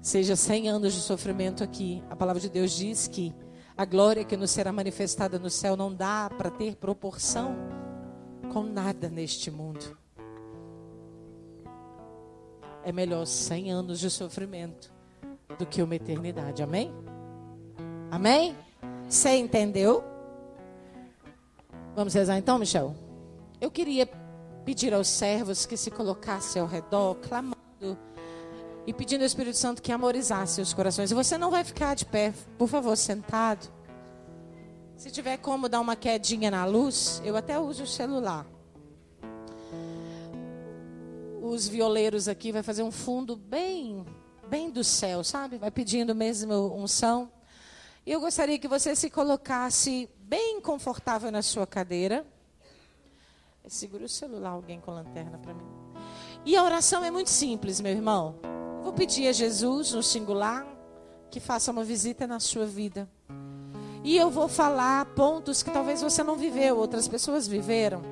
Seja 0.00 0.34
100 0.34 0.68
anos 0.68 0.92
de 0.92 1.00
sofrimento 1.00 1.62
aqui. 1.62 2.02
A 2.10 2.16
palavra 2.16 2.42
de 2.42 2.48
Deus 2.48 2.72
diz 2.72 3.06
que 3.06 3.32
a 3.76 3.84
glória 3.84 4.24
que 4.24 4.36
nos 4.36 4.50
será 4.50 4.72
manifestada 4.72 5.38
no 5.38 5.48
céu 5.48 5.76
não 5.76 5.94
dá 5.94 6.28
para 6.36 6.50
ter 6.50 6.74
proporção 6.74 7.54
com 8.52 8.64
nada 8.64 9.08
neste 9.08 9.48
mundo. 9.48 9.96
É 12.82 12.90
melhor 12.90 13.24
100 13.24 13.70
anos 13.70 14.00
de 14.00 14.10
sofrimento 14.10 14.92
do 15.56 15.64
que 15.64 15.80
uma 15.80 15.94
eternidade. 15.94 16.60
Amém? 16.60 16.92
Amém? 18.10 18.56
Você 19.08 19.36
entendeu? 19.36 20.11
Vamos 21.94 22.14
rezar 22.14 22.38
então, 22.38 22.58
Michel? 22.58 22.94
Eu 23.60 23.70
queria 23.70 24.08
pedir 24.64 24.94
aos 24.94 25.08
servos 25.08 25.66
que 25.66 25.76
se 25.76 25.90
colocassem 25.90 26.62
ao 26.62 26.66
redor, 26.66 27.16
clamando 27.16 27.98
e 28.86 28.94
pedindo 28.94 29.20
ao 29.20 29.26
Espírito 29.26 29.58
Santo 29.58 29.82
que 29.82 29.92
amorizasse 29.92 30.60
os 30.60 30.72
corações. 30.72 31.10
E 31.10 31.14
você 31.14 31.36
não 31.36 31.50
vai 31.50 31.62
ficar 31.64 31.94
de 31.94 32.06
pé, 32.06 32.32
por 32.56 32.66
favor, 32.66 32.96
sentado. 32.96 33.70
Se 34.96 35.10
tiver 35.10 35.36
como 35.36 35.68
dar 35.68 35.80
uma 35.80 35.94
quedinha 35.94 36.50
na 36.50 36.64
luz, 36.64 37.20
eu 37.24 37.36
até 37.36 37.58
uso 37.58 37.82
o 37.82 37.86
celular. 37.86 38.46
Os 41.42 41.68
violeiros 41.68 42.26
aqui 42.26 42.52
vai 42.52 42.62
fazer 42.62 42.84
um 42.84 42.90
fundo 42.90 43.36
bem, 43.36 44.06
bem 44.48 44.70
do 44.70 44.82
céu, 44.82 45.22
sabe? 45.22 45.58
Vai 45.58 45.70
pedindo 45.70 46.14
mesmo 46.14 46.74
unção. 46.74 47.30
Eu 48.04 48.18
gostaria 48.18 48.58
que 48.58 48.66
você 48.66 48.96
se 48.96 49.08
colocasse 49.08 50.10
bem 50.18 50.60
confortável 50.60 51.30
na 51.30 51.40
sua 51.40 51.66
cadeira. 51.66 52.26
Segura 53.68 54.06
o 54.06 54.08
celular, 54.08 54.50
alguém 54.50 54.80
com 54.80 54.90
lanterna 54.90 55.38
para 55.38 55.54
mim. 55.54 55.66
E 56.44 56.56
a 56.56 56.64
oração 56.64 57.04
é 57.04 57.12
muito 57.12 57.30
simples, 57.30 57.80
meu 57.80 57.92
irmão. 57.92 58.34
Vou 58.82 58.92
pedir 58.92 59.28
a 59.28 59.32
Jesus, 59.32 59.92
no 59.92 60.02
singular, 60.02 60.66
que 61.30 61.38
faça 61.38 61.70
uma 61.70 61.84
visita 61.84 62.26
na 62.26 62.40
sua 62.40 62.66
vida. 62.66 63.08
E 64.02 64.16
eu 64.16 64.28
vou 64.30 64.48
falar 64.48 65.06
pontos 65.14 65.62
que 65.62 65.70
talvez 65.70 66.02
você 66.02 66.24
não 66.24 66.34
viveu, 66.34 66.76
outras 66.76 67.06
pessoas 67.06 67.46
viveram. 67.46 68.02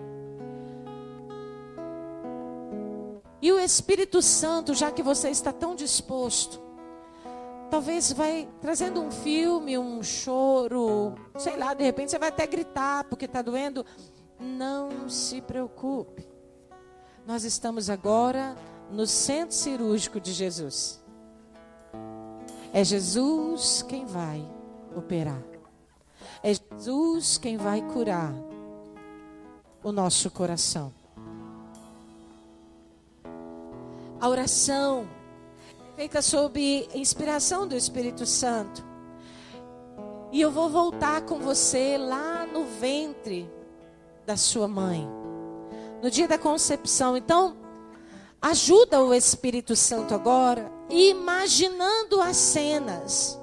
E 3.43 3.51
o 3.51 3.59
Espírito 3.59 4.22
Santo, 4.22 4.72
já 4.72 4.93
que 4.93 5.03
você 5.03 5.30
está 5.30 5.53
tão 5.53 5.74
disposto, 5.74 6.69
talvez 7.70 8.12
vai 8.12 8.48
trazendo 8.60 9.00
um 9.00 9.10
filme, 9.10 9.78
um 9.78 10.02
choro, 10.02 11.14
sei 11.38 11.56
lá, 11.56 11.72
de 11.72 11.84
repente 11.84 12.10
você 12.10 12.18
vai 12.18 12.28
até 12.28 12.46
gritar 12.46 13.04
porque 13.04 13.26
está 13.26 13.40
doendo. 13.40 13.86
Não 14.38 15.08
se 15.08 15.40
preocupe. 15.40 16.28
Nós 17.26 17.44
estamos 17.44 17.88
agora 17.88 18.56
no 18.90 19.06
centro 19.06 19.54
cirúrgico 19.54 20.18
de 20.20 20.32
Jesus. 20.32 21.00
É 22.72 22.82
Jesus 22.82 23.82
quem 23.82 24.04
vai 24.04 24.44
operar. 24.96 25.42
É 26.42 26.52
Jesus 26.54 27.38
quem 27.38 27.56
vai 27.56 27.82
curar 27.82 28.32
o 29.82 29.92
nosso 29.92 30.30
coração. 30.30 30.92
A 34.20 34.28
oração 34.28 35.08
feita 36.01 36.22
sob 36.22 36.88
inspiração 36.94 37.68
do 37.68 37.76
Espírito 37.76 38.24
Santo. 38.24 38.82
E 40.32 40.40
eu 40.40 40.51
vou 40.51 40.70
voltar 40.70 41.20
com 41.26 41.40
você 41.40 41.98
lá 41.98 42.46
no 42.46 42.64
ventre 42.64 43.46
da 44.24 44.34
sua 44.34 44.66
mãe, 44.66 45.07
no 46.03 46.11
dia 46.11 46.26
da 46.26 46.38
concepção. 46.38 47.18
Então, 47.18 47.55
ajuda 48.40 49.03
o 49.03 49.12
Espírito 49.12 49.76
Santo 49.76 50.14
agora, 50.14 50.72
imaginando 50.88 52.22
as 52.22 52.38
cenas. 52.38 53.38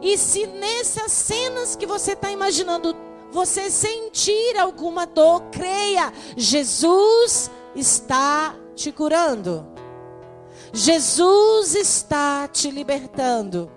E 0.00 0.16
se 0.16 0.46
nessas 0.46 1.10
cenas 1.10 1.74
que 1.74 1.86
você 1.86 2.12
está 2.12 2.30
imaginando, 2.30 2.94
você 3.32 3.68
sentir 3.68 4.56
alguma 4.56 5.08
dor, 5.08 5.42
creia, 5.50 6.12
Jesus 6.36 7.50
está 7.74 8.54
te 8.76 8.92
curando. 8.92 9.71
Jesus 10.72 11.74
está 11.74 12.48
te 12.48 12.70
libertando. 12.70 13.70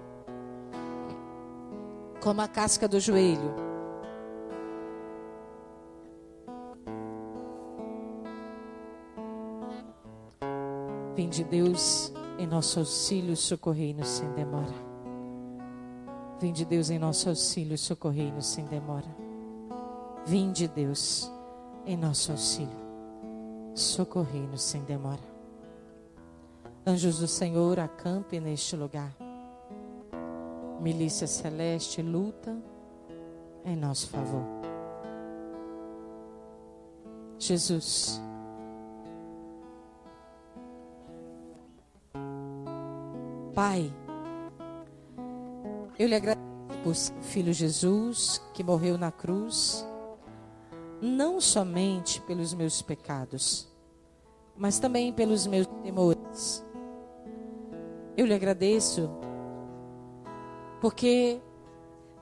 Como 2.21 2.41
a 2.41 2.47
casca 2.47 2.87
do 2.87 2.99
joelho. 2.99 3.53
Vinde 11.15 11.43
Deus 11.43 12.13
em 12.37 12.47
nosso 12.47 12.79
auxílio, 12.79 13.35
socorrei-nos 13.35 14.07
sem 14.07 14.31
demora. 14.31 14.73
Vinde 16.39 16.65
Deus 16.65 16.89
em 16.89 16.99
nosso 16.99 17.29
auxílio, 17.29 17.77
socorrei-nos 17.77 18.45
sem 18.45 18.65
demora. 18.65 19.07
Vinde 20.25 20.67
Deus 20.67 21.31
em 21.85 21.95
nosso 21.95 22.31
auxílio, 22.31 22.69
socorrei-nos 23.73 24.61
sem 24.61 24.81
demora. 24.83 25.34
Anjos 26.87 27.17
do 27.17 27.27
Senhor, 27.27 27.79
acampe 27.79 28.39
neste 28.39 28.75
lugar. 28.75 29.11
Milícia 30.79 31.25
celeste 31.25 31.99
luta 31.99 32.55
em 33.65 33.75
nosso 33.75 34.07
favor. 34.07 34.43
Jesus. 37.39 38.21
Pai, 43.55 43.91
eu 45.97 46.07
lhe 46.07 46.15
agradeço 46.15 46.43
por 46.83 47.23
filho 47.23 47.53
Jesus, 47.53 48.39
que 48.53 48.63
morreu 48.63 48.95
na 48.97 49.11
cruz, 49.11 49.83
não 51.01 51.41
somente 51.41 52.21
pelos 52.21 52.53
meus 52.53 52.81
pecados, 52.81 53.67
mas 54.55 54.77
também 54.77 55.11
pelos 55.11 55.47
meus 55.47 55.65
temores. 55.81 56.64
Eu 58.17 58.25
lhe 58.25 58.33
agradeço 58.33 59.09
porque 60.79 61.41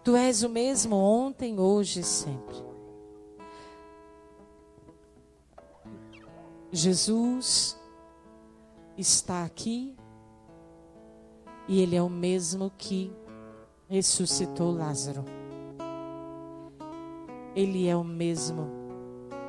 tu 0.04 0.16
és 0.16 0.41
o 0.44 0.50
mesmo 0.50 0.96
ontem, 0.96 1.60
hoje 1.60 2.00
e 2.00 2.04
sempre. 2.04 2.64
Jesus 6.72 7.80
está 8.98 9.44
aqui 9.44 9.96
e 11.68 11.82
ele 11.82 11.96
é 11.96 12.02
o 12.02 12.10
mesmo 12.10 12.72
que 12.78 13.12
ressuscitou 13.88 14.72
Lázaro. 14.72 15.24
Ele 17.56 17.88
é 17.88 17.96
o 17.96 18.04
mesmo 18.04 18.68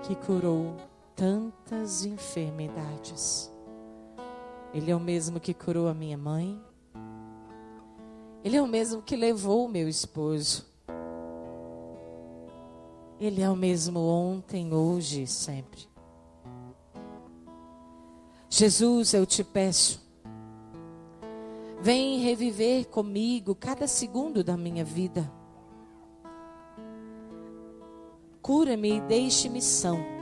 que 0.03 0.15
curou 0.15 0.77
tantas 1.17 2.05
enfermidades. 2.05 3.54
Ele 4.75 4.91
é 4.91 4.97
o 4.97 5.01
mesmo 5.01 5.39
que 5.39 5.55
curou 5.55 5.87
a 5.87 5.95
minha 5.95 6.19
mãe. 6.19 6.61
Ele 8.43 8.57
é 8.57 8.61
o 8.61 8.67
mesmo 8.67 9.01
que 9.01 9.15
levou 9.15 9.65
o 9.65 9.69
meu 9.69 9.89
esposo. 9.89 10.67
Ele 13.21 13.41
é 13.41 13.49
o 13.49 13.55
mesmo 13.55 14.01
ontem, 14.01 14.75
hoje 14.75 15.23
e 15.23 15.27
sempre. 15.29 15.89
Jesus, 18.51 19.15
eu 19.15 19.25
te 19.25 19.43
peço, 19.43 20.01
vem 21.81 22.19
reviver 22.19 22.87
comigo 22.87 23.55
cada 23.55 23.87
segundo 23.87 24.43
da 24.43 24.57
minha 24.57 24.85
vida. 24.85 25.31
Cura-me 28.43 28.97
e 28.97 29.01
deixe-me 29.01 29.63
são. 29.63 30.14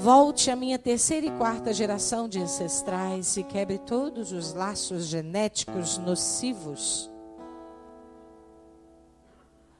Volte 0.00 0.48
a 0.48 0.54
minha 0.54 0.78
terceira 0.78 1.26
e 1.26 1.30
quarta 1.38 1.74
geração 1.74 2.28
de 2.28 2.38
ancestrais 2.38 3.36
e 3.36 3.42
quebre 3.42 3.78
todos 3.78 4.30
os 4.30 4.54
laços 4.54 5.06
genéticos 5.06 5.98
nocivos. 5.98 7.10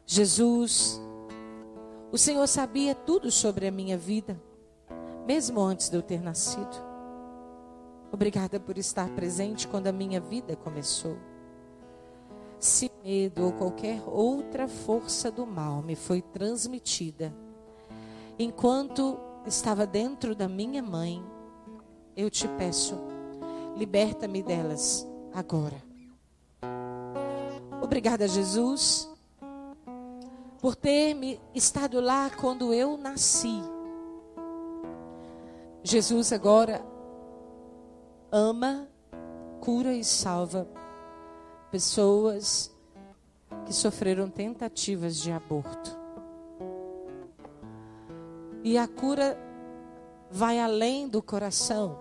Jesus, 0.04 1.00
o 2.10 2.18
Senhor 2.18 2.48
sabia 2.48 2.96
tudo 2.96 3.30
sobre 3.30 3.68
a 3.68 3.70
minha 3.70 3.96
vida 3.96 4.36
mesmo 5.24 5.60
antes 5.60 5.88
de 5.88 5.96
eu 5.96 6.02
ter 6.02 6.20
nascido. 6.20 6.84
Obrigada 8.10 8.58
por 8.58 8.76
estar 8.76 9.08
presente 9.10 9.68
quando 9.68 9.86
a 9.86 9.92
minha 9.92 10.20
vida 10.20 10.56
começou. 10.56 11.16
Se 12.58 12.90
medo 13.04 13.44
ou 13.44 13.52
qualquer 13.52 14.02
outra 14.04 14.66
força 14.66 15.30
do 15.30 15.46
mal 15.46 15.80
me 15.80 15.94
foi 15.94 16.22
transmitida, 16.22 17.32
enquanto 18.36 19.27
estava 19.48 19.86
dentro 19.86 20.34
da 20.34 20.48
minha 20.48 20.82
mãe, 20.82 21.24
eu 22.16 22.30
te 22.30 22.46
peço, 22.48 22.96
liberta-me 23.76 24.42
delas 24.42 25.06
agora. 25.32 25.82
Obrigada, 27.82 28.28
Jesus, 28.28 29.10
por 30.60 30.76
ter 30.76 31.14
me 31.14 31.40
estado 31.54 32.00
lá 32.00 32.30
quando 32.30 32.72
eu 32.72 32.96
nasci 32.96 33.62
Jesus 35.88 36.34
agora 36.34 36.84
ama, 38.30 38.86
cura 39.58 39.94
e 39.94 40.04
salva 40.04 40.68
pessoas 41.70 42.70
que 43.64 43.72
sofreram 43.72 44.28
tentativas 44.28 45.16
de 45.16 45.32
aborto. 45.32 45.97
E 48.62 48.76
a 48.76 48.86
cura 48.86 49.38
vai 50.30 50.58
além 50.60 51.08
do 51.08 51.22
coração. 51.22 51.98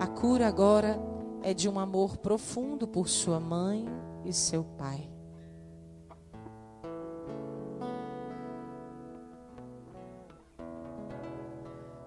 A 0.00 0.06
cura 0.06 0.46
agora 0.46 0.98
é 1.42 1.52
de 1.52 1.68
um 1.68 1.78
amor 1.78 2.16
profundo 2.16 2.86
por 2.88 3.08
sua 3.08 3.38
mãe 3.38 3.86
e 4.24 4.32
seu 4.32 4.64
pai. 4.64 5.10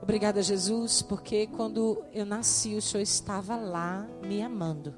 Obrigada, 0.02 0.42
Jesus, 0.42 1.02
porque 1.02 1.48
quando 1.48 2.02
eu 2.14 2.26
nasci, 2.26 2.76
o 2.76 2.82
Senhor 2.82 3.04
estava 3.04 3.58
lá 3.58 4.08
me 4.26 4.42
amando. 4.42 4.96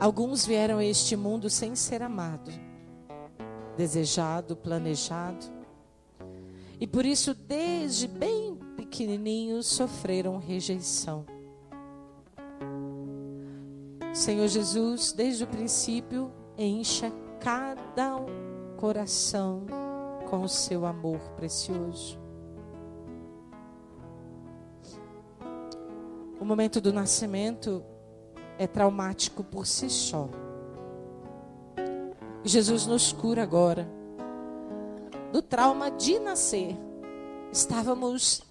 Alguns 0.00 0.46
vieram 0.46 0.78
a 0.78 0.84
este 0.84 1.14
mundo 1.14 1.50
sem 1.50 1.76
ser 1.76 2.02
amado, 2.02 2.50
desejado, 3.76 4.56
planejado. 4.56 5.46
E 6.80 6.86
por 6.86 7.04
isso, 7.06 7.34
desde 7.34 8.06
bem 8.06 8.56
pequenininhos, 8.76 9.66
sofreram 9.66 10.38
rejeição. 10.38 11.24
Senhor 14.12 14.46
Jesus, 14.46 15.12
desde 15.12 15.44
o 15.44 15.46
princípio, 15.46 16.32
encha 16.56 17.12
cada 17.40 18.16
coração 18.76 19.66
com 20.28 20.42
o 20.42 20.48
seu 20.48 20.86
amor 20.86 21.18
precioso. 21.36 22.18
O 26.40 26.44
momento 26.44 26.80
do 26.80 26.92
nascimento 26.92 27.82
é 28.58 28.66
traumático 28.66 29.42
por 29.42 29.66
si 29.66 29.88
só. 29.88 30.28
Jesus 32.44 32.86
nos 32.86 33.10
cura 33.10 33.42
agora 33.42 33.88
do 35.32 35.40
trauma 35.40 35.90
de 35.90 36.18
nascer. 36.20 36.76
Estávamos 37.50 38.42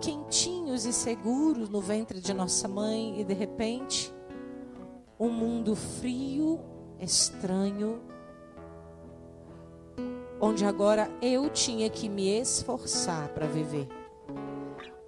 quentinhos 0.00 0.86
e 0.86 0.92
seguros 0.92 1.68
no 1.68 1.80
ventre 1.80 2.20
de 2.20 2.32
nossa 2.32 2.68
mãe 2.68 3.20
e 3.20 3.24
de 3.24 3.34
repente 3.34 4.14
um 5.18 5.30
mundo 5.30 5.74
frio, 5.74 6.60
estranho, 7.00 8.00
onde 10.40 10.64
agora 10.64 11.10
eu 11.20 11.50
tinha 11.50 11.90
que 11.90 12.08
me 12.08 12.28
esforçar 12.28 13.28
para 13.30 13.46
viver. 13.46 13.88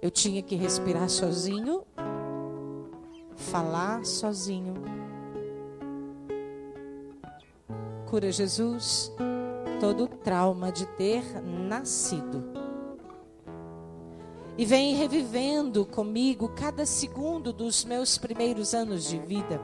Eu 0.01 0.11
tinha 0.11 0.41
que 0.41 0.55
respirar 0.55 1.09
sozinho, 1.09 1.83
falar 3.35 4.03
sozinho. 4.03 4.73
Cura 8.11 8.31
Jesus 8.31 9.11
todo 9.79 10.03
o 10.03 10.07
trauma 10.07 10.71
de 10.71 10.85
ter 10.85 11.23
nascido. 11.41 12.43
E 14.55 14.65
vem 14.65 14.93
revivendo 14.93 15.83
comigo 15.83 16.49
cada 16.49 16.85
segundo 16.85 17.51
dos 17.51 17.83
meus 17.83 18.19
primeiros 18.19 18.75
anos 18.75 19.05
de 19.05 19.17
vida 19.17 19.59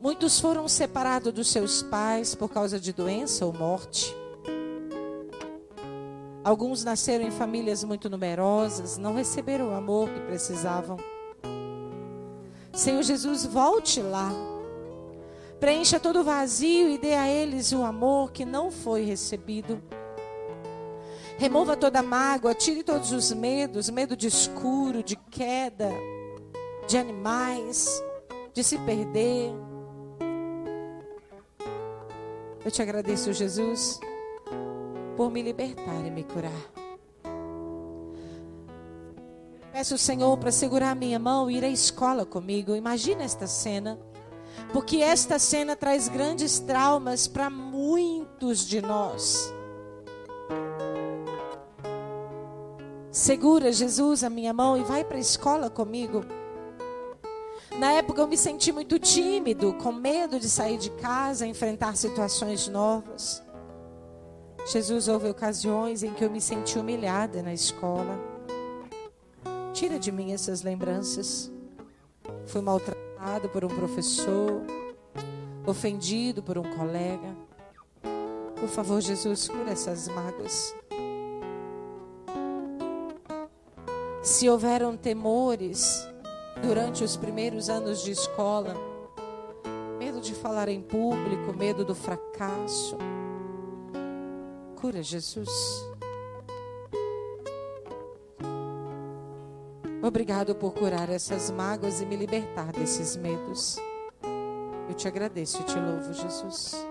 Muitos 0.00 0.38
foram 0.38 0.68
separados 0.68 1.32
dos 1.32 1.48
seus 1.48 1.82
pais 1.82 2.32
por 2.32 2.48
causa 2.48 2.78
de 2.78 2.92
doença 2.92 3.44
ou 3.44 3.52
morte. 3.52 4.16
Alguns 6.44 6.84
nasceram 6.84 7.26
em 7.26 7.32
famílias 7.32 7.82
muito 7.82 8.08
numerosas, 8.08 8.96
não 8.96 9.14
receberam 9.14 9.70
o 9.70 9.74
amor 9.74 10.08
que 10.08 10.20
precisavam. 10.20 10.96
Senhor 12.72 13.02
Jesus, 13.02 13.44
volte 13.44 14.00
lá. 14.00 14.30
Preencha 15.60 15.98
todo 15.98 16.20
o 16.20 16.24
vazio 16.24 16.88
e 16.88 16.98
dê 16.98 17.14
a 17.14 17.28
eles 17.28 17.72
o 17.72 17.82
amor 17.82 18.32
que 18.32 18.44
não 18.44 18.70
foi 18.70 19.04
recebido. 19.04 19.82
Remova 21.36 21.76
toda 21.76 22.00
a 22.00 22.02
mágoa, 22.02 22.54
tire 22.54 22.82
todos 22.82 23.12
os 23.12 23.32
medos, 23.32 23.90
medo 23.90 24.16
de 24.16 24.26
escuro, 24.26 25.02
de 25.02 25.16
queda, 25.16 25.90
de 26.86 26.98
animais, 26.98 28.02
de 28.52 28.64
se 28.64 28.78
perder 28.78 29.52
eu 32.68 32.70
te 32.70 32.82
agradeço, 32.82 33.32
Jesus, 33.32 33.98
por 35.16 35.30
me 35.30 35.40
libertar 35.40 36.04
e 36.04 36.10
me 36.10 36.22
curar. 36.22 36.52
Peço 39.72 39.94
ao 39.94 39.98
Senhor 39.98 40.36
para 40.36 40.52
segurar 40.52 40.90
a 40.90 40.94
minha 40.94 41.18
mão 41.18 41.50
e 41.50 41.56
ir 41.56 41.64
à 41.64 41.68
escola 41.68 42.26
comigo. 42.26 42.76
Imagina 42.76 43.22
esta 43.22 43.46
cena. 43.46 43.98
Porque 44.72 44.98
esta 44.98 45.38
cena 45.38 45.74
traz 45.74 46.08
grandes 46.08 46.58
traumas 46.58 47.26
para 47.26 47.48
muitos 47.48 48.66
de 48.66 48.80
nós. 48.82 49.52
Segura, 53.10 53.72
Jesus, 53.72 54.22
a 54.22 54.30
minha 54.30 54.52
mão 54.52 54.76
e 54.76 54.84
vai 54.84 55.04
para 55.04 55.16
a 55.16 55.20
escola 55.20 55.68
comigo. 55.68 56.24
Na 57.78 57.92
época 57.92 58.20
eu 58.20 58.26
me 58.26 58.36
senti 58.36 58.72
muito 58.72 58.98
tímido, 58.98 59.72
com 59.74 59.92
medo 59.92 60.38
de 60.38 60.48
sair 60.48 60.78
de 60.78 60.90
casa, 60.90 61.46
enfrentar 61.46 61.96
situações 61.96 62.68
novas. 62.68 63.42
Jesus, 64.70 65.08
houve 65.08 65.30
ocasiões 65.30 66.02
em 66.02 66.12
que 66.12 66.24
eu 66.24 66.30
me 66.30 66.40
senti 66.40 66.78
humilhada 66.78 67.42
na 67.42 67.54
escola. 67.54 68.18
Tira 69.72 69.98
de 69.98 70.12
mim 70.12 70.32
essas 70.32 70.62
lembranças. 70.62 71.50
Fui 72.46 72.60
maltratado 73.18 73.48
por 73.48 73.64
um 73.64 73.68
professor, 73.68 74.62
ofendido 75.66 76.42
por 76.42 76.56
um 76.56 76.62
colega. 76.76 77.36
Por 78.58 78.68
favor, 78.68 79.00
Jesus, 79.00 79.48
cura 79.48 79.72
essas 79.72 80.08
mágoas. 80.08 80.74
Se 84.22 84.48
houveram 84.48 84.96
temores 84.96 86.08
durante 86.62 87.02
os 87.02 87.16
primeiros 87.16 87.68
anos 87.68 88.02
de 88.02 88.12
escola, 88.12 88.74
medo 89.98 90.20
de 90.20 90.34
falar 90.34 90.68
em 90.68 90.80
público, 90.80 91.52
medo 91.56 91.84
do 91.84 91.94
fracasso, 91.94 92.96
cura, 94.76 95.02
Jesus. 95.02 95.87
Obrigado 100.02 100.54
por 100.54 100.72
curar 100.74 101.08
essas 101.08 101.50
mágoas 101.50 102.00
e 102.00 102.06
me 102.06 102.16
libertar 102.16 102.72
desses 102.72 103.16
medos. 103.16 103.78
Eu 104.88 104.94
te 104.94 105.08
agradeço 105.08 105.60
e 105.60 105.64
te 105.64 105.78
louvo, 105.78 106.12
Jesus. 106.12 106.86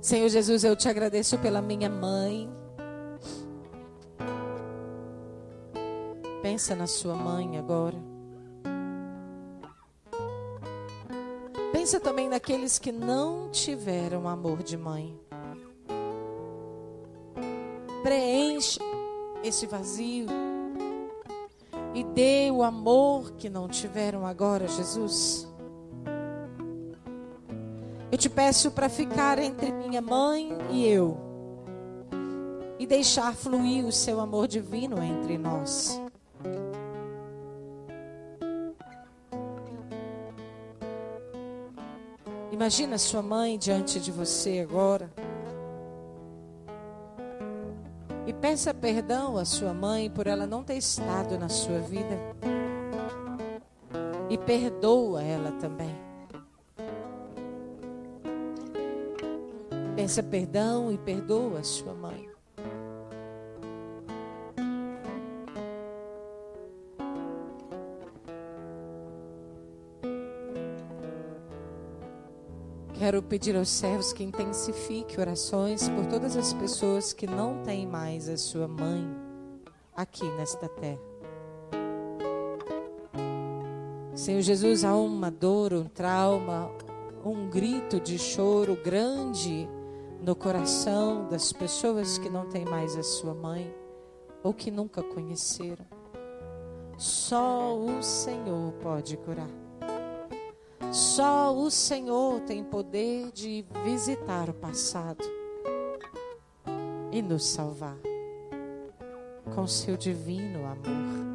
Senhor 0.00 0.28
Jesus, 0.28 0.64
eu 0.64 0.74
te 0.74 0.88
agradeço 0.88 1.38
pela 1.38 1.60
minha 1.60 1.90
mãe. 1.90 2.50
Pensa 6.42 6.74
na 6.74 6.86
sua 6.86 7.14
mãe 7.14 7.58
agora. 7.58 7.96
Pensa 11.72 12.00
também 12.00 12.28
naqueles 12.28 12.78
que 12.78 12.90
não 12.90 13.50
tiveram 13.50 14.26
amor 14.26 14.62
de 14.62 14.76
mãe. 14.76 15.18
Preenche 18.02 18.80
esse 19.42 19.66
vazio 19.66 20.53
e 21.94 22.02
dê 22.02 22.50
o 22.50 22.62
amor 22.62 23.32
que 23.32 23.48
não 23.48 23.68
tiveram 23.68 24.26
agora, 24.26 24.66
Jesus. 24.66 25.48
Eu 28.10 28.18
te 28.18 28.28
peço 28.28 28.70
para 28.70 28.88
ficar 28.88 29.38
entre 29.38 29.72
minha 29.72 30.02
mãe 30.02 30.56
e 30.70 30.86
eu 30.86 31.16
e 32.78 32.86
deixar 32.86 33.34
fluir 33.34 33.86
o 33.86 33.92
seu 33.92 34.20
amor 34.20 34.48
divino 34.48 35.02
entre 35.02 35.38
nós. 35.38 36.00
Imagina 42.52 42.98
sua 42.98 43.22
mãe 43.22 43.58
diante 43.58 43.98
de 43.98 44.12
você 44.12 44.60
agora. 44.60 45.10
E 48.26 48.32
peça 48.32 48.72
perdão 48.72 49.36
à 49.36 49.44
sua 49.44 49.74
mãe 49.74 50.10
por 50.10 50.26
ela 50.26 50.46
não 50.46 50.62
ter 50.62 50.76
estado 50.76 51.38
na 51.38 51.48
sua 51.48 51.78
vida. 51.80 52.18
E 54.30 54.38
perdoa 54.38 55.22
ela 55.22 55.52
também. 55.52 55.94
Peça 59.94 60.22
perdão 60.22 60.90
e 60.90 60.98
perdoa 60.98 61.60
a 61.60 61.64
sua 61.64 61.94
mãe. 61.94 62.33
Quero 73.04 73.22
pedir 73.22 73.54
aos 73.54 73.68
servos 73.68 74.14
que 74.14 74.24
intensifique 74.24 75.20
orações 75.20 75.86
por 75.90 76.06
todas 76.06 76.38
as 76.38 76.54
pessoas 76.54 77.12
que 77.12 77.26
não 77.26 77.62
têm 77.62 77.86
mais 77.86 78.30
a 78.30 78.38
sua 78.38 78.66
mãe 78.66 79.06
aqui 79.94 80.24
nesta 80.38 80.66
terra. 80.70 81.02
Senhor 84.14 84.40
Jesus, 84.40 84.84
há 84.84 84.96
uma 84.96 85.30
dor, 85.30 85.74
um 85.74 85.84
trauma, 85.84 86.70
um 87.22 87.50
grito 87.50 88.00
de 88.00 88.18
choro 88.18 88.74
grande 88.82 89.68
no 90.22 90.34
coração 90.34 91.28
das 91.28 91.52
pessoas 91.52 92.16
que 92.16 92.30
não 92.30 92.48
têm 92.48 92.64
mais 92.64 92.96
a 92.96 93.02
sua 93.02 93.34
mãe 93.34 93.70
ou 94.42 94.54
que 94.54 94.70
nunca 94.70 95.02
conheceram. 95.02 95.84
Só 96.96 97.76
o 97.76 98.02
Senhor 98.02 98.72
pode 98.80 99.18
curar. 99.18 99.63
Só 100.94 101.52
o 101.52 101.72
Senhor 101.72 102.38
tem 102.42 102.62
poder 102.62 103.32
de 103.32 103.64
visitar 103.82 104.48
o 104.48 104.54
passado 104.54 105.24
e 107.10 107.20
nos 107.20 107.44
salvar 107.46 107.98
com 109.56 109.66
seu 109.66 109.96
divino 109.96 110.60
amor. 110.60 111.34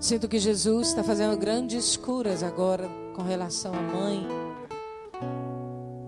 Sinto 0.00 0.26
que 0.26 0.40
Jesus 0.40 0.88
está 0.88 1.04
fazendo 1.04 1.36
grandes 1.36 1.96
curas 1.96 2.42
agora 2.42 2.88
com 3.14 3.22
relação 3.22 3.72
à 3.72 3.80
mãe. 3.80 4.39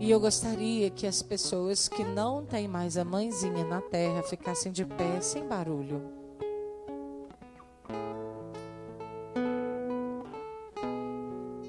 E 0.03 0.11
eu 0.11 0.18
gostaria 0.18 0.90
que 0.90 1.07
as 1.07 1.22
pessoas 1.22 1.88
que 1.88 2.03
não 2.03 2.44
têm 2.44 2.66
mais 2.66 2.96
a 2.96 3.05
mãezinha 3.05 3.64
na 3.64 3.80
terra 3.80 4.20
ficassem 4.24 4.72
de 4.72 4.84
pé, 4.84 5.20
sem 5.20 5.46
barulho. 5.46 6.03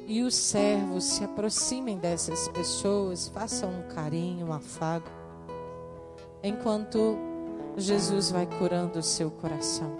E 0.08 0.24
os 0.24 0.34
servos 0.34 1.04
se 1.04 1.24
aproximem 1.24 2.00
dessas 2.00 2.48
pessoas, 2.48 3.28
façam 3.28 3.70
um 3.70 3.84
carinho, 3.94 4.48
um 4.48 4.54
afago, 4.54 5.06
enquanto 6.42 7.16
Jesus 7.78 8.32
vai 8.32 8.48
curando 8.48 8.98
o 8.98 9.04
seu 9.04 9.30
coração. 9.30 9.96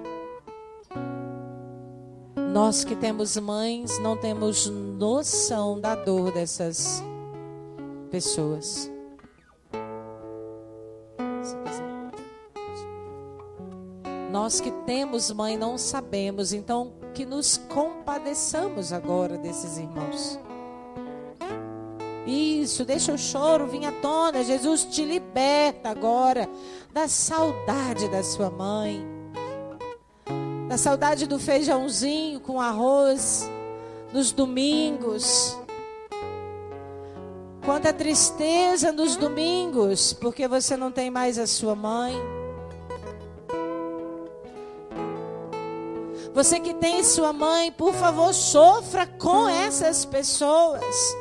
Nós 2.52 2.84
que 2.84 2.96
temos 2.96 3.38
mães 3.38 4.00
não 4.00 4.18
temos 4.18 4.66
noção 4.66 5.80
da 5.80 5.94
dor 5.94 6.32
dessas 6.32 6.96
pessoas. 6.96 7.13
Nós 14.32 14.60
que 14.60 14.72
temos 14.86 15.32
mãe 15.32 15.58
não 15.58 15.78
sabemos, 15.78 16.54
então 16.54 16.94
que 17.14 17.26
nos 17.26 17.58
compadeçamos 17.58 18.92
agora 18.92 19.38
desses 19.38 19.78
irmãos. 19.78 20.40
Isso, 22.26 22.86
deixa 22.86 23.14
o 23.14 23.18
choro 23.18 23.68
vir 23.68 23.86
à 23.86 23.92
tona. 23.92 24.44
Jesus 24.44 24.86
te 24.86 25.04
liberta 25.04 25.90
agora 25.90 26.50
da 26.94 27.08
saudade 27.08 28.08
da 28.10 28.24
sua 28.24 28.50
mãe, 28.50 29.06
da 30.68 30.78
saudade 30.78 31.28
do 31.28 31.38
feijãozinho 31.38 32.40
com 32.40 32.60
arroz 32.60 33.50
nos 34.14 34.32
domingos. 34.32 35.63
Quanta 37.66 37.94
tristeza 37.94 38.92
nos 38.92 39.16
domingos, 39.16 40.12
porque 40.12 40.48
você 40.50 40.76
não 40.76 40.92
tem 40.92 41.10
mais 41.10 41.40
a 41.40 41.48
sua 41.48 41.74
mãe. 41.74 42.14
Você 46.34 46.60
que 46.60 46.74
tem 46.74 47.04
sua 47.06 47.32
mãe, 47.32 47.72
por 47.72 47.94
favor, 47.94 48.34
sofra 48.34 49.08
com 49.08 49.48
essas 49.48 50.04
pessoas. 50.04 51.16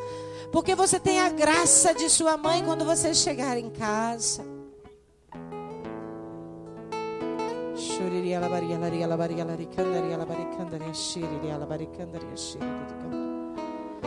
Porque 0.50 0.74
você 0.74 0.98
tem 0.98 1.20
a 1.20 1.28
graça 1.28 1.94
de 1.94 2.10
sua 2.10 2.36
mãe 2.36 2.64
quando 2.64 2.84
você 2.84 3.14
chegar 3.14 3.56
em 3.56 3.70
casa. 3.70 4.44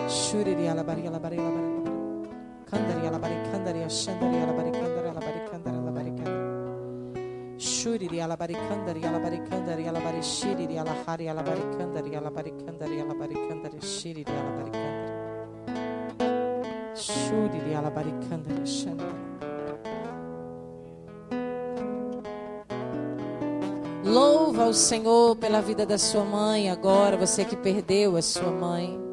Shuriria 0.07 0.73
Shuriria 7.57 8.27
labaria 8.27 8.59
labaria 8.59 9.11
labaria 9.11 9.41
Kandaria 9.45 9.91
labaricandaria 9.91 10.21
shandaria 10.21 11.33
labaricandaria 11.33 11.53
labaricandaria 11.53 11.73
labaricandaria 11.73 11.95
Shuriri 11.95 12.15
alabaricandari 12.15 12.99
alabaricandari 12.99 13.81
shiri 13.81 14.25
alabaricandari 14.25 15.05
Shuriri 16.95 17.75
alabaricandari 17.75 18.65
shandari 18.65 19.23
Louva 24.03 24.65
o 24.67 24.73
Senhor 24.73 25.35
pela 25.37 25.61
vida 25.61 25.85
da 25.85 25.97
sua 25.97 26.23
mãe 26.23 26.69
agora, 26.69 27.17
você 27.17 27.43
que 27.43 27.55
perdeu 27.55 28.15
a 28.15 28.21
sua 28.21 28.51
mãe. 28.51 29.04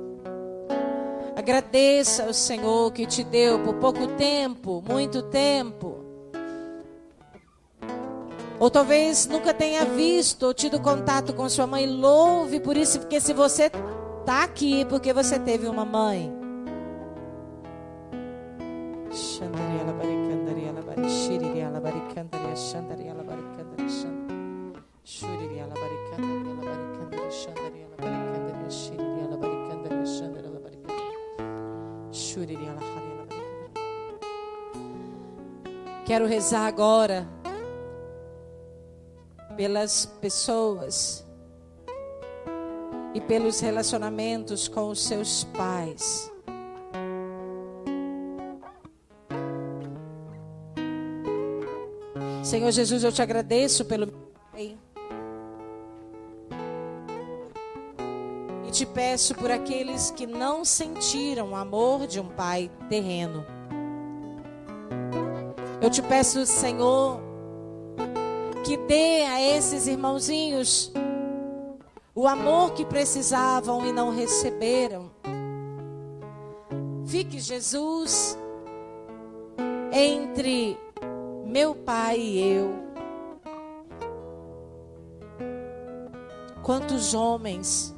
Agradeça 1.42 2.22
ao 2.22 2.32
Senhor 2.32 2.92
que 2.92 3.04
te 3.04 3.24
deu 3.24 3.58
por 3.58 3.74
pouco 3.74 4.06
tempo, 4.16 4.80
muito 4.88 5.22
tempo, 5.22 5.98
Ou 8.60 8.70
talvez 8.70 9.26
nunca 9.26 9.52
tenha 9.52 9.84
visto 9.84 10.44
ou 10.44 10.54
tido 10.54 10.78
contato 10.78 11.34
com 11.34 11.48
sua 11.48 11.66
mãe. 11.66 11.84
Louve 11.84 12.60
por 12.60 12.76
isso, 12.76 13.00
porque 13.00 13.18
se 13.18 13.32
você 13.32 13.64
está 14.20 14.44
aqui, 14.44 14.84
porque 14.84 15.12
você 15.12 15.36
teve 15.36 15.66
uma 15.66 15.84
mãe. 15.84 16.32
Xandariela 19.10 19.92
baricandariela 19.92 20.80
barixiriela 20.80 21.80
baricandariela 21.80 22.54
xandariela 22.54 23.11
Quero 36.12 36.26
rezar 36.26 36.66
agora 36.66 37.26
pelas 39.56 40.04
pessoas 40.04 41.26
e 43.14 43.20
pelos 43.22 43.60
relacionamentos 43.60 44.68
com 44.68 44.90
os 44.90 45.02
seus 45.02 45.44
pais. 45.44 46.30
Senhor 52.44 52.70
Jesus, 52.70 53.04
eu 53.04 53.10
te 53.10 53.22
agradeço 53.22 53.86
pelo 53.86 54.08
meu 54.08 54.32
pai. 54.52 54.76
E 58.68 58.70
te 58.70 58.84
peço 58.84 59.34
por 59.34 59.50
aqueles 59.50 60.10
que 60.10 60.26
não 60.26 60.62
sentiram 60.62 61.52
o 61.52 61.56
amor 61.56 62.06
de 62.06 62.20
um 62.20 62.28
pai 62.28 62.70
terreno. 62.90 63.61
Eu 65.82 65.90
te 65.90 66.00
peço, 66.00 66.46
Senhor, 66.46 67.20
que 68.64 68.76
dê 68.76 69.24
a 69.24 69.42
esses 69.42 69.88
irmãozinhos 69.88 70.92
o 72.14 72.28
amor 72.28 72.72
que 72.72 72.84
precisavam 72.84 73.84
e 73.84 73.92
não 73.92 74.10
receberam. 74.10 75.10
Fique 77.04 77.40
Jesus 77.40 78.38
entre 79.92 80.78
meu 81.44 81.74
pai 81.74 82.20
e 82.20 82.54
eu. 82.54 82.74
Quantos 86.62 87.12
homens 87.12 87.92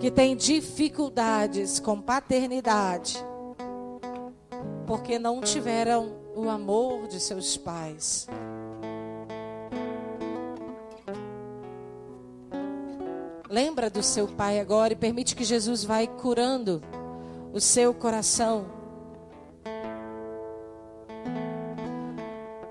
que 0.00 0.10
têm 0.10 0.34
dificuldades 0.34 1.78
com 1.78 2.00
paternidade 2.00 3.22
porque 4.90 5.20
não 5.20 5.40
tiveram 5.40 6.16
o 6.34 6.48
amor 6.48 7.06
de 7.06 7.20
seus 7.20 7.56
pais. 7.56 8.26
Lembra 13.48 13.88
do 13.88 14.02
seu 14.02 14.26
pai 14.26 14.58
agora 14.58 14.92
e 14.92 14.96
permite 14.96 15.36
que 15.36 15.44
Jesus 15.44 15.84
vai 15.84 16.08
curando 16.08 16.82
o 17.52 17.60
seu 17.60 17.94
coração. 17.94 18.66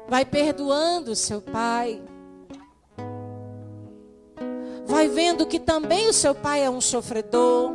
Vai 0.09 0.25
perdoando 0.25 1.11
o 1.11 1.15
seu 1.15 1.41
pai. 1.41 2.01
Vai 4.99 5.07
vendo 5.07 5.45
que 5.45 5.61
também 5.61 6.09
o 6.09 6.13
seu 6.13 6.35
pai 6.35 6.61
é 6.61 6.69
um 6.69 6.81
sofredor. 6.81 7.71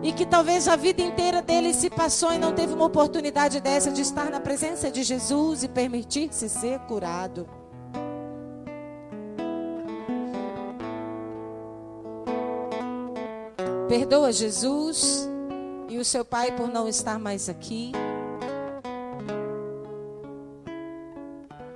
E 0.00 0.12
que 0.12 0.24
talvez 0.24 0.68
a 0.68 0.76
vida 0.76 1.02
inteira 1.02 1.42
dele 1.42 1.74
se 1.74 1.90
passou 1.90 2.32
e 2.32 2.38
não 2.38 2.52
teve 2.52 2.72
uma 2.72 2.84
oportunidade 2.84 3.58
dessa 3.58 3.90
de 3.90 4.00
estar 4.00 4.30
na 4.30 4.38
presença 4.38 4.92
de 4.92 5.02
Jesus 5.02 5.64
e 5.64 5.68
permitir-se 5.68 6.48
ser 6.48 6.78
curado. 6.86 7.48
Perdoa 13.88 14.30
Jesus 14.30 15.28
e 15.88 15.98
o 15.98 16.04
seu 16.04 16.24
pai 16.24 16.52
por 16.52 16.68
não 16.68 16.86
estar 16.86 17.18
mais 17.18 17.48
aqui. 17.48 17.90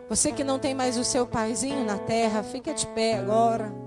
Você 0.08 0.30
que 0.30 0.44
não 0.44 0.60
tem 0.60 0.76
mais 0.76 0.96
o 0.96 1.02
seu 1.02 1.26
paizinho 1.26 1.84
na 1.84 1.98
terra, 1.98 2.44
fica 2.44 2.72
de 2.72 2.86
pé 2.86 3.18
agora. 3.18 3.84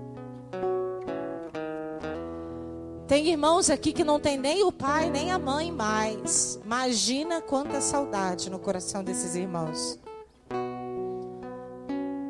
Tem 3.09 3.27
irmãos 3.27 3.71
aqui 3.71 3.91
que 3.91 4.03
não 4.03 4.19
tem 4.19 4.37
nem 4.37 4.63
o 4.63 4.71
pai 4.71 5.09
nem 5.09 5.31
a 5.31 5.39
mãe 5.39 5.71
mais. 5.71 6.59
Imagina 6.63 7.41
quanta 7.41 7.81
saudade 7.81 8.51
no 8.51 8.59
coração 8.59 9.03
desses 9.03 9.33
irmãos. 9.33 9.99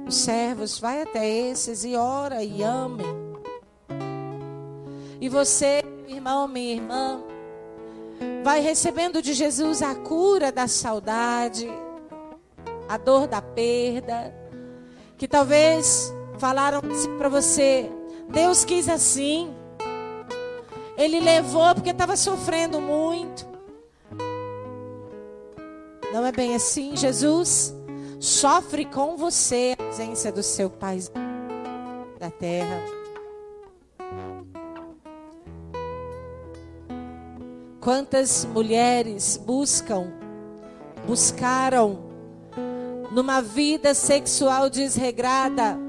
Os 0.07 0.15
servos, 0.15 0.79
vai 0.79 1.01
até 1.01 1.27
esses 1.27 1.83
e 1.83 1.97
ora 1.97 2.45
e 2.45 2.63
amem. 2.63 3.05
E 5.19 5.27
você, 5.27 5.83
irmão, 6.07 6.47
minha 6.47 6.75
irmã, 6.75 7.21
vai 8.41 8.61
recebendo 8.61 9.21
de 9.21 9.33
Jesus 9.33 9.81
a 9.81 9.93
cura 9.95 10.49
da 10.49 10.65
saudade, 10.65 11.67
a 12.87 12.95
dor 12.95 13.27
da 13.27 13.41
perda, 13.41 14.33
que 15.17 15.27
talvez 15.27 16.13
falaram 16.37 16.79
assim 16.89 17.17
para 17.17 17.27
você, 17.27 17.91
Deus 18.29 18.63
quis 18.63 18.87
assim. 18.87 19.58
Ele 20.99 21.21
levou 21.21 21.73
porque 21.73 21.91
estava 21.91 22.17
sofrendo 22.17 22.81
muito. 22.81 23.47
Não 26.11 26.25
é 26.25 26.31
bem 26.33 26.55
assim, 26.55 26.97
Jesus 26.97 27.73
sofre 28.19 28.83
com 28.83 29.15
você 29.15 29.77
a 29.79 29.83
ausência 29.85 30.29
do 30.29 30.43
seu 30.43 30.69
Pai 30.69 30.99
da 32.19 32.29
terra. 32.29 32.83
Quantas 37.79 38.43
mulheres 38.43 39.37
buscam, 39.37 40.11
buscaram 41.07 42.09
numa 43.09 43.41
vida 43.41 43.93
sexual 43.93 44.69
desregrada 44.69 45.79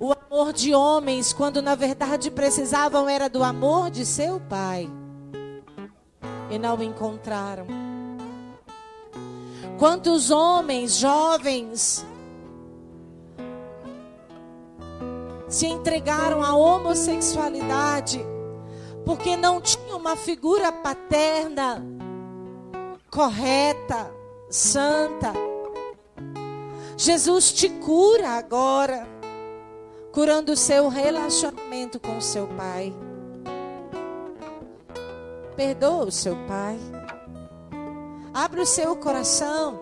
o 0.00 0.12
amor 0.12 0.52
de 0.52 0.74
homens, 0.74 1.32
quando 1.32 1.60
na 1.60 1.74
verdade 1.74 2.30
precisavam 2.30 3.06
era 3.08 3.28
do 3.28 3.44
amor 3.44 3.90
de 3.90 4.06
seu 4.06 4.40
pai 4.40 4.90
e 6.50 6.58
não 6.58 6.82
encontraram. 6.82 7.66
Quantos 9.78 10.30
homens 10.30 10.96
jovens 10.96 12.04
se 15.48 15.66
entregaram 15.66 16.42
à 16.42 16.54
homossexualidade 16.54 18.24
porque 19.04 19.36
não 19.36 19.60
tinha 19.60 19.96
uma 19.96 20.16
figura 20.16 20.72
paterna 20.72 21.84
correta, 23.10 24.10
santa. 24.48 25.32
Jesus 26.96 27.52
te 27.52 27.68
cura 27.68 28.30
agora, 28.30 29.06
curando 30.12 30.52
o 30.52 30.56
seu 30.56 30.88
relacionamento 30.88 32.00
com 32.00 32.18
o 32.18 32.22
seu 32.22 32.46
pai. 32.48 32.92
Perdoa 35.56 36.06
o 36.06 36.12
seu 36.12 36.36
pai. 36.46 36.78
Abre 38.32 38.60
o 38.60 38.66
seu 38.66 38.96
coração 38.96 39.80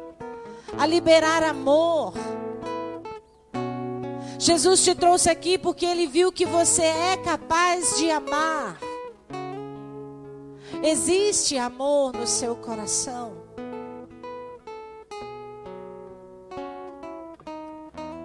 a 0.76 0.86
liberar 0.86 1.42
amor. 1.42 2.14
Jesus 4.38 4.84
te 4.84 4.94
trouxe 4.94 5.30
aqui 5.30 5.58
porque 5.58 5.84
ele 5.84 6.06
viu 6.06 6.30
que 6.30 6.46
você 6.46 6.82
é 6.82 7.16
capaz 7.16 7.96
de 7.98 8.10
amar. 8.10 8.78
Existe 10.82 11.58
amor 11.58 12.12
no 12.12 12.26
seu 12.26 12.54
coração. 12.54 13.37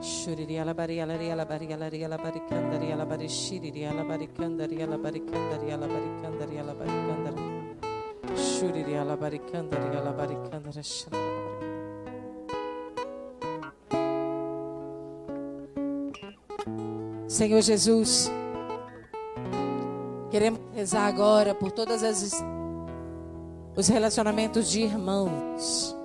Shuririala 0.03 0.73
bariala 0.73 1.15
riala 1.17 1.45
bariala 1.45 1.89
riala 1.89 2.17
baricanda 2.17 2.77
riala 2.77 3.05
barishiri 3.05 3.71
riala 3.71 4.03
baricanda 4.03 4.67
riala 4.67 4.97
baricanda 4.97 5.55
riala 5.63 5.87
baricanda 5.87 6.45
riala 6.45 6.73
baricanda 6.75 7.31
Shuririala 8.35 9.15
baricanda 9.15 9.77
riala 9.79 10.11
baricanda 10.11 10.71
Senhor 17.29 17.61
Jesus, 17.61 18.29
Queremos 20.29 20.59
rezar 20.75 21.07
agora 21.07 21.55
por 21.55 21.71
todas 21.71 22.03
as 22.03 22.43
os 23.75 23.87
relacionamentos 23.87 24.69
de 24.69 24.81
irmãos. 24.81 25.95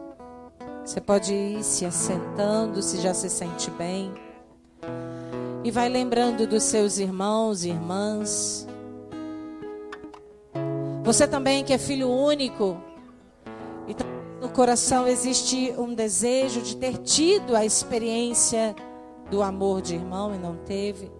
Você 0.88 1.02
pode 1.02 1.34
ir 1.34 1.62
se 1.62 1.84
assentando, 1.84 2.80
se 2.80 2.98
já 2.98 3.12
se 3.12 3.28
sente 3.28 3.70
bem. 3.72 4.10
E 5.62 5.70
vai 5.70 5.86
lembrando 5.86 6.46
dos 6.46 6.62
seus 6.62 6.96
irmãos 6.96 7.62
e 7.62 7.68
irmãs. 7.68 8.66
Você 11.04 11.28
também 11.28 11.62
que 11.62 11.74
é 11.74 11.78
filho 11.78 12.08
único 12.08 12.80
e 13.86 13.94
no 14.40 14.48
coração 14.48 15.06
existe 15.06 15.74
um 15.76 15.92
desejo 15.92 16.62
de 16.62 16.74
ter 16.74 16.96
tido 16.96 17.54
a 17.54 17.66
experiência 17.66 18.74
do 19.30 19.42
amor 19.42 19.82
de 19.82 19.94
irmão 19.94 20.34
e 20.34 20.38
não 20.38 20.56
teve. 20.56 21.12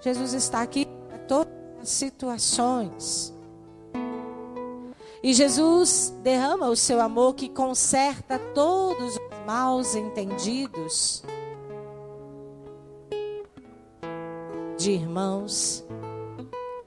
Jesus 0.00 0.34
está 0.34 0.62
aqui 0.62 0.88
para 1.08 1.18
todas 1.18 1.54
as 1.80 1.90
situações. 1.90 3.31
E 5.22 5.32
Jesus 5.32 6.12
derrama 6.22 6.68
o 6.68 6.74
seu 6.74 7.00
amor 7.00 7.34
que 7.34 7.48
conserta 7.48 8.40
todos 8.52 9.14
os 9.14 9.46
maus 9.46 9.94
entendidos 9.94 11.22
de 14.76 14.90
irmãos, 14.90 15.86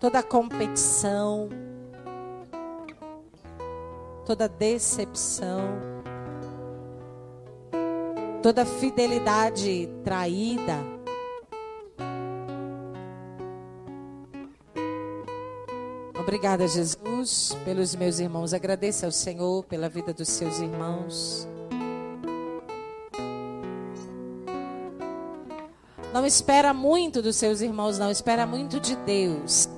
toda 0.02 0.22
competição, 0.22 1.48
toda 4.26 4.50
decepção, 4.50 5.62
toda 8.44 8.66
fidelidade 8.66 9.90
traída. 10.04 10.95
Obrigada, 16.26 16.68
Jesus, 16.68 17.56
pelos 17.64 17.94
meus 17.94 18.18
irmãos. 18.18 18.52
Agradeça 18.52 19.06
ao 19.06 19.12
Senhor 19.12 19.64
pela 19.66 19.88
vida 19.88 20.12
dos 20.12 20.28
seus 20.28 20.58
irmãos. 20.58 21.48
Não 26.12 26.26
espera 26.26 26.74
muito 26.74 27.22
dos 27.22 27.36
seus 27.36 27.62
irmãos, 27.62 28.00
não. 28.00 28.10
Espera 28.10 28.48
muito 28.48 28.80
de 28.80 28.96
Deus. 28.96 29.70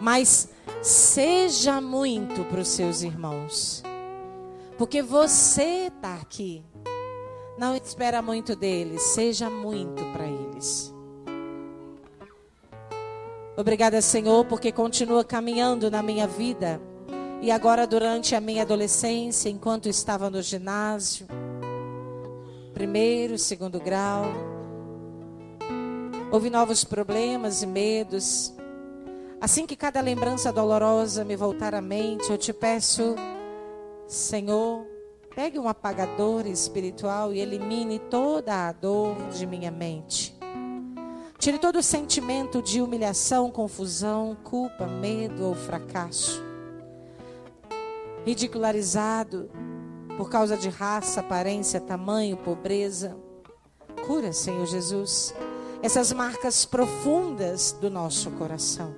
Mas 0.00 0.48
seja 0.80 1.78
muito 1.78 2.42
para 2.46 2.60
os 2.62 2.68
seus 2.68 3.02
irmãos. 3.02 3.82
Porque 4.78 5.02
você 5.02 5.92
está 5.94 6.14
aqui. 6.14 6.64
Não 7.58 7.76
espera 7.76 8.22
muito 8.22 8.56
deles. 8.56 9.02
Seja 9.02 9.50
muito 9.50 10.02
para 10.14 10.26
eles. 10.26 10.94
Obrigada, 13.58 14.00
Senhor, 14.00 14.44
porque 14.44 14.70
continua 14.70 15.24
caminhando 15.24 15.90
na 15.90 16.00
minha 16.00 16.28
vida. 16.28 16.80
E 17.42 17.50
agora, 17.50 17.88
durante 17.88 18.36
a 18.36 18.40
minha 18.40 18.62
adolescência, 18.62 19.48
enquanto 19.50 19.88
estava 19.88 20.30
no 20.30 20.40
ginásio, 20.40 21.26
primeiro, 22.72 23.36
segundo 23.36 23.80
grau, 23.80 24.26
houve 26.30 26.48
novos 26.48 26.84
problemas 26.84 27.60
e 27.60 27.66
medos. 27.66 28.54
Assim 29.40 29.66
que 29.66 29.74
cada 29.74 30.00
lembrança 30.00 30.52
dolorosa 30.52 31.24
me 31.24 31.34
voltar 31.34 31.74
à 31.74 31.80
mente, 31.80 32.30
eu 32.30 32.38
te 32.38 32.52
peço, 32.52 33.16
Senhor, 34.06 34.86
pegue 35.34 35.58
um 35.58 35.66
apagador 35.66 36.46
espiritual 36.46 37.34
e 37.34 37.40
elimine 37.40 37.98
toda 37.98 38.68
a 38.68 38.72
dor 38.72 39.16
de 39.32 39.44
minha 39.44 39.72
mente. 39.72 40.37
Tire 41.38 41.56
todo 41.56 41.76
o 41.76 41.82
sentimento 41.84 42.60
de 42.60 42.82
humilhação, 42.82 43.48
confusão, 43.48 44.36
culpa, 44.42 44.88
medo 44.88 45.46
ou 45.46 45.54
fracasso. 45.54 46.42
Ridicularizado 48.26 49.48
por 50.16 50.28
causa 50.28 50.56
de 50.56 50.68
raça, 50.68 51.20
aparência, 51.20 51.80
tamanho, 51.80 52.36
pobreza. 52.36 53.16
Cura, 54.04 54.32
Senhor 54.32 54.66
Jesus, 54.66 55.32
essas 55.80 56.12
marcas 56.12 56.64
profundas 56.64 57.70
do 57.70 57.88
nosso 57.88 58.32
coração. 58.32 58.92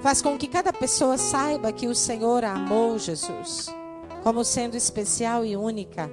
Faz 0.00 0.22
com 0.22 0.38
que 0.38 0.48
cada 0.48 0.72
pessoa 0.72 1.18
saiba 1.18 1.74
que 1.74 1.86
o 1.86 1.94
Senhor 1.94 2.42
amou, 2.42 2.98
Jesus, 2.98 3.66
como 4.22 4.44
sendo 4.44 4.78
especial 4.78 5.44
e 5.44 5.58
única. 5.58 6.10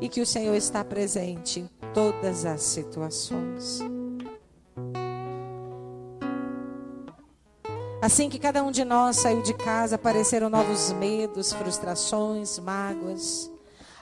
E 0.00 0.08
que 0.08 0.20
o 0.20 0.26
Senhor 0.26 0.56
está 0.56 0.82
presente 0.82 1.64
todas 1.98 2.44
as 2.44 2.62
situações. 2.62 3.80
Assim 8.00 8.30
que 8.30 8.38
cada 8.38 8.62
um 8.62 8.70
de 8.70 8.84
nós 8.84 9.16
saiu 9.16 9.42
de 9.42 9.52
casa, 9.52 9.96
apareceram 9.96 10.48
novos 10.48 10.92
medos, 10.92 11.52
frustrações, 11.52 12.56
mágoas. 12.60 13.50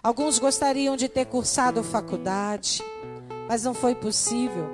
Alguns 0.02 0.38
gostariam 0.38 0.94
de 0.94 1.08
ter 1.08 1.24
cursado 1.24 1.82
faculdade, 1.82 2.84
mas 3.48 3.64
não 3.64 3.72
foi 3.72 3.94
possível. 3.94 4.68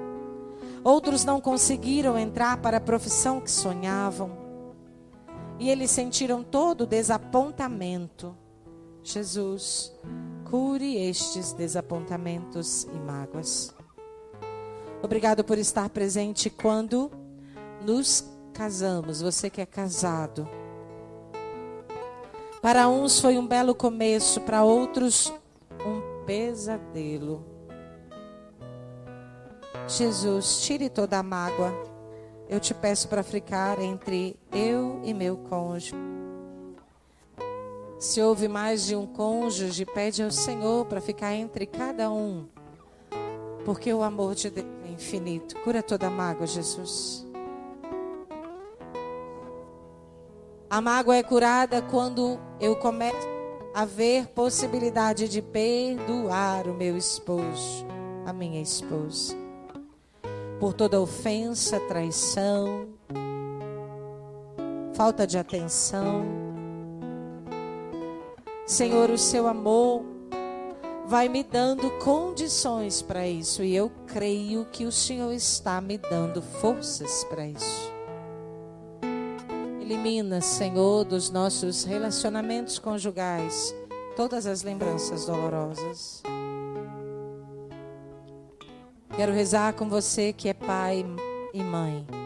Outros 0.83 1.25
não 1.25 1.41
conseguiram 1.41 2.19
entrar 2.19 2.57
para 2.57 2.79
a 2.79 2.81
profissão 2.81 3.41
que 3.41 3.53
sonhavam. 3.53 4.37
E 5.61 5.71
eles 5.71 5.93
sentiram 5.93 6.43
todo 6.43 6.81
o 6.81 6.87
desapontamento. 6.89 8.37
Jesus, 9.05 9.93
cure 10.53 10.99
estes 10.99 11.55
desapontamentos 11.55 12.85
e 12.85 12.99
mágoas. 12.99 13.75
Obrigado 15.03 15.43
por 15.43 15.57
estar 15.57 15.89
presente 15.89 16.51
quando 16.51 17.11
nos 17.81 18.23
casamos. 18.53 19.23
Você 19.23 19.49
que 19.49 19.63
é 19.63 19.67
casado. 19.67 20.47
Para 22.61 22.87
uns 22.87 23.19
foi 23.19 23.39
um 23.39 23.47
belo 23.47 23.75
começo, 23.75 24.43
para 24.43 24.63
outros 24.63 25.33
um 25.87 26.27
pesadelo. 26.27 27.47
Jesus, 29.89 30.61
tire 30.61 30.91
toda 30.91 31.19
a 31.19 31.23
mágoa. 31.23 31.73
Eu 32.47 32.61
te 32.61 32.75
peço 32.75 33.09
para 33.09 33.23
ficar 33.23 33.81
entre 33.81 34.39
eu 34.53 35.01
e 35.03 35.15
meu 35.15 35.39
cônjuge. 35.39 36.22
Se 38.03 38.21
houve 38.21 38.49
mais 38.49 38.85
de 38.85 38.97
um 38.97 39.07
cônjuge, 39.07 39.87
pede 39.87 40.25
ao 40.25 40.31
Senhor 40.33 40.85
para 40.87 41.01
ficar 41.01 41.35
entre 41.35 41.67
cada 41.67 42.11
um. 42.11 42.49
Porque 43.65 43.95
o 43.95 44.03
amor 44.03 44.35
de 44.35 44.51
Deus 44.51 44.67
é 44.85 44.91
infinito. 44.91 45.55
Cura 45.61 45.85
toda 45.85 46.11
mágoa, 46.11 46.45
Jesus. 46.45 47.25
A 50.69 50.81
mágoa 50.81 51.15
é 51.15 51.23
curada 51.23 51.81
quando 51.81 52.41
eu 52.59 52.75
começo 52.75 53.29
a 53.73 53.85
ver 53.85 54.27
possibilidade 54.27 55.29
de 55.29 55.41
perdoar 55.41 56.67
o 56.67 56.75
meu 56.75 56.97
esposo, 56.97 57.87
a 58.27 58.33
minha 58.33 58.61
esposa. 58.61 59.37
Por 60.59 60.75
toda 60.75 61.01
ofensa, 61.01 61.79
traição, 61.79 62.89
falta 64.93 65.25
de 65.25 65.39
atenção 65.39 66.52
Senhor, 68.67 69.11
o 69.11 69.19
seu 69.19 69.47
amor 69.47 70.05
vai 71.07 71.29
me 71.29 71.43
dando 71.43 71.91
condições 71.99 73.03
para 73.03 73.27
isso 73.27 73.63
e 73.63 73.75
eu 73.75 73.91
creio 74.07 74.65
que 74.67 74.85
o 74.85 74.93
Senhor 74.93 75.33
está 75.33 75.81
me 75.81 75.99
dando 75.99 76.41
forças 76.41 77.25
para 77.25 77.47
isso. 77.47 77.93
Elimina, 79.81 80.41
Senhor, 80.41 81.05
dos 81.05 81.29
nossos 81.29 81.85
relacionamentos 81.85 82.79
conjugais 82.79 83.75
todas 84.17 84.47
as 84.47 84.63
lembranças 84.63 85.27
dolorosas. 85.27 86.23
Quero 89.17 89.33
rezar 89.33 89.75
com 89.75 89.89
você 89.89 90.33
que 90.33 90.49
é 90.49 90.55
pai 90.55 91.05
e 91.53 91.63
mãe. 91.63 92.22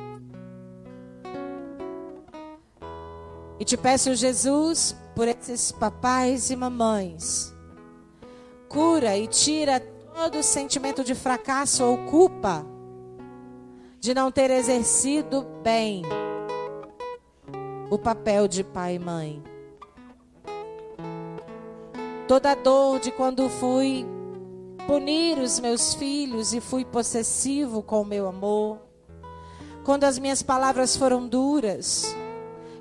E 3.58 3.64
te 3.64 3.76
peço, 3.76 4.14
Jesus, 4.14 4.94
por 5.14 5.26
esses 5.26 5.72
papais 5.72 6.50
e 6.50 6.56
mamães. 6.56 7.54
Cura 8.68 9.16
e 9.16 9.26
tira 9.26 9.80
todo 9.80 10.42
sentimento 10.42 11.02
de 11.02 11.14
fracasso 11.14 11.84
ou 11.84 11.98
culpa 12.04 12.66
de 13.98 14.14
não 14.14 14.30
ter 14.30 14.50
exercido 14.50 15.46
bem 15.62 16.02
o 17.90 17.98
papel 17.98 18.46
de 18.46 18.62
pai 18.62 18.96
e 18.96 18.98
mãe. 18.98 19.42
Toda 22.28 22.50
a 22.50 22.54
dor 22.54 22.98
de 22.98 23.10
quando 23.10 23.48
fui 23.48 24.04
punir 24.86 25.38
os 25.38 25.58
meus 25.60 25.94
filhos 25.94 26.52
e 26.52 26.60
fui 26.60 26.84
possessivo 26.84 27.82
com 27.82 28.02
o 28.02 28.06
meu 28.06 28.28
amor. 28.28 28.78
Quando 29.84 30.04
as 30.04 30.18
minhas 30.18 30.42
palavras 30.42 30.96
foram 30.96 31.26
duras 31.26 32.14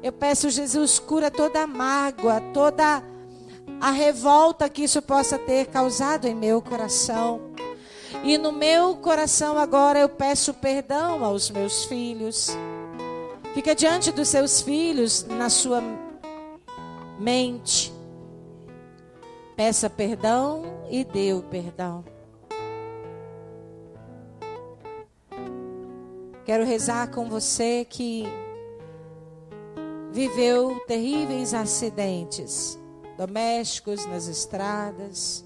eu 0.01 0.11
peço, 0.11 0.49
Jesus, 0.49 0.99
cura 0.99 1.31
toda 1.31 1.63
a 1.63 1.67
mágoa, 1.67 2.39
toda 2.53 3.03
a 3.81 3.91
revolta 3.91 4.69
que 4.69 4.83
isso 4.83 5.01
possa 5.01 5.37
ter 5.37 5.67
causado 5.67 6.27
em 6.27 6.35
meu 6.35 6.61
coração. 6.61 7.41
E 8.23 8.37
no 8.37 8.51
meu 8.51 8.95
coração 8.95 9.57
agora 9.57 9.99
eu 9.99 10.09
peço 10.09 10.53
perdão 10.53 11.23
aos 11.23 11.49
meus 11.49 11.85
filhos. 11.85 12.49
Fica 13.53 13.75
diante 13.75 14.11
dos 14.11 14.27
seus 14.27 14.61
filhos, 14.61 15.23
na 15.23 15.49
sua 15.49 15.81
mente. 17.19 17.93
Peça 19.55 19.89
perdão 19.89 20.63
e 20.89 21.03
dê 21.03 21.33
o 21.33 21.41
perdão. 21.41 22.03
Quero 26.45 26.63
rezar 26.63 27.09
com 27.09 27.27
você 27.29 27.85
que 27.89 28.25
viveu 30.15 30.79
terríveis 30.87 31.53
acidentes 31.53 32.79
domésticos 33.17 34.05
nas 34.05 34.29
estradas, 34.29 35.43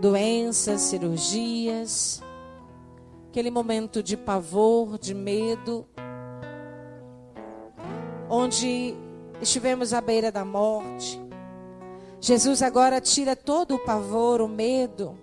doenças, 0.00 0.82
cirurgias, 0.82 2.22
aquele 3.28 3.50
momento 3.50 4.00
de 4.00 4.16
pavor, 4.16 4.96
de 4.96 5.12
medo, 5.12 5.88
onde 8.30 8.94
estivemos 9.42 9.92
à 9.92 10.00
beira 10.00 10.30
da 10.30 10.44
morte. 10.44 11.20
Jesus 12.20 12.62
agora 12.62 13.00
tira 13.00 13.34
todo 13.34 13.74
o 13.74 13.84
pavor, 13.84 14.40
o 14.40 14.46
medo, 14.46 15.18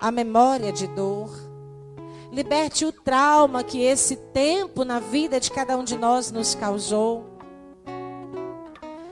a 0.00 0.10
memória 0.10 0.72
de 0.72 0.88
dor. 0.88 1.30
Liberte 2.32 2.84
o 2.84 2.92
trauma 2.92 3.62
que 3.62 3.82
esse 3.82 4.16
tempo 4.16 4.84
na 4.84 4.98
vida 4.98 5.38
de 5.38 5.50
cada 5.50 5.76
um 5.76 5.84
de 5.84 5.96
nós 5.96 6.30
nos 6.30 6.54
causou. 6.54 7.24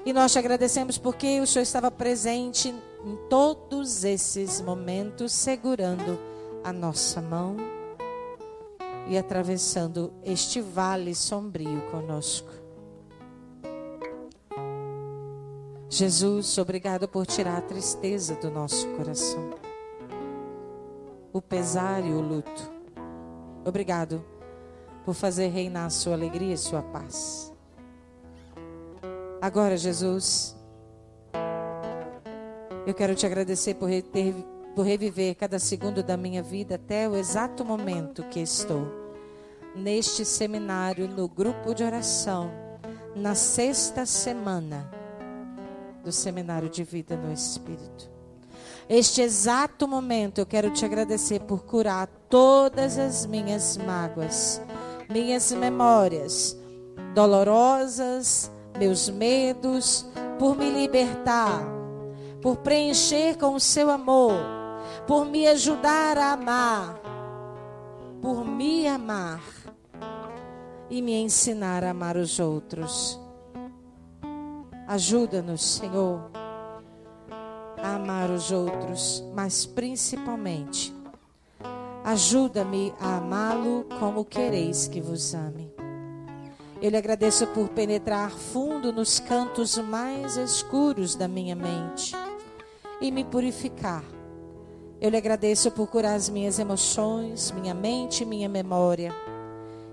E 0.04 0.12
nós 0.12 0.32
te 0.32 0.38
agradecemos 0.38 0.98
porque 0.98 1.40
o 1.40 1.46
Senhor 1.46 1.62
estava 1.62 1.90
presente 1.90 2.68
em 3.04 3.16
todos 3.28 4.04
esses 4.04 4.60
momentos, 4.60 5.32
segurando 5.32 6.18
a 6.62 6.72
nossa 6.72 7.20
mão 7.20 7.56
e 9.08 9.16
atravessando 9.16 10.12
este 10.22 10.60
vale 10.60 11.14
sombrio 11.14 11.82
conosco. 11.90 12.50
Jesus, 15.88 16.58
obrigado 16.58 17.06
por 17.06 17.24
tirar 17.24 17.58
a 17.58 17.62
tristeza 17.62 18.34
do 18.34 18.50
nosso 18.50 18.88
coração, 18.96 19.50
o 21.32 21.40
pesar 21.40 22.04
e 22.04 22.10
o 22.10 22.20
luto. 22.20 22.73
Obrigado 23.64 24.24
por 25.04 25.14
fazer 25.14 25.48
reinar 25.48 25.86
a 25.86 25.90
sua 25.90 26.14
alegria 26.14 26.54
e 26.54 26.58
sua 26.58 26.82
paz. 26.82 27.52
Agora, 29.40 29.76
Jesus, 29.76 30.56
eu 32.86 32.94
quero 32.94 33.14
te 33.14 33.26
agradecer 33.26 33.74
por, 33.74 33.88
ter, 33.88 34.34
por 34.74 34.84
reviver 34.84 35.34
cada 35.34 35.58
segundo 35.58 36.02
da 36.02 36.16
minha 36.16 36.42
vida 36.42 36.76
até 36.76 37.08
o 37.08 37.16
exato 37.16 37.64
momento 37.64 38.22
que 38.24 38.40
estou 38.40 38.86
neste 39.74 40.24
seminário, 40.24 41.08
no 41.08 41.28
grupo 41.28 41.74
de 41.74 41.82
oração, 41.82 42.50
na 43.14 43.34
sexta 43.34 44.06
semana 44.06 44.90
do 46.02 46.12
seminário 46.12 46.68
de 46.68 46.84
vida 46.84 47.16
no 47.16 47.32
Espírito. 47.32 48.13
Este 48.88 49.22
exato 49.22 49.88
momento 49.88 50.38
eu 50.38 50.46
quero 50.46 50.70
te 50.70 50.84
agradecer 50.84 51.40
por 51.40 51.64
curar 51.64 52.06
todas 52.28 52.98
as 52.98 53.24
minhas 53.24 53.78
mágoas, 53.78 54.60
minhas 55.08 55.50
memórias 55.52 56.56
dolorosas, 57.14 58.50
meus 58.78 59.08
medos, 59.08 60.06
por 60.38 60.56
me 60.56 60.70
libertar, 60.70 61.64
por 62.42 62.58
preencher 62.58 63.38
com 63.38 63.54
o 63.54 63.60
seu 63.60 63.90
amor, 63.90 64.34
por 65.06 65.24
me 65.24 65.46
ajudar 65.46 66.18
a 66.18 66.32
amar, 66.32 67.00
por 68.20 68.44
me 68.44 68.86
amar 68.86 69.40
e 70.90 71.00
me 71.00 71.14
ensinar 71.14 71.84
a 71.84 71.90
amar 71.90 72.16
os 72.16 72.38
outros. 72.38 73.20
Ajuda-nos, 74.86 75.64
Senhor, 75.64 76.30
a 77.84 77.96
amar 77.96 78.30
os 78.30 78.50
outros, 78.50 79.22
mas 79.34 79.66
principalmente, 79.66 80.90
ajuda-me 82.02 82.94
a 82.98 83.18
amá-lo 83.18 83.84
como 84.00 84.24
quereis 84.24 84.88
que 84.88 85.02
vos 85.02 85.34
ame. 85.34 85.70
Eu 86.80 86.90
lhe 86.90 86.96
agradeço 86.96 87.46
por 87.48 87.68
penetrar 87.68 88.30
fundo 88.30 88.90
nos 88.90 89.20
cantos 89.20 89.76
mais 89.76 90.38
escuros 90.38 91.14
da 91.14 91.28
minha 91.28 91.54
mente 91.54 92.16
e 93.02 93.10
me 93.10 93.22
purificar. 93.22 94.02
Eu 94.98 95.10
lhe 95.10 95.18
agradeço 95.18 95.70
por 95.70 95.86
curar 95.86 96.14
as 96.14 96.30
minhas 96.30 96.58
emoções, 96.58 97.50
minha 97.50 97.74
mente 97.74 98.22
e 98.22 98.26
minha 98.26 98.48
memória. 98.48 99.12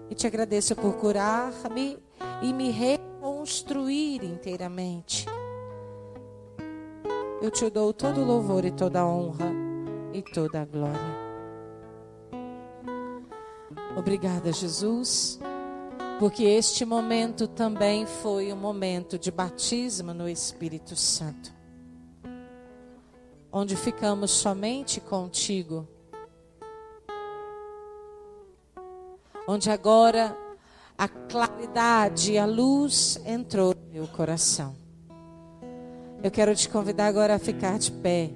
E 0.09 0.15
te 0.15 0.25
agradeço 0.25 0.77
por 0.77 0.93
curar-me 0.93 1.99
e 2.41 2.53
me 2.53 2.71
reconstruir 2.71 4.23
inteiramente. 4.23 5.25
Eu 7.41 7.49
te 7.49 7.69
dou 7.69 7.93
todo 7.93 8.21
o 8.21 8.25
louvor 8.25 8.65
e 8.65 8.71
toda 8.71 8.99
a 9.01 9.07
honra 9.07 9.51
e 10.13 10.21
toda 10.21 10.61
a 10.61 10.65
glória. 10.65 11.21
Obrigada, 13.97 14.51
Jesus 14.51 15.39
porque 16.21 16.43
este 16.43 16.85
momento 16.85 17.47
também 17.47 18.05
foi 18.05 18.53
um 18.53 18.55
momento 18.55 19.17
de 19.17 19.31
batismo 19.31 20.13
no 20.13 20.29
Espírito 20.29 20.95
Santo, 20.95 21.51
onde 23.51 23.75
ficamos 23.75 24.29
somente 24.29 25.01
contigo, 25.01 25.87
onde 29.47 29.71
agora 29.71 30.37
a 30.95 31.07
claridade, 31.07 32.37
a 32.37 32.45
luz 32.45 33.19
entrou 33.25 33.73
no 33.73 33.91
meu 33.91 34.07
coração. 34.07 34.80
Eu 36.23 36.29
quero 36.29 36.55
te 36.55 36.69
convidar 36.69 37.07
agora 37.07 37.33
a 37.33 37.39
ficar 37.39 37.79
de 37.79 37.91
pé. 37.91 38.29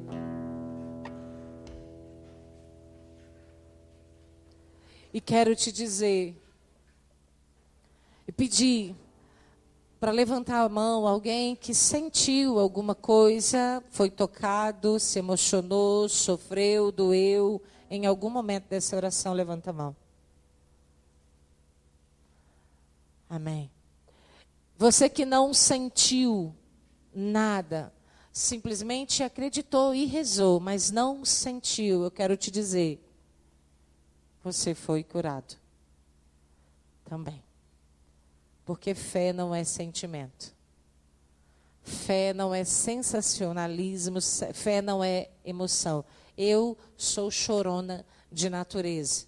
E 5.13 5.21
quero 5.21 5.55
te 5.55 5.71
dizer 5.71 6.35
e 8.27 8.31
pedir 8.31 8.95
para 9.99 10.11
levantar 10.11 10.63
a 10.63 10.69
mão 10.69 11.07
alguém 11.07 11.55
que 11.55 11.75
sentiu 11.75 12.57
alguma 12.57 12.95
coisa, 12.95 13.83
foi 13.91 14.09
tocado, 14.09 14.99
se 14.99 15.19
emocionou, 15.19 16.09
sofreu, 16.09 16.91
doeu 16.91 17.61
em 17.87 18.07
algum 18.07 18.31
momento 18.31 18.67
dessa 18.67 18.95
oração, 18.95 19.31
levanta 19.31 19.69
a 19.69 19.73
mão. 19.73 19.95
Amém. 23.29 23.69
Você 24.75 25.07
que 25.07 25.23
não 25.23 25.53
sentiu 25.53 26.51
nada, 27.15 27.93
simplesmente 28.31 29.23
acreditou 29.23 29.95
e 29.95 30.05
rezou, 30.05 30.59
mas 30.59 30.91
não 30.91 31.23
sentiu, 31.23 32.03
eu 32.03 32.11
quero 32.11 32.35
te 32.35 32.51
dizer, 32.51 33.01
você 34.43 34.75
foi 34.75 35.03
curado. 35.03 35.55
Também. 37.05 37.41
Porque 38.65 38.93
fé 38.93 39.31
não 39.31 39.55
é 39.55 39.63
sentimento. 39.63 40.53
Fé 41.81 42.33
não 42.33 42.53
é 42.53 42.63
sensacionalismo, 42.63 44.19
fé 44.53 44.81
não 44.81 45.03
é 45.03 45.29
emoção. 45.45 46.03
Eu 46.35 46.77
sou 46.97 47.31
chorona 47.31 48.05
de 48.31 48.49
natureza. 48.49 49.27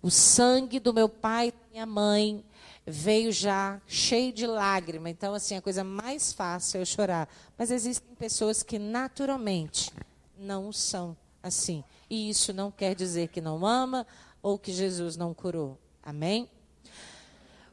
O 0.00 0.10
sangue 0.10 0.80
do 0.80 0.94
meu 0.94 1.08
pai 1.08 1.48
e 1.48 1.72
minha 1.72 1.86
mãe 1.86 2.44
veio 2.86 3.32
já 3.32 3.80
cheio 3.86 4.32
de 4.32 4.46
lágrima. 4.46 5.08
Então, 5.08 5.34
assim, 5.34 5.56
a 5.56 5.62
coisa 5.62 5.84
mais 5.84 6.32
fácil 6.32 6.78
é 6.78 6.80
eu 6.82 6.86
chorar. 6.86 7.28
Mas 7.56 7.70
existem 7.70 8.14
pessoas 8.16 8.62
que 8.62 8.78
naturalmente 8.78 9.90
não 10.38 10.72
são 10.72 11.16
assim. 11.42 11.84
E 12.08 12.28
isso 12.28 12.52
não 12.52 12.70
quer 12.70 12.94
dizer 12.94 13.28
que 13.28 13.40
não 13.40 13.64
ama 13.66 14.06
ou 14.42 14.58
que 14.58 14.72
Jesus 14.72 15.16
não 15.16 15.32
curou. 15.32 15.78
Amém? 16.02 16.48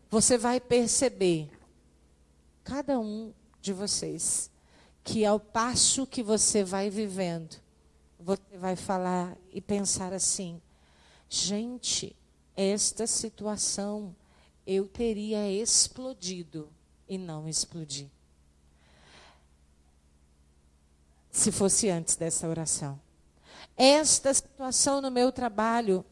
você 0.10 0.38
vai 0.38 0.60
perceber, 0.60 1.50
cada 2.64 3.00
um 3.00 3.32
de 3.62 3.72
vocês, 3.72 4.50
que 5.04 5.24
ao 5.24 5.40
passo 5.40 6.08
que 6.08 6.24
você 6.24 6.64
vai 6.64 6.90
vivendo, 6.90 7.58
você 8.20 8.58
vai 8.58 8.76
falar 8.76 9.38
e 9.52 9.62
pensar 9.62 10.12
assim: 10.12 10.60
gente, 11.30 12.16
esta 12.56 13.06
situação 13.06 14.16
eu 14.72 14.88
teria 14.88 15.52
explodido 15.52 16.70
e 17.08 17.18
não 17.18 17.50
explodi. 17.50 18.08
Se 21.32 21.52
fosse 21.52 21.90
antes 21.90 22.16
dessa 22.16 22.48
oração. 22.48 23.02
Esta 23.76 24.32
situação 24.32 25.02
no 25.02 25.10
meu 25.10 25.32
trabalho, 25.32 26.06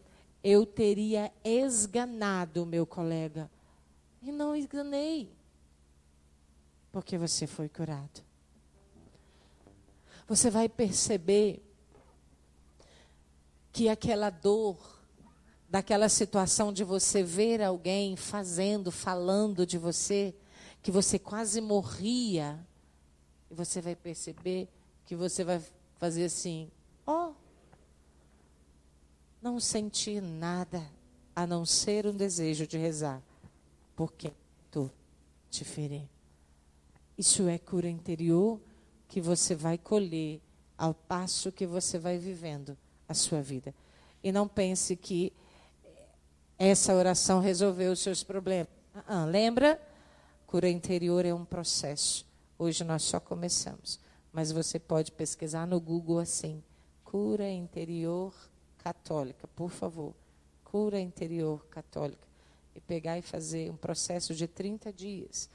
eu 0.43 0.65
teria 0.65 1.31
esganado 1.43 2.63
o 2.63 2.65
meu 2.65 2.88
colega 2.88 3.47
e 4.23 4.31
não 4.31 4.55
enganei. 4.55 5.31
Porque 6.91 7.15
você 7.15 7.45
foi 7.45 7.69
curado. 7.69 8.23
Você 10.27 10.49
vai 10.49 10.67
perceber 10.67 11.63
que 13.71 13.88
aquela 13.88 14.31
dor, 14.31 14.96
daquela 15.69 16.10
situação 16.10 16.72
de 16.72 16.84
você 16.84 17.23
ver 17.23 17.61
alguém 17.61 18.15
fazendo, 18.15 18.91
falando 18.91 19.65
de 19.65 19.77
você, 19.77 20.34
que 20.81 20.91
você 20.91 21.19
quase 21.19 21.60
morria, 21.61 22.60
e 23.49 23.53
você 23.53 23.81
vai 23.81 23.95
perceber 23.95 24.68
que 25.06 25.15
você 25.15 25.44
vai 25.44 25.61
fazer 25.98 26.26
assim: 26.26 26.72
ó, 27.06 27.30
oh, 27.30 27.34
não 29.41 29.60
senti 29.60 30.22
nada 30.22 30.85
a 31.35 31.45
não 31.45 31.65
ser 31.65 32.07
um 32.07 32.14
desejo 32.14 32.65
de 32.65 32.77
rezar. 32.77 33.22
Por 33.95 34.14
quê? 34.14 34.31
muito 34.68 34.91
diferente. 35.49 36.10
Isso 37.18 37.48
é 37.48 37.57
cura 37.57 37.89
interior 37.89 38.60
que 39.07 39.19
você 39.19 39.56
vai 39.56 39.77
colher 39.77 40.39
ao 40.77 40.94
passo 40.94 41.52
que 41.52 41.65
você 41.65 41.98
vai 41.98 42.18
vivendo 42.18 42.77
a 43.07 43.14
sua 43.14 43.41
vida. 43.41 43.73
E 44.23 44.31
não 44.31 44.48
pense 44.48 44.95
que 44.95 45.34
essa 46.57 46.95
oração 46.95 47.39
resolveu 47.39 47.91
os 47.91 47.99
seus 47.99 48.23
problemas. 48.23 48.67
Ah, 49.07 49.25
lembra? 49.25 49.79
Cura 50.47 50.67
interior 50.67 51.23
é 51.25 51.34
um 51.34 51.45
processo. 51.45 52.25
Hoje 52.57 52.84
nós 52.84 53.03
só 53.03 53.19
começamos. 53.19 53.99
Mas 54.31 54.51
você 54.51 54.79
pode 54.79 55.11
pesquisar 55.11 55.67
no 55.67 55.79
Google 55.79 56.19
assim: 56.19 56.63
cura 57.03 57.47
interior 57.49 58.34
católica, 58.79 59.47
por 59.55 59.69
favor. 59.69 60.15
Cura 60.63 60.99
interior 60.99 61.63
católica. 61.67 62.27
E 62.75 62.81
pegar 62.81 63.17
e 63.17 63.21
fazer 63.21 63.69
um 63.71 63.77
processo 63.77 64.34
de 64.34 64.47
30 64.47 64.91
dias. 64.91 65.49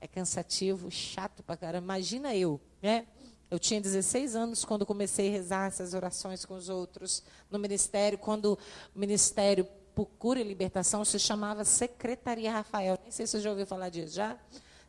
É 0.00 0.06
cansativo, 0.06 0.90
chato 0.90 1.42
pra 1.42 1.56
caramba. 1.56 1.84
Imagina 1.84 2.34
eu, 2.34 2.60
né? 2.82 3.06
Eu 3.50 3.58
tinha 3.58 3.80
16 3.80 4.34
anos 4.34 4.64
quando 4.64 4.86
comecei 4.86 5.28
a 5.28 5.32
rezar 5.32 5.66
essas 5.68 5.94
orações 5.94 6.44
com 6.44 6.54
os 6.54 6.68
outros 6.68 7.22
no 7.50 7.58
ministério, 7.58 8.18
quando 8.18 8.58
o 8.94 8.98
ministério 8.98 9.68
por 9.94 10.06
cura 10.18 10.40
e 10.40 10.44
libertação 10.44 11.04
se 11.04 11.18
chamava 11.18 11.64
Secretaria 11.64 12.52
Rafael. 12.52 12.98
Nem 13.02 13.10
sei 13.10 13.26
se 13.26 13.32
você 13.32 13.40
já 13.40 13.50
ouviu 13.50 13.66
falar 13.66 13.88
disso, 13.88 14.14
já? 14.14 14.36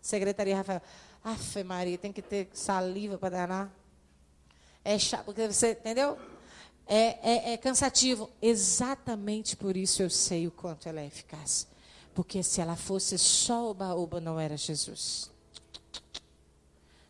Secretaria 0.01 0.55
Rafael. 0.55 0.81
Afe 1.23 1.63
Maria, 1.63 1.97
tem 1.97 2.11
que 2.11 2.21
ter 2.21 2.49
saliva 2.53 3.17
para 3.17 3.29
danar. 3.29 3.73
É 4.83 4.99
chato, 4.99 5.25
porque 5.25 5.47
você, 5.47 5.71
entendeu? 5.71 6.17
É, 6.85 7.51
é, 7.51 7.53
é 7.53 7.57
cansativo. 7.57 8.29
Exatamente 8.41 9.55
por 9.55 9.77
isso 9.77 10.01
eu 10.01 10.09
sei 10.09 10.47
o 10.47 10.51
quanto 10.51 10.89
ela 10.89 10.99
é 10.99 11.05
eficaz. 11.05 11.67
Porque 12.13 12.43
se 12.43 12.61
ela 12.61 12.75
fosse 12.75 13.17
só 13.17 13.69
oba-oba, 13.69 14.19
não 14.19 14.39
era 14.39 14.57
Jesus. 14.57 15.31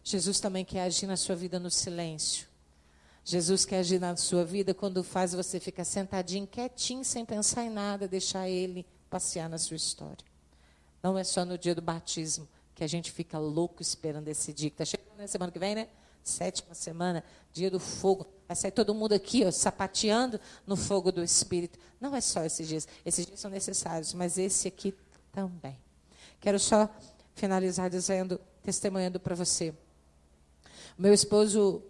Jesus 0.04 0.40
também 0.40 0.64
quer 0.64 0.82
agir 0.82 1.08
na 1.08 1.18
sua 1.18 1.36
vida 1.36 1.60
no 1.60 1.72
silêncio. 1.72 2.48
Jesus 3.26 3.64
quer 3.64 3.80
agir 3.80 4.00
na 4.00 4.16
sua 4.18 4.44
vida 4.44 4.74
quando 4.74 5.04
faz 5.04 5.34
você 5.34 5.60
ficar 5.60 5.86
sentadinho, 5.86 6.46
quietinho, 6.46 7.06
sem 7.06 7.26
pensar 7.26 7.64
em 7.64 7.70
nada, 7.70 8.08
deixar 8.08 8.50
Ele 8.50 8.86
passear 9.10 9.48
na 9.48 9.58
sua 9.58 9.78
história. 9.78 10.26
Não 11.02 11.18
é 11.18 11.24
só 11.24 11.46
no 11.46 11.58
dia 11.58 11.74
do 11.74 11.82
batismo 11.82 12.48
que 12.76 12.84
a 12.84 12.88
gente 12.88 13.12
fica 13.12 13.38
louco 13.38 13.82
esperando 13.82 14.28
esse 14.28 14.52
dia, 14.52 14.68
está 14.68 14.84
chegando 14.84 15.18
na 15.18 15.28
semana 15.28 15.52
que 15.52 15.60
vem, 15.60 15.76
né? 15.76 15.88
Sétima 16.24 16.74
semana, 16.74 17.24
dia 17.52 17.70
do 17.70 17.80
fogo. 17.80 18.26
Vai 18.48 18.56
sair 18.56 18.72
todo 18.72 18.94
mundo 18.94 19.14
aqui, 19.14 19.46
ó, 19.46 19.52
sapateando 19.52 20.40
no 20.66 20.76
fogo 20.76 21.12
do 21.12 21.24
Espírito. 21.24 21.78
Não 22.00 22.16
é 22.16 22.22
só 22.22 22.44
esses 22.44 22.68
dias. 22.68 22.88
Esses 23.06 23.26
dias 23.26 23.40
são 23.40 23.52
necessários, 23.52 24.14
mas 24.14 24.38
esse 24.38 24.68
aqui 24.68 24.96
também. 25.32 25.78
Quero 26.40 26.60
só 26.60 26.90
finalizar 27.36 27.90
dizendo, 27.90 28.40
testemunhando 28.62 29.20
para 29.20 29.36
você. 29.36 29.74
Meu 30.98 31.14
esposo, 31.14 31.84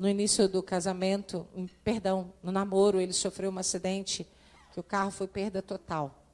no 0.00 0.08
início 0.08 0.48
do 0.48 0.62
casamento, 0.62 1.46
perdão, 1.84 2.32
no 2.42 2.50
namoro, 2.50 2.98
ele 2.98 3.12
sofreu 3.12 3.50
um 3.50 3.58
acidente 3.58 4.26
que 4.72 4.80
o 4.80 4.82
carro 4.82 5.10
foi 5.10 5.28
perda 5.28 5.60
total. 5.60 6.24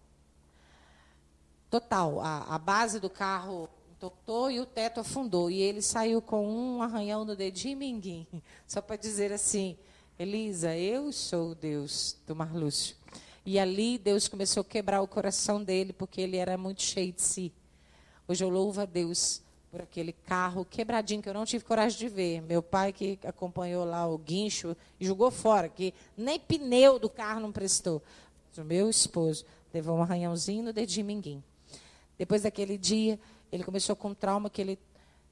Total. 1.68 2.20
A, 2.20 2.55
a 2.55 2.59
base 2.60 3.01
do 3.01 3.10
carro 3.10 3.68
entortou 3.90 4.52
e 4.52 4.60
o 4.60 4.66
teto 4.66 5.01
afundou. 5.01 5.51
E 5.51 5.60
ele 5.60 5.82
saiu 5.82 6.22
com 6.22 6.48
um 6.48 6.80
arranhão 6.80 7.24
no 7.24 7.34
dedinho 7.34 7.76
minguim. 7.76 8.24
Só 8.68 8.80
para 8.80 8.94
dizer 8.94 9.32
assim, 9.32 9.76
Elisa, 10.16 10.76
eu 10.76 11.10
sou 11.10 11.51
o 11.51 11.55
Deus 11.56 12.16
do 12.24 12.36
Marlúcio. 12.36 12.94
E 13.44 13.59
ali 13.59 13.98
Deus 13.98 14.28
começou 14.28 14.60
a 14.60 14.64
quebrar 14.64 15.02
o 15.02 15.09
coração 15.09 15.60
dele, 15.60 15.93
porque 15.93 16.20
ele 16.20 16.36
era 16.36 16.56
muito 16.56 16.82
cheio 16.82 17.12
de 17.12 17.22
si. 17.22 17.52
Hoje 18.28 18.44
eu 18.44 18.48
louvo 18.48 18.80
a 18.80 18.84
Deus 18.84 19.43
por 19.77 19.82
aquele 19.82 20.12
carro 20.12 20.65
quebradinho 20.65 21.20
que 21.20 21.28
eu 21.28 21.35
não 21.35 21.44
tive 21.44 21.62
coragem 21.62 21.98
de 21.98 22.09
ver. 22.09 22.40
Meu 22.40 22.62
pai 22.62 22.94
que 22.94 23.19
acompanhou 23.23 23.85
lá 23.85 24.07
o 24.07 24.16
guincho 24.16 24.74
e 24.98 25.05
jogou 25.05 25.31
fora, 25.31 25.69
que 25.69 25.93
nem 26.16 26.40
pneu 26.40 26.98
do 26.98 27.11
carro 27.11 27.40
não 27.40 27.53
prestou. 27.53 28.03
o 28.57 28.65
meu 28.65 28.89
esposo 28.89 29.44
levou 29.74 29.98
um 29.98 30.03
arranhãozinho 30.03 30.62
no 30.62 30.73
dedinho 30.73 31.05
minguim. 31.05 31.44
Depois 32.16 32.40
daquele 32.40 32.78
dia, 32.78 33.20
ele 33.53 33.62
começou 33.62 33.94
com 33.94 34.09
um 34.09 34.15
trauma 34.15 34.48
que 34.48 34.62
ele 34.62 34.78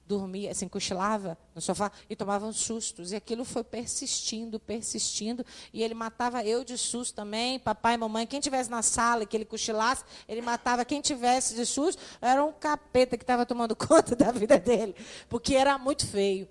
dormia, 0.07 0.51
assim, 0.51 0.69
cochilava 0.69 1.37
no 1.55 1.61
sofá 1.61 1.91
e 2.09 2.17
tomava 2.17 2.51
sustos. 2.53 3.13
E 3.13 3.17
aquilo 3.17 3.45
foi 3.45 3.65
persistindo, 3.65 4.61
persistindo. 4.61 5.45
E 5.73 5.83
ele 5.83 5.95
matava 5.95 6.45
eu 6.45 6.63
de 6.65 6.77
susto 6.77 7.15
também, 7.15 7.59
papai, 7.59 7.97
mamãe. 7.97 8.27
Quem 8.27 8.41
tivesse 8.41 8.71
na 8.71 8.83
sala 8.83 9.25
que 9.27 9.37
ele 9.37 9.45
cochilasse, 9.45 10.05
ele 10.29 10.43
matava 10.43 10.85
quem 10.85 11.01
tivesse 11.01 11.55
de 11.55 11.65
susto. 11.65 12.03
Era 12.21 12.45
um 12.45 12.53
capeta 12.53 13.17
que 13.17 13.23
estava 13.23 13.47
tomando 13.47 13.75
conta 13.77 14.15
da 14.15 14.31
vida 14.31 14.59
dele, 14.59 14.95
porque 15.29 15.55
era 15.55 15.79
muito 15.79 16.07
feio. 16.07 16.49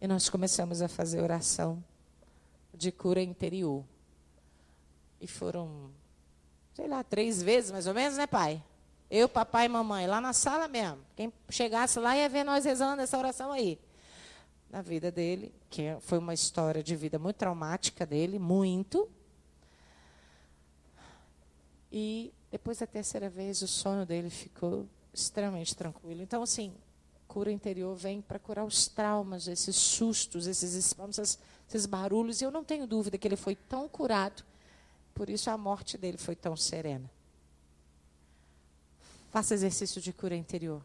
E 0.00 0.06
nós 0.06 0.28
começamos 0.28 0.82
a 0.82 0.88
fazer 0.88 1.20
oração 1.20 1.82
de 2.72 2.92
cura 2.92 3.20
interior. 3.20 3.84
E 5.20 5.26
foram, 5.26 5.90
sei 6.74 6.86
lá, 6.86 7.02
três 7.02 7.42
vezes 7.42 7.70
mais 7.70 7.86
ou 7.86 7.94
menos, 7.94 8.18
né, 8.18 8.26
pai? 8.26 8.62
Eu, 9.10 9.28
papai 9.28 9.66
e 9.66 9.68
mamãe, 9.68 10.06
lá 10.06 10.20
na 10.20 10.32
sala 10.32 10.66
mesmo. 10.66 10.98
Quem 11.14 11.32
chegasse 11.48 11.98
lá 12.00 12.16
ia 12.16 12.28
ver 12.28 12.44
nós 12.44 12.64
rezando 12.64 13.02
essa 13.02 13.16
oração 13.16 13.52
aí. 13.52 13.78
Na 14.68 14.82
vida 14.82 15.12
dele, 15.12 15.54
que 15.70 15.96
foi 16.00 16.18
uma 16.18 16.34
história 16.34 16.82
de 16.82 16.96
vida 16.96 17.18
muito 17.18 17.36
traumática 17.36 18.04
dele, 18.04 18.38
muito. 18.38 19.08
E 21.90 22.32
depois 22.50 22.78
da 22.78 22.86
terceira 22.86 23.30
vez, 23.30 23.62
o 23.62 23.68
sono 23.68 24.04
dele 24.04 24.28
ficou 24.28 24.88
extremamente 25.14 25.74
tranquilo. 25.76 26.20
Então, 26.20 26.42
assim, 26.42 26.74
cura 27.28 27.52
interior 27.52 27.94
vem 27.94 28.20
para 28.20 28.40
curar 28.40 28.64
os 28.64 28.88
traumas, 28.88 29.46
esses 29.46 29.76
sustos, 29.76 30.48
esses 30.48 30.74
espasmos, 30.74 31.38
esses 31.68 31.86
barulhos. 31.86 32.40
E 32.40 32.44
eu 32.44 32.50
não 32.50 32.64
tenho 32.64 32.88
dúvida 32.88 33.16
que 33.16 33.28
ele 33.28 33.36
foi 33.36 33.54
tão 33.54 33.88
curado. 33.88 34.42
Por 35.14 35.30
isso 35.30 35.48
a 35.48 35.56
morte 35.56 35.96
dele 35.96 36.18
foi 36.18 36.34
tão 36.34 36.56
serena. 36.56 37.08
Faça 39.36 39.52
exercício 39.52 40.00
de 40.00 40.14
cura 40.14 40.34
interior. 40.34 40.82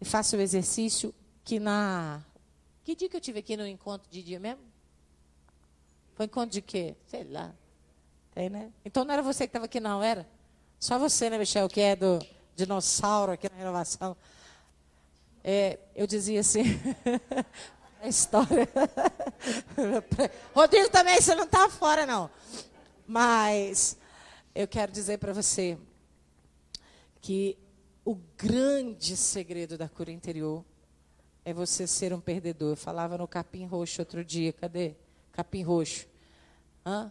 E 0.00 0.04
faça 0.04 0.36
o 0.36 0.40
exercício 0.40 1.14
que 1.44 1.60
na. 1.60 2.20
Que 2.82 2.96
dia 2.96 3.08
que 3.08 3.16
eu 3.16 3.20
tive 3.20 3.38
aqui 3.38 3.56
no 3.56 3.64
encontro 3.64 4.10
de 4.10 4.24
dia 4.24 4.40
mesmo? 4.40 4.64
Foi 6.16 6.26
encontro 6.26 6.50
de 6.50 6.60
quê? 6.60 6.96
Sei 7.06 7.22
lá. 7.22 7.54
Tem, 8.34 8.50
né? 8.50 8.72
Então 8.84 9.04
não 9.04 9.14
era 9.14 9.22
você 9.22 9.44
que 9.44 9.50
estava 9.50 9.66
aqui, 9.66 9.78
não, 9.78 10.02
era? 10.02 10.28
Só 10.80 10.98
você, 10.98 11.30
né, 11.30 11.38
Michel, 11.38 11.68
que 11.68 11.80
é 11.80 11.94
do 11.94 12.18
dinossauro 12.56 13.30
aqui 13.30 13.48
na 13.48 13.56
renovação. 13.56 14.16
É, 15.44 15.78
eu 15.94 16.08
dizia 16.08 16.40
assim. 16.40 16.64
a 18.02 18.08
história. 18.08 18.68
Rodrigo 20.52 20.90
também, 20.90 21.20
você 21.20 21.36
não 21.36 21.44
está 21.44 21.68
fora, 21.70 22.04
não. 22.04 22.28
Mas 23.06 23.96
eu 24.52 24.66
quero 24.66 24.90
dizer 24.90 25.18
para 25.18 25.32
você 25.32 25.78
que 27.24 27.56
o 28.04 28.16
grande 28.36 29.16
segredo 29.16 29.78
da 29.78 29.88
cura 29.88 30.12
interior 30.12 30.62
é 31.42 31.54
você 31.54 31.86
ser 31.86 32.12
um 32.12 32.20
perdedor. 32.20 32.72
Eu 32.72 32.76
falava 32.76 33.16
no 33.16 33.26
capim 33.26 33.64
roxo 33.64 34.02
outro 34.02 34.22
dia, 34.22 34.52
cadê? 34.52 34.94
Capim 35.32 35.62
roxo. 35.62 36.06
Hã? 36.84 37.10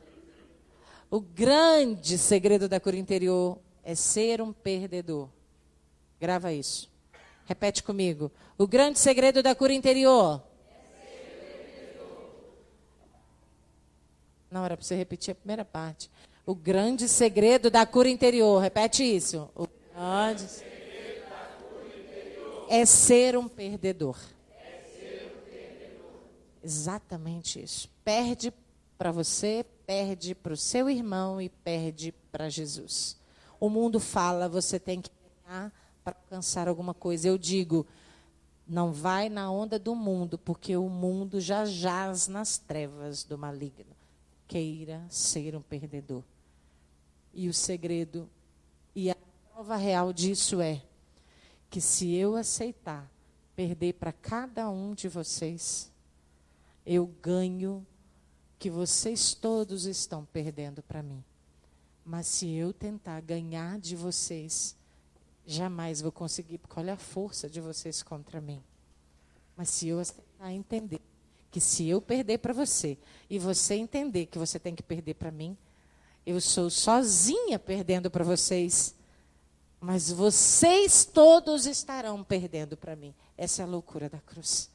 O 1.10 1.20
grande 1.20 2.20
segredo 2.20 2.70
da 2.70 2.80
cura 2.80 2.96
interior 2.96 3.58
é 3.84 3.96
ser 3.96 4.40
um 4.40 4.54
perdedor. 4.54 5.30
Grava 6.20 6.54
isso. 6.54 6.92
Repete 7.46 7.82
comigo. 7.82 8.32
O 8.56 8.68
grande 8.68 9.00
segredo 9.00 9.42
da 9.42 9.56
cura 9.56 9.74
interior. 9.74 10.44
Não, 14.52 14.64
era 14.64 14.78
para 14.78 14.86
você 14.86 14.94
repetir 14.94 15.32
a 15.32 15.36
primeira 15.36 15.66
parte. 15.66 16.08
O 16.46 16.54
grande 16.54 17.10
segredo 17.10 17.72
da 17.72 17.84
cura 17.84 18.08
interior. 18.08 18.62
Repete 18.62 19.04
isso. 19.04 19.50
O 19.56 19.66
Antes. 19.96 20.64
É 22.70 22.86
ser 22.86 23.38
um 23.38 23.48
perdedor. 23.48 24.18
Exatamente 26.64 27.62
isso. 27.62 27.90
Perde 28.04 28.54
para 28.98 29.12
você, 29.12 29.66
perde 29.86 30.34
para 30.34 30.54
o 30.54 30.58
seu 30.58 30.90
irmão 30.90 31.42
e 31.42 31.50
perde 31.50 32.14
para 32.32 32.50
Jesus. 32.50 33.18
O 33.60 33.70
mundo 33.70 34.00
fala, 34.00 34.48
você 34.48 34.80
tem 34.80 35.02
que 35.02 35.12
ganhar 35.46 35.72
para 36.04 36.16
alcançar 36.16 36.68
alguma 36.68 36.94
coisa. 36.94 37.28
Eu 37.28 37.38
digo, 37.38 37.86
não 38.68 38.94
vai 38.94 39.28
na 39.30 39.52
onda 39.52 39.78
do 39.78 39.94
mundo, 39.94 40.38
porque 40.38 40.76
o 40.78 40.88
mundo 40.88 41.42
já 41.42 41.66
jaz 41.66 42.28
nas 42.28 42.58
trevas 42.58 43.24
do 43.24 43.38
maligno. 43.38 43.96
Queira 44.48 45.06
ser 45.10 45.56
um 45.56 45.62
perdedor. 45.62 46.24
E 47.34 47.50
o 47.50 47.54
segredo 47.54 48.30
e 48.96 49.12
a 49.12 49.16
prova 49.54 49.76
real 49.76 50.12
disso 50.12 50.60
é 50.60 50.82
que 51.70 51.80
se 51.80 52.12
eu 52.16 52.36
aceitar 52.36 53.08
perder 53.56 53.94
para 53.94 54.12
cada 54.12 54.68
um 54.68 54.96
de 54.96 55.08
vocês, 55.08 55.92
eu 56.84 57.06
ganho 57.22 57.86
que 58.58 58.68
vocês 58.68 59.36
todos 59.36 59.86
estão 59.86 60.26
perdendo 60.26 60.82
para 60.82 61.04
mim. 61.04 61.24
Mas 62.04 62.26
se 62.26 62.52
eu 62.52 62.74
tentar 62.74 63.22
ganhar 63.22 63.78
de 63.78 63.96
vocês, 63.96 64.76
jamais 65.46 66.02
vou 66.02 66.12
conseguir, 66.12 66.58
porque 66.58 66.80
olha 66.80 66.94
a 66.94 66.98
força 66.98 67.48
de 67.48 67.62
vocês 67.62 68.02
contra 68.02 68.42
mim. 68.42 68.62
Mas 69.56 69.70
se 69.70 69.88
eu 69.88 70.00
aceitar 70.00 70.52
entender 70.52 71.02
que 71.52 71.62
se 71.62 71.88
eu 71.88 72.02
perder 72.02 72.40
para 72.40 72.54
você 72.54 72.98
e 73.30 73.38
você 73.38 73.76
entender 73.76 74.26
que 74.26 74.40
você 74.40 74.58
tem 74.58 74.74
que 74.74 74.82
perder 74.82 75.14
para 75.14 75.30
mim, 75.30 75.56
eu 76.26 76.42
sou 76.42 76.72
sozinha 76.72 77.60
perdendo 77.60 78.10
para 78.10 78.24
vocês, 78.24 78.96
mas 79.84 80.10
vocês 80.10 81.04
todos 81.04 81.66
estarão 81.66 82.24
perdendo 82.24 82.78
para 82.78 82.96
mim. 82.96 83.14
Essa 83.38 83.62
é 83.62 83.66
a 83.66 83.68
loucura 83.68 84.08
da 84.08 84.20
cruz. 84.20 84.70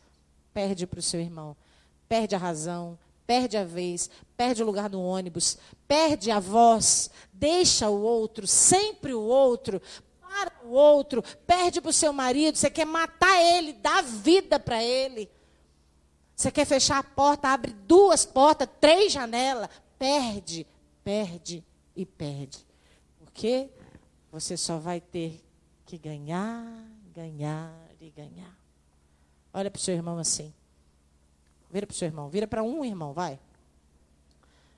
Perde 0.52 0.86
para 0.86 0.98
o 0.98 1.02
seu 1.02 1.18
irmão, 1.18 1.56
perde 2.06 2.34
a 2.34 2.38
razão, 2.38 2.98
perde 3.26 3.56
a 3.56 3.64
vez, 3.64 4.10
perde 4.36 4.62
o 4.62 4.66
lugar 4.66 4.90
no 4.90 5.02
ônibus, 5.02 5.56
perde 5.86 6.30
a 6.30 6.38
voz, 6.38 7.10
deixa 7.32 7.88
o 7.88 8.02
outro, 8.02 8.46
sempre 8.46 9.14
o 9.14 9.22
outro, 9.22 9.80
para 10.20 10.52
o 10.62 10.72
outro, 10.72 11.24
perde 11.46 11.80
para 11.80 11.88
o 11.88 11.92
seu 11.92 12.12
marido, 12.12 12.58
você 12.58 12.68
quer 12.68 12.84
matar 12.84 13.42
ele, 13.42 13.72
dá 13.72 14.02
vida 14.02 14.60
para 14.60 14.84
ele. 14.84 15.30
Você 16.36 16.50
quer 16.50 16.66
fechar 16.66 16.98
a 16.98 17.02
porta, 17.02 17.48
abre 17.48 17.72
duas 17.72 18.26
portas, 18.26 18.68
três 18.78 19.10
janelas, 19.10 19.70
perde, 19.98 20.66
perde 21.02 21.64
e 21.96 22.04
perde. 22.04 22.58
Porque 23.18 23.70
você 24.30 24.56
só 24.56 24.78
vai 24.78 25.00
ter 25.00 25.42
que 25.86 25.96
ganhar, 25.96 26.64
ganhar 27.14 27.72
e 28.00 28.10
ganhar. 28.10 28.54
Olha 29.52 29.70
para 29.70 29.78
o 29.78 29.82
seu 29.82 29.94
irmão 29.94 30.18
assim. 30.18 30.52
Vira 31.70 31.86
para 31.86 31.94
o 31.94 31.96
seu 31.96 32.06
irmão. 32.06 32.28
Vira 32.28 32.46
para 32.46 32.62
um 32.62 32.84
irmão, 32.84 33.12
vai. 33.12 33.38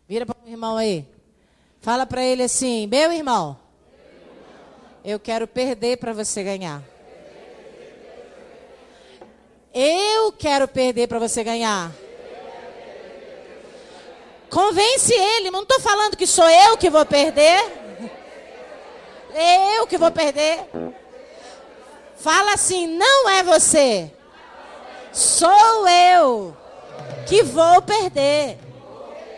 Vira 0.08 0.24
para 0.24 0.36
um 0.44 0.48
irmão 0.48 0.76
aí. 0.76 1.06
Fala 1.80 2.06
para 2.06 2.24
ele 2.24 2.42
assim: 2.42 2.86
Meu 2.86 3.12
irmão, 3.12 3.58
eu 5.04 5.18
quero 5.18 5.46
perder 5.46 5.98
para 5.98 6.12
você 6.12 6.42
ganhar. 6.42 6.82
Eu 9.72 10.32
quero 10.32 10.66
perder 10.66 11.06
para 11.06 11.18
você 11.18 11.44
ganhar. 11.44 11.92
Convence 14.50 15.14
ele, 15.14 15.50
não 15.50 15.62
estou 15.62 15.78
falando 15.80 16.16
que 16.16 16.26
sou 16.26 16.48
eu 16.48 16.76
que 16.76 16.90
vou 16.90 17.06
perder. 17.06 17.79
Eu 19.34 19.86
que 19.86 19.98
vou 19.98 20.10
perder. 20.10 20.66
Fala 22.16 22.54
assim: 22.54 22.86
não 22.86 23.28
é 23.28 23.42
você. 23.42 24.12
Sou 25.12 25.88
eu 25.88 26.56
que 27.26 27.42
vou 27.42 27.82
perder 27.82 28.58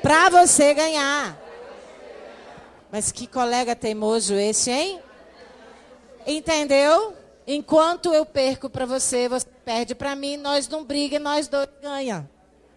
para 0.03 0.29
você 0.29 0.75
ganhar. 0.75 1.39
Mas 2.91 3.11
que 3.11 3.27
colega 3.27 3.75
teimoso 3.75 4.35
esse, 4.35 4.71
hein? 4.71 5.01
Entendeu? 6.27 7.15
Enquanto 7.47 8.13
eu 8.13 8.25
perco 8.27 8.69
para 8.69 8.85
você, 8.85 9.29
você 9.29 9.47
perde 9.65 9.95
para 9.95 10.15
mim, 10.15 10.37
nós 10.37 10.69
não 10.69 10.85
briga, 10.85 11.19
nós 11.19 11.49
dois 11.49 11.69
ganha. 11.81 12.29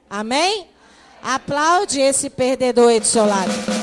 Amém? 0.10 0.70
Aplaude 1.22 2.00
esse 2.00 2.30
perdedor 2.30 2.90
aí 2.90 3.00
do 3.00 3.06
seu 3.06 3.26
lado. 3.26 3.75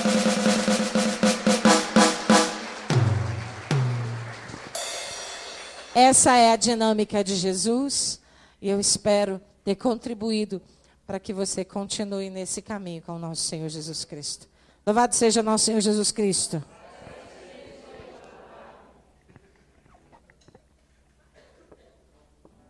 Essa 5.95 6.35
é 6.39 6.53
a 6.53 6.57
dinâmica 6.57 7.23
de 7.23 7.37
Jesus 7.37 8.19
e 8.63 8.71
eu 8.71 8.81
espero 8.81 9.39
ter 9.63 9.75
contribuído 9.75 10.63
para 11.07 11.21
que 11.21 11.35
você 11.35 11.67
continue 11.67 12.31
nesse 12.31 12.63
caminho 12.63 13.03
com 13.03 13.13
o 13.13 13.19
nosso 13.19 13.43
Senhor 13.43 13.69
Jesus 13.69 14.03
Cristo. 14.07 14.49
Louvado 14.87 15.15
seja 15.15 15.43
nosso 15.43 15.67
Senhor 15.67 15.83
Jesus 15.83 16.11
Cristo. 16.11 16.65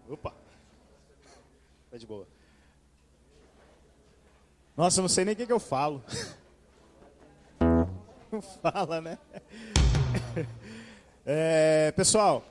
Opa. 0.09 0.35
Tá 1.93 1.97
de 1.97 2.07
boa. 2.07 2.27
Nossa, 4.77 4.99
eu 4.99 5.03
não 5.03 5.09
sei 5.09 5.25
nem 5.25 5.35
o 5.35 5.37
que, 5.37 5.47
que 5.47 5.53
eu 5.53 5.61
falo. 5.61 6.03
Não 8.33 8.41
fala, 8.41 8.99
né? 9.03 9.19
É, 11.27 11.93
pessoal, 11.93 12.43